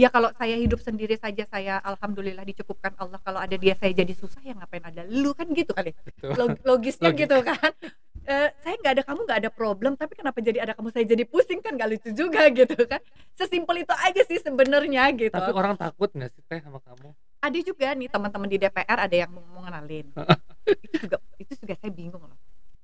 ya 0.00 0.08
kalau 0.08 0.32
saya 0.32 0.56
hidup 0.56 0.80
sendiri 0.80 1.20
saja 1.20 1.44
saya 1.44 1.76
alhamdulillah 1.84 2.40
dicukupkan 2.42 2.96
Allah. 2.96 3.20
Kalau 3.20 3.36
ada 3.36 3.52
dia 3.52 3.76
saya 3.76 3.92
jadi 3.92 4.16
susah 4.16 4.40
ya 4.40 4.56
ngapain 4.56 4.80
ada 4.80 5.04
lu? 5.04 5.36
Kan 5.36 5.52
gitu 5.52 5.76
kali 5.76 5.92
Betul. 6.00 6.32
Log- 6.40 6.62
logisnya 6.64 7.12
Logika. 7.12 7.20
gitu 7.28 7.36
kan. 7.44 7.72
Eh, 8.20 8.48
saya 8.64 8.74
nggak 8.80 8.92
ada 8.96 9.02
kamu 9.04 9.20
nggak 9.28 9.40
ada 9.44 9.50
problem. 9.52 9.92
Tapi 10.00 10.12
kenapa 10.16 10.38
jadi 10.40 10.58
ada 10.64 10.72
kamu 10.72 10.88
saya 10.88 11.04
jadi 11.04 11.24
pusing? 11.28 11.60
Kan 11.60 11.76
nggak 11.76 11.88
lucu 11.92 12.10
juga 12.16 12.48
gitu 12.58 12.76
kan. 12.88 13.00
Sesimpel 13.36 13.84
itu 13.84 13.92
aja 13.92 14.22
sih 14.24 14.40
sebenarnya 14.40 15.12
gitu. 15.12 15.36
Tapi 15.36 15.52
orang 15.52 15.76
takut 15.76 16.08
nggak 16.08 16.30
sih 16.32 16.42
teh 16.48 16.60
sama 16.64 16.80
kamu? 16.80 17.12
ada 17.40 17.56
juga 17.56 17.96
nih 17.96 18.12
teman-teman 18.12 18.52
di 18.52 18.60
DPR 18.60 18.98
ada 19.08 19.16
yang 19.16 19.32
mau 19.32 19.64
ngenalin. 19.64 20.12
Itu 20.84 21.08
juga 21.08 21.16
itu 21.40 21.56
juga 21.56 21.72
saya 21.80 21.88
bingung 21.88 22.20
loh. 22.20 22.36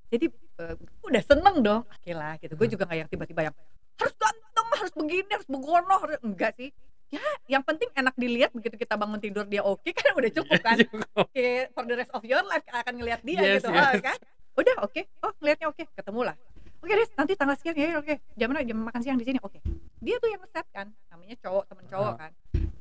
Jadi 0.09 0.33
eh, 0.33 0.75
udah 1.05 1.23
seneng 1.23 1.61
dong. 1.61 1.85
Oke 1.85 2.13
lah 2.17 2.41
gitu. 2.41 2.57
Gue 2.57 2.65
juga 2.65 2.89
nggak 2.89 2.99
yang 3.05 3.11
tiba-tiba 3.13 3.53
yang 3.53 3.55
harus 4.01 4.15
ganteng 4.17 4.67
harus 4.81 4.93
begini 4.97 5.29
harus 5.29 5.45
begono 5.45 5.97
harus 6.01 6.21
enggak 6.25 6.57
sih 6.57 6.73
ya 7.07 7.23
yang 7.47 7.63
penting 7.63 7.87
enak 7.93 8.15
dilihat 8.15 8.51
begitu 8.51 8.75
kita 8.77 8.99
bangun 8.99 9.17
tidur 9.17 9.47
dia 9.47 9.63
oke 9.63 9.87
kan 9.99 10.11
udah 10.13 10.31
cukup 10.31 10.59
kan? 10.59 10.77
oke 11.15 11.47
for 11.71 11.85
the 11.87 11.95
rest 11.95 12.11
of 12.11 12.23
your 12.23 12.43
life 12.43 12.67
akan 12.67 12.95
ngelihat 12.99 13.21
dia 13.23 13.39
Yes, 13.39 13.63
gitu. 13.63 13.71
yes. 13.71 13.87
ah, 13.87 13.95
kan? 14.03 14.19
Udah 14.57 14.77
oke. 14.83 15.01
Oh 15.21 15.31
ngelihatnya 15.39 15.67
oke 15.69 15.83
ketemu 15.87 16.21
lah 16.33 16.37
oke 16.77 16.93
deh 16.93 17.09
nanti 17.15 17.33
tanggal 17.35 17.57
sekian 17.57 17.77
ya 17.77 17.99
oke. 17.99 18.15
Jam 18.35 18.47
mana? 18.49 18.63
Jam 18.63 18.77
makan 18.79 19.01
siang 19.01 19.19
di 19.19 19.27
sini 19.27 19.39
oke. 19.39 19.59
Dia 19.99 20.17
tuh 20.19 20.29
yang 20.31 20.43
set 20.49 20.67
kan? 20.71 20.91
Namanya 21.09 21.37
cowok 21.41 21.65
temen 21.67 21.85
cowok 21.87 22.13
Ah. 22.13 22.17
kan? 22.19 22.33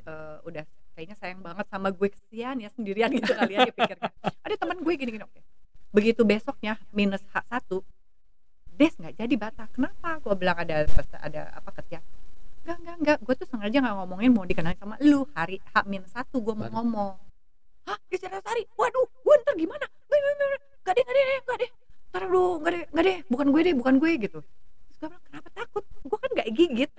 Eh, 0.05 0.37
udah 0.45 0.63
kayaknya 0.93 1.15
sayang 1.17 1.41
banget 1.41 1.65
sama 1.67 1.91
gue 1.91 2.07
kesian 2.07 2.55
ya 2.57 2.69
sendirian 2.71 3.11
gitu 3.11 3.27
kali 3.29 3.51
ya 3.51 3.67
dipikirnya 3.67 4.07
ada 4.23 4.55
teman 4.55 4.77
gue 4.79 4.93
gini 4.95 5.11
gini 5.11 5.25
oke. 5.25 5.39
Begitu 5.91 6.21
besoknya 6.23 6.79
minus 6.89 7.21
H1 7.29 7.83
Des 8.71 8.91
nggak 8.91 9.15
jadi 9.15 9.35
batak. 9.35 9.69
Kenapa? 9.71 10.19
Gue 10.19 10.35
bilang 10.35 10.55
ada 10.55 10.83
ada 11.19 11.41
apa 11.51 11.69
kerja 11.75 11.99
enggak 12.65 12.77
enggak 12.81 12.97
enggak. 12.97 13.17
Gue 13.21 13.35
tuh 13.37 13.47
sengaja 13.47 13.77
nggak 13.77 13.95
ngomongin 14.01 14.29
mau 14.33 14.41
dikenalin 14.41 14.79
sama 14.81 14.97
lu. 15.05 15.29
Hari 15.37 15.61
H 15.61 15.85
min 15.85 16.01
satu 16.09 16.41
gue 16.41 16.57
mau 16.57 16.65
ngomong. 16.73 17.13
Hah? 17.85 17.97
Desi 18.09 18.25
Ratnasari 18.25 18.65
waduh 18.73 19.05
gue 19.05 19.35
ntar 19.45 19.53
gimana? 19.53 19.85
Nggak, 19.85 20.19
nggak, 20.19 20.47
nggak 20.81 20.93
deh 20.97 21.03
nggak 21.05 21.15
deh 21.15 21.23
nggak 21.45 21.57
deh 21.61 21.71
ntar 22.09 22.21
dulu 22.25 22.45
nggak 22.65 22.71
deh 22.73 22.83
nggak 22.89 23.05
deh. 23.05 23.17
Bukan 23.29 23.47
gue 23.53 23.61
deh 23.61 23.73
bukan 23.77 23.95
gue 24.01 24.11
gitu. 24.17 24.39
Terus 24.41 24.97
gue 24.97 25.07
bilang 25.13 25.23
kenapa 25.29 25.47
takut? 25.53 25.83
Gue 26.01 26.17
kan 26.17 26.29
nggak 26.33 26.49
gigit. 26.49 26.91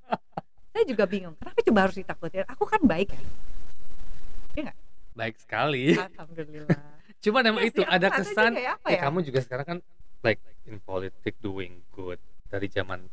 Saya 0.74 0.84
juga 0.86 1.04
bingung 1.06 1.38
kenapa 1.38 1.58
coba 1.62 1.80
harus 1.86 1.96
ditakutin? 1.98 2.46
Aku 2.50 2.66
kan 2.66 2.82
baik 2.82 3.14
ya. 3.14 3.22
Baik 5.14 5.36
sekali. 5.38 5.94
Alhamdulillah. 5.94 6.82
Cuma 7.24 7.44
emang 7.44 7.60
Iya 7.60 7.70
itu 7.76 7.82
ada 7.84 8.08
kesan 8.08 8.56
ya, 8.56 8.80
apa 8.80 8.88
ya 8.88 8.96
ya? 8.96 9.00
kamu 9.04 9.18
juga 9.28 9.44
sekarang 9.44 9.66
kan 9.68 9.78
like 10.24 10.40
in 10.64 10.80
politic 10.80 11.36
doing 11.44 11.84
good. 11.92 12.16
Dari 12.48 12.66
zaman 12.72 13.04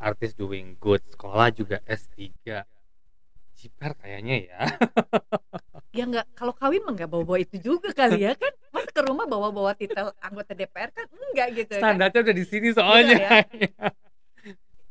artis 0.00 0.32
doing 0.36 0.76
good. 0.80 1.02
Sekolah 1.08 1.52
juga 1.52 1.80
S3 1.84 2.64
jiper 3.56 3.92
kayaknya 3.98 4.36
ya. 4.52 4.60
Ya 5.96 6.04
nggak 6.04 6.36
kalau 6.36 6.52
kawin 6.52 6.84
mah 6.84 6.92
nggak 6.92 7.08
bawa-bawa 7.08 7.40
itu 7.40 7.56
juga 7.56 7.88
kali 7.88 8.28
ya 8.28 8.36
kan? 8.36 8.52
Masa 8.68 8.92
ke 8.92 9.00
rumah 9.00 9.24
bawa-bawa 9.24 9.72
titel 9.72 10.12
anggota 10.20 10.52
DPR 10.52 10.92
kan? 10.92 11.08
Enggak 11.08 11.56
gitu 11.56 11.72
kan? 11.72 11.80
Standarnya 11.80 12.20
udah 12.20 12.36
di 12.36 12.44
sini 12.44 12.68
soalnya. 12.76 13.16
Ya? 13.16 13.40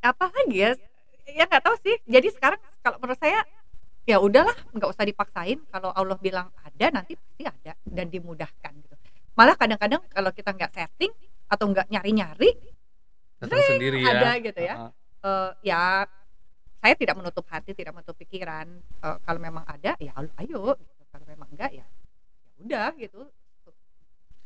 apa 0.02 0.26
lagi 0.34 0.58
ya? 0.66 0.74
Ya 1.30 1.46
nggak 1.46 1.62
tahu 1.62 1.78
sih. 1.86 2.02
Jadi 2.10 2.34
sekarang 2.34 2.58
kalau 2.82 2.98
menurut 2.98 3.22
saya 3.22 3.46
ya 4.10 4.18
udahlah 4.18 4.58
nggak 4.74 4.90
usah 4.90 5.06
dipaksain. 5.06 5.62
Kalau 5.70 5.94
Allah 5.94 6.18
bilang 6.18 6.50
ada 6.66 6.86
nanti 6.90 7.14
pasti 7.22 7.46
ada 7.46 7.78
dan 7.86 8.10
dimudahkan 8.10 8.74
gitu. 8.82 8.96
Malah 9.38 9.54
kadang-kadang 9.62 10.02
kalau 10.10 10.34
kita 10.34 10.58
nggak 10.58 10.74
setting 10.74 11.14
atau 11.46 11.70
nggak 11.70 11.86
nyari-nyari 11.94 12.50
datang 13.42 13.62
sendiri 13.68 14.00
ya. 14.02 14.12
ada 14.16 14.30
gitu 14.40 14.60
ya. 14.62 14.76
Uh-uh. 14.76 14.92
eh, 15.26 15.50
ya 15.66 15.84
saya 16.80 16.94
tidak 16.94 17.16
menutup 17.18 17.46
hati 17.50 17.74
tidak 17.74 17.94
menutup 17.98 18.16
pikiran. 18.16 18.68
Eh, 18.80 19.18
kalau 19.26 19.40
memang 19.42 19.64
ada 19.66 19.98
ya 19.98 20.12
ayo 20.16 20.76
gitu. 20.78 21.04
kalau 21.12 21.26
memang 21.26 21.48
enggak 21.52 21.72
ya 21.74 21.86
ya 21.86 22.62
udah 22.64 22.90
gitu. 22.96 23.22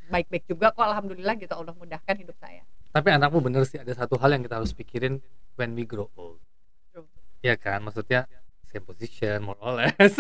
Baik-baik 0.10 0.50
juga 0.50 0.74
kok 0.74 0.82
alhamdulillah 0.82 1.38
gitu. 1.38 1.54
Allah 1.54 1.74
mudahkan 1.78 2.16
hidup 2.18 2.34
saya. 2.42 2.66
Tapi 2.90 3.10
anakmu 3.14 3.38
bener 3.46 3.62
sih 3.70 3.78
ada 3.78 3.94
satu 3.94 4.18
hal 4.18 4.34
yang 4.34 4.42
kita 4.42 4.58
harus 4.58 4.74
pikirin 4.74 5.22
when 5.54 5.78
we 5.78 5.86
grow 5.86 6.10
old. 6.18 6.42
True. 6.90 7.06
ya 7.46 7.54
kan? 7.54 7.86
Maksudnya 7.86 8.26
same 8.66 8.82
position 8.82 9.46
more 9.46 9.58
or 9.62 9.78
less. 9.78 10.18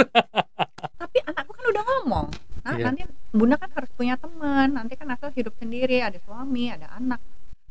Tapi 1.02 1.18
anakku 1.26 1.52
kan 1.58 1.66
udah 1.74 1.84
ngomong. 1.86 2.28
Nah 2.62 2.74
Iya. 2.78 2.86
nanti 2.86 3.02
bunda 3.34 3.58
kan 3.58 3.74
harus 3.74 3.90
punya 3.98 4.14
teman. 4.22 4.78
Nanti 4.78 4.94
kan 4.94 5.10
asal 5.10 5.34
hidup 5.34 5.58
sendiri 5.58 6.06
ada 6.06 6.22
suami 6.22 6.70
ada 6.70 6.94
anak 6.94 7.18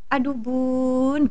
aduh 0.09 0.37
bun 0.37 1.29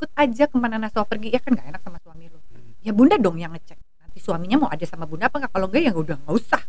ikut 0.00 0.10
aja 0.16 0.48
ke 0.48 0.56
mana 0.56 0.80
Naswa 0.80 1.04
pergi. 1.04 1.34
Ya 1.34 1.40
kan 1.44 1.52
nggak 1.52 1.76
enak 1.76 1.82
sama 1.84 1.98
suami 2.00 2.32
lu. 2.32 2.40
Hmm. 2.40 2.72
ya 2.80 2.92
bunda 2.96 3.20
dong 3.20 3.36
yang 3.36 3.52
ngecek. 3.52 3.76
Nanti 3.76 4.18
suaminya 4.22 4.56
mau 4.64 4.70
ada 4.72 4.86
sama 4.88 5.04
bunda 5.04 5.28
apa 5.28 5.44
nggak? 5.44 5.52
Kalau 5.52 5.66
enggak 5.68 5.82
ya 5.84 5.92
udah 5.92 6.16
nggak 6.24 6.34
usah. 6.34 6.62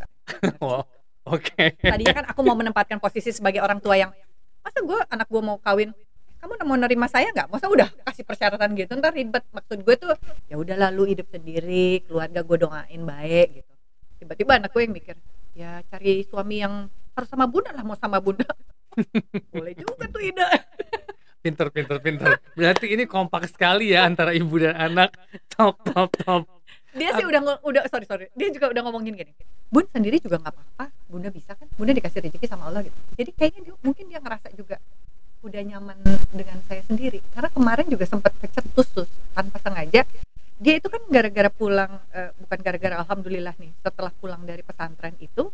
Wow 0.60 0.84
oke. 1.38 1.64
Tadinya 1.80 2.16
kan 2.18 2.26
aku 2.28 2.42
mau 2.44 2.58
menempatkan 2.60 3.00
posisi 3.00 3.32
sebagai 3.32 3.64
orang 3.64 3.80
tua 3.80 3.96
yang 3.96 4.12
masa 4.60 4.84
gue 4.84 5.00
anak 5.08 5.28
gue 5.32 5.42
mau 5.42 5.56
kawin? 5.64 5.96
Kamu 6.42 6.58
mau 6.66 6.74
nerima 6.74 7.06
saya 7.06 7.30
nggak? 7.30 7.54
Masa 7.54 7.70
udah 7.70 7.88
kasih 8.10 8.26
persyaratan 8.26 8.74
gitu? 8.74 8.98
Ntar 8.98 9.14
ribet. 9.16 9.46
Maksud 9.54 9.80
gue 9.86 9.96
tuh 9.96 10.12
ya 10.52 10.60
udah 10.60 10.76
lalu 10.90 11.16
hidup 11.16 11.30
sendiri 11.32 12.04
keluarga 12.10 12.44
gue 12.44 12.58
doain 12.58 13.02
baik 13.08 13.64
gitu. 13.64 13.72
Tiba-tiba 14.26 14.52
anak 14.60 14.76
gue 14.76 14.82
yang 14.84 14.94
mikir 14.94 15.16
ya 15.56 15.84
cari 15.88 16.26
suami 16.28 16.64
yang 16.64 16.90
harus 17.16 17.30
sama 17.32 17.48
bunda 17.48 17.72
lah 17.72 17.86
mau 17.86 17.96
sama 17.96 18.20
bunda. 18.20 18.50
Boleh 19.56 19.72
juga 19.78 20.04
tuh 20.12 20.20
ide 20.20 20.44
pinter 21.42 21.68
pinter 21.74 21.98
pinter. 21.98 22.38
Berarti 22.54 22.94
ini 22.94 23.10
kompak 23.10 23.50
sekali 23.50 23.92
ya 23.92 24.06
antara 24.06 24.32
ibu 24.32 24.56
dan 24.62 24.78
anak. 24.78 25.18
Top 25.50 25.82
top 25.82 26.14
top. 26.22 26.46
Dia 26.94 27.16
sih 27.18 27.26
udah 27.26 27.64
udah 27.66 27.84
sorry 27.90 28.06
sorry. 28.06 28.30
Dia 28.38 28.54
juga 28.54 28.70
udah 28.70 28.82
ngomongin 28.86 29.18
gini. 29.18 29.34
Bun 29.72 29.88
sendiri 29.90 30.22
juga 30.22 30.38
nggak 30.38 30.54
apa-apa. 30.54 30.86
Bunda 31.08 31.32
bisa 31.32 31.56
kan? 31.58 31.68
Bunda 31.76 31.96
dikasih 31.96 32.28
rezeki 32.28 32.48
sama 32.48 32.68
Allah 32.70 32.86
gitu. 32.86 32.96
Jadi 33.18 33.32
kayaknya 33.34 33.62
dia 33.72 33.76
mungkin 33.82 34.06
dia 34.12 34.20
ngerasa 34.20 34.48
juga 34.54 34.78
udah 35.42 35.62
nyaman 35.66 35.98
dengan 36.36 36.60
saya 36.68 36.86
sendiri. 36.86 37.24
Karena 37.34 37.50
kemarin 37.50 37.88
juga 37.90 38.06
sempat 38.06 38.36
kecetus 38.38 38.88
tuh 38.94 39.08
tanpa 39.34 39.58
sengaja. 39.64 40.06
Dia 40.62 40.74
itu 40.78 40.88
kan 40.94 41.02
gara-gara 41.10 41.50
pulang 41.50 42.04
eh, 42.14 42.30
bukan 42.38 42.60
gara-gara 42.62 42.96
alhamdulillah 43.02 43.58
nih 43.58 43.74
setelah 43.82 44.14
pulang 44.14 44.46
dari 44.46 44.62
pesantren 44.62 45.18
itu 45.18 45.50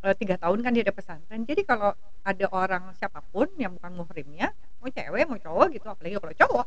eh, 0.00 0.14
tiga 0.16 0.40
tahun 0.40 0.64
kan 0.64 0.72
dia 0.72 0.86
ada 0.86 0.94
pesantren. 0.94 1.42
Jadi 1.44 1.66
kalau 1.68 1.92
ada 2.24 2.46
orang 2.54 2.94
siapa 2.96 3.20
pun 3.28 3.50
yang 3.60 3.76
bukan 3.76 3.92
muhrimnya 3.98 4.54
mau 4.88 4.96
cewek 4.96 5.24
mau 5.28 5.38
cowok 5.38 5.66
gitu 5.76 5.86
apalagi 5.86 6.14
kalau 6.16 6.34
cowok. 6.34 6.66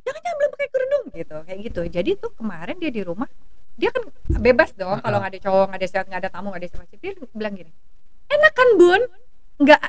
Jangan 0.00 0.20
jangan 0.22 0.36
belum 0.38 0.50
pakai 0.54 0.68
kerudung 0.70 1.04
gitu. 1.12 1.36
Kayak 1.44 1.58
gitu. 1.66 1.80
Jadi 1.90 2.10
tuh 2.16 2.30
kemarin 2.32 2.76
dia 2.78 2.90
di 2.90 3.02
rumah 3.02 3.28
dia 3.74 3.88
kan 3.90 4.02
bebas 4.38 4.76
dong 4.76 5.00
kalau 5.00 5.18
nggak 5.18 5.32
ada 5.34 5.40
cowok 5.40 5.64
nggak 5.72 5.80
ada 5.80 5.88
siapa 5.88 6.06
nggak 6.06 6.20
ada 6.22 6.30
tamu 6.30 6.46
nggak 6.54 6.62
ada 6.62 6.68
siapa. 6.70 6.84
Dia 6.96 7.12
bilang 7.34 7.54
gini 7.58 7.72
enak 8.30 8.52
kan 8.54 8.68
bun? 8.78 9.02
Nggak 9.60 9.80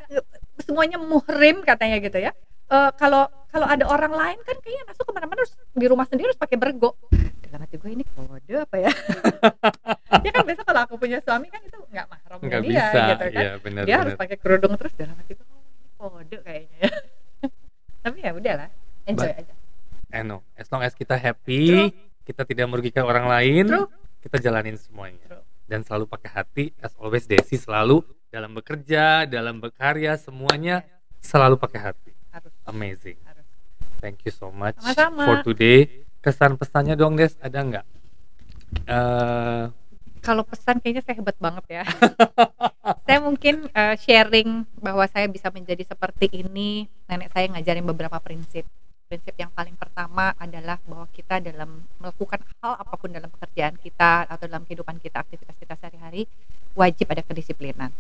semuanya 0.66 0.98
muhrim 0.98 1.62
katanya 1.62 2.02
gitu 2.02 2.18
ya. 2.18 2.34
Eh, 2.72 2.92
kalau 2.96 3.28
kalau 3.52 3.68
ada 3.68 3.84
orang 3.84 4.16
lain 4.16 4.40
kan 4.42 4.56
kayaknya 4.64 4.88
masuk 4.88 5.04
ke 5.04 5.12
mana-mana 5.12 5.44
harus 5.44 5.54
di 5.76 5.86
rumah 5.86 6.08
sendiri 6.08 6.32
harus 6.32 6.40
pakai 6.40 6.56
bergo. 6.56 6.96
Dalam 7.44 7.68
hati 7.68 7.76
gue 7.76 7.92
ini 7.92 8.04
kode 8.08 8.56
apa 8.58 8.78
ya? 8.80 8.92
Ya 10.22 10.30
kan 10.30 10.46
biasa 10.46 10.62
kalau 10.62 10.82
aku 10.86 10.96
punya 11.02 11.18
suami 11.20 11.50
kan 11.50 11.60
itu 11.66 11.76
nggak 11.76 12.06
mahram 12.06 12.40
dia 12.46 12.62
bisa. 12.62 13.02
gitu 13.12 13.26
kan. 13.34 13.42
Ya 13.44 13.52
benar 13.60 13.84
dia 13.84 13.96
harus 14.00 14.14
benar. 14.16 14.22
pakai 14.24 14.38
kerudung 14.40 14.74
terus 14.80 14.94
dalam 14.96 15.16
hati 15.18 15.34
gue 15.34 15.44
"Oh, 15.44 15.60
ini 15.60 15.90
kode 15.98 16.38
kayaknya. 16.46 16.71
ya 16.71 16.71
tapi 18.02 18.22
ya 18.22 18.34
udahlah 18.34 18.70
enjoy 19.06 19.30
Ba- 19.30 19.40
aja. 19.40 19.54
I 20.12 20.22
know 20.22 20.44
as 20.54 20.68
long 20.68 20.82
as 20.82 20.92
kita 20.92 21.16
happy 21.16 21.94
kita 22.22 22.44
tidak 22.44 22.68
merugikan 22.68 23.06
orang 23.06 23.26
lain 23.26 23.66
True. 23.66 23.88
kita 24.20 24.38
jalanin 24.38 24.76
semuanya. 24.76 25.24
True. 25.26 25.46
dan 25.66 25.88
selalu 25.88 26.04
pakai 26.04 26.30
hati. 26.36 26.66
As 26.84 26.92
always 27.00 27.24
Desi 27.24 27.56
selalu 27.56 28.04
dalam 28.28 28.52
bekerja 28.52 29.24
dalam 29.24 29.64
berkarya 29.64 30.20
semuanya 30.20 30.84
selalu 31.24 31.56
pakai 31.56 31.80
hati. 31.80 32.12
Harus. 32.28 32.52
Amazing. 32.68 33.16
Harus. 33.24 33.48
Thank 34.04 34.28
you 34.28 34.36
so 34.36 34.52
much 34.52 34.76
Sama-sama. 34.84 35.24
for 35.24 35.38
today. 35.48 36.04
Kesan 36.20 36.60
pesannya 36.60 37.00
dong 37.00 37.16
Des 37.16 37.40
ada 37.40 37.64
nggak? 37.64 37.86
Eh, 38.84 39.64
kalau 40.22 40.46
pesan 40.46 40.78
kayaknya 40.78 41.02
saya 41.02 41.18
hebat 41.18 41.38
banget 41.42 41.66
ya. 41.82 41.84
saya 43.10 43.20
mungkin 43.20 43.66
eh, 43.74 43.96
sharing 43.98 44.70
bahwa 44.78 45.04
saya 45.10 45.26
bisa 45.26 45.50
menjadi 45.50 45.82
seperti 45.82 46.30
ini. 46.30 46.86
Nenek 47.10 47.34
saya 47.34 47.50
ngajarin 47.50 47.84
beberapa 47.84 48.22
prinsip. 48.22 48.64
Prinsip 49.10 49.36
yang 49.36 49.52
paling 49.52 49.76
pertama 49.76 50.32
adalah 50.38 50.78
bahwa 50.88 51.10
kita 51.12 51.42
dalam 51.42 51.84
melakukan 52.00 52.40
hal 52.62 52.80
apa 52.80 52.94
pun 52.96 53.12
dalam 53.12 53.28
pekerjaan 53.34 53.76
kita 53.82 54.30
atau 54.30 54.46
dalam 54.48 54.64
kehidupan 54.64 55.02
kita, 55.02 55.26
aktivitas 55.26 55.58
kita 55.58 55.74
sehari-hari, 55.76 56.30
wajib 56.78 57.10
ada 57.12 57.26
kedisiplinan. 57.26 57.92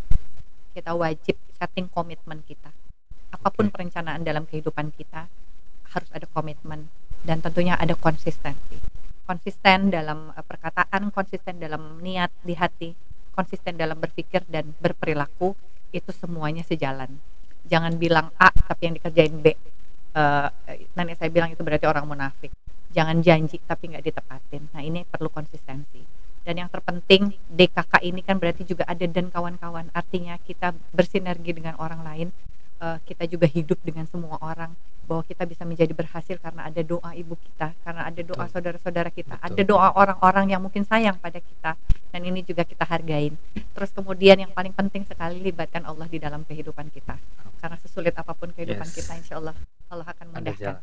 Kita 0.71 0.95
wajib 0.95 1.35
setting 1.57 1.91
komitmen 1.91 2.45
kita. 2.47 2.71
Apa 3.33 3.49
pun 3.51 3.73
perencanaan 3.73 4.23
dalam 4.23 4.47
kehidupan 4.47 4.93
kita 4.95 5.27
harus 5.91 6.09
ada 6.15 6.29
komitmen 6.31 6.87
dan 7.27 7.43
tentunya 7.43 7.75
ada 7.75 7.97
konsistensi 7.99 8.90
konsisten 9.31 9.87
dalam 9.87 10.35
eh, 10.35 10.43
perkataan, 10.43 11.07
konsisten 11.15 11.55
dalam 11.55 12.03
niat 12.03 12.35
di 12.43 12.51
hati, 12.59 12.91
konsisten 13.31 13.79
dalam 13.79 13.95
berpikir 13.95 14.43
dan 14.51 14.75
berperilaku 14.83 15.55
itu 15.95 16.11
semuanya 16.11 16.67
sejalan. 16.67 17.15
Jangan 17.71 17.95
bilang 17.95 18.35
A 18.35 18.51
tapi 18.51 18.91
yang 18.91 18.95
dikerjain 18.99 19.39
B. 19.39 19.55
Eh, 20.11 20.47
nenek 20.99 21.15
saya 21.15 21.31
bilang 21.31 21.55
itu 21.55 21.63
berarti 21.63 21.87
orang 21.87 22.03
munafik. 22.03 22.51
Jangan 22.91 23.23
janji 23.23 23.63
tapi 23.63 23.95
nggak 23.95 24.03
ditepatin. 24.03 24.67
Nah 24.75 24.83
ini 24.83 25.07
perlu 25.07 25.31
konsistensi. 25.31 26.03
Dan 26.41 26.57
yang 26.57 26.69
terpenting 26.73 27.37
DKK 27.53 28.01
ini 28.01 28.25
kan 28.25 28.35
berarti 28.35 28.67
juga 28.67 28.83
ada 28.83 29.05
dan 29.07 29.31
kawan-kawan. 29.31 29.93
Artinya 29.95 30.35
kita 30.43 30.75
bersinergi 30.91 31.55
dengan 31.55 31.79
orang 31.79 32.03
lain. 32.03 32.27
Eh, 32.83 32.97
kita 33.07 33.23
juga 33.31 33.47
hidup 33.47 33.79
dengan 33.79 34.03
semua 34.11 34.35
orang 34.43 34.75
bahwa 35.11 35.27
kita 35.27 35.43
bisa 35.43 35.67
menjadi 35.67 35.91
berhasil 35.91 36.39
karena 36.39 36.71
ada 36.71 36.79
doa 36.79 37.11
ibu 37.11 37.35
kita, 37.35 37.75
karena 37.83 38.07
ada 38.07 38.21
doa 38.23 38.47
saudara-saudara 38.47 39.11
kita, 39.11 39.35
Betul. 39.35 39.47
ada 39.51 39.61
doa 39.67 39.87
orang-orang 39.99 40.55
yang 40.55 40.63
mungkin 40.63 40.87
sayang 40.87 41.19
pada 41.19 41.43
kita, 41.43 41.75
dan 42.15 42.21
ini 42.23 42.47
juga 42.47 42.63
kita 42.63 42.87
hargain. 42.87 43.35
Terus 43.75 43.91
kemudian 43.91 44.39
yang 44.39 44.55
paling 44.55 44.71
penting 44.71 45.03
sekali 45.03 45.43
libatkan 45.43 45.83
Allah 45.83 46.07
di 46.07 46.15
dalam 46.15 46.47
kehidupan 46.47 46.87
kita, 46.95 47.19
karena 47.59 47.75
sesulit 47.83 48.15
apa 48.15 48.31
pun 48.31 48.55
kehidupan 48.55 48.87
Yes. 48.87 48.95
kita, 49.03 49.11
insya 49.19 49.35
Allah 49.43 49.51
Allah 49.91 50.07
akan 50.07 50.25
mudahkan. 50.31 50.79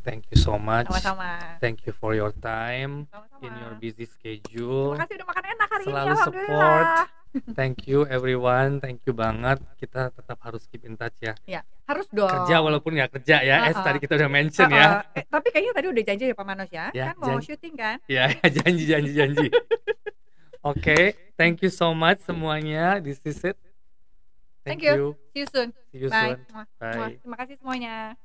Thank 0.00 0.24
you 0.28 0.36
so 0.36 0.56
much 0.56 0.88
Sama-sama. 0.88 1.56
thank 1.58 1.84
you 1.84 1.92
for 1.92 2.12
your 2.12 2.32
time 2.32 3.04
Sama-sama. 3.08 3.42
in 3.42 3.52
your 3.56 3.74
busy 3.76 4.04
schedule 4.04 4.94
Terima 4.94 5.04
kasih 5.04 5.14
udah 5.16 5.28
makan 5.28 5.44
enak 5.46 5.68
hari 5.68 5.84
Selalu 5.84 6.00
ini, 6.02 6.12
alhamdulillah. 6.12 6.84
Thank 7.54 7.86
you 7.86 8.02
everyone, 8.10 8.82
thank 8.82 9.06
you 9.06 9.14
banget. 9.14 9.62
Kita 9.78 10.10
tetap 10.10 10.34
harus 10.42 10.66
keep 10.66 10.82
in 10.82 10.98
touch 10.98 11.14
ya. 11.22 11.38
Ya, 11.46 11.62
harus 11.86 12.10
dong. 12.10 12.26
Kerja 12.26 12.58
walaupun 12.58 12.90
nggak 12.90 13.22
kerja 13.22 13.38
ya. 13.38 13.70
Es 13.70 13.78
Uh-uh. 13.78 13.86
tadi 13.86 14.02
kita 14.02 14.18
udah 14.18 14.26
mention 14.26 14.66
Uh-uh. 14.66 14.74
ya. 14.74 15.06
Eh, 15.14 15.22
tapi 15.30 15.54
kayaknya 15.54 15.72
tadi 15.78 15.86
udah 15.94 16.02
janji 16.02 16.24
ya 16.26 16.34
Pak 16.34 16.42
Manos 16.42 16.70
ya, 16.74 16.90
Ya, 16.90 17.14
kan 17.14 17.22
mau 17.22 17.38
janji. 17.38 17.54
syuting 17.54 17.74
kan? 17.78 18.02
Ya, 18.10 18.34
janji 18.58 18.82
janji 18.82 19.12
janji. 19.14 19.46
Oke, 20.60 21.14
thank 21.38 21.62
you 21.62 21.70
so 21.70 21.94
much 21.94 22.18
semuanya. 22.20 22.98
This 22.98 23.22
is 23.22 23.38
it. 23.40 23.54
Thank 24.66 24.82
Thank, 24.82 24.90
you. 24.90 24.94
you. 24.98 25.06
See 25.30 25.40
you 25.40 25.48
soon. 25.48 25.68
See 25.94 26.02
you 26.02 26.10
Bye. 26.10 26.34
soon. 26.34 26.66
Bye. 26.82 27.14
Terima 27.14 27.36
kasih 27.38 27.54
semuanya. 27.62 28.18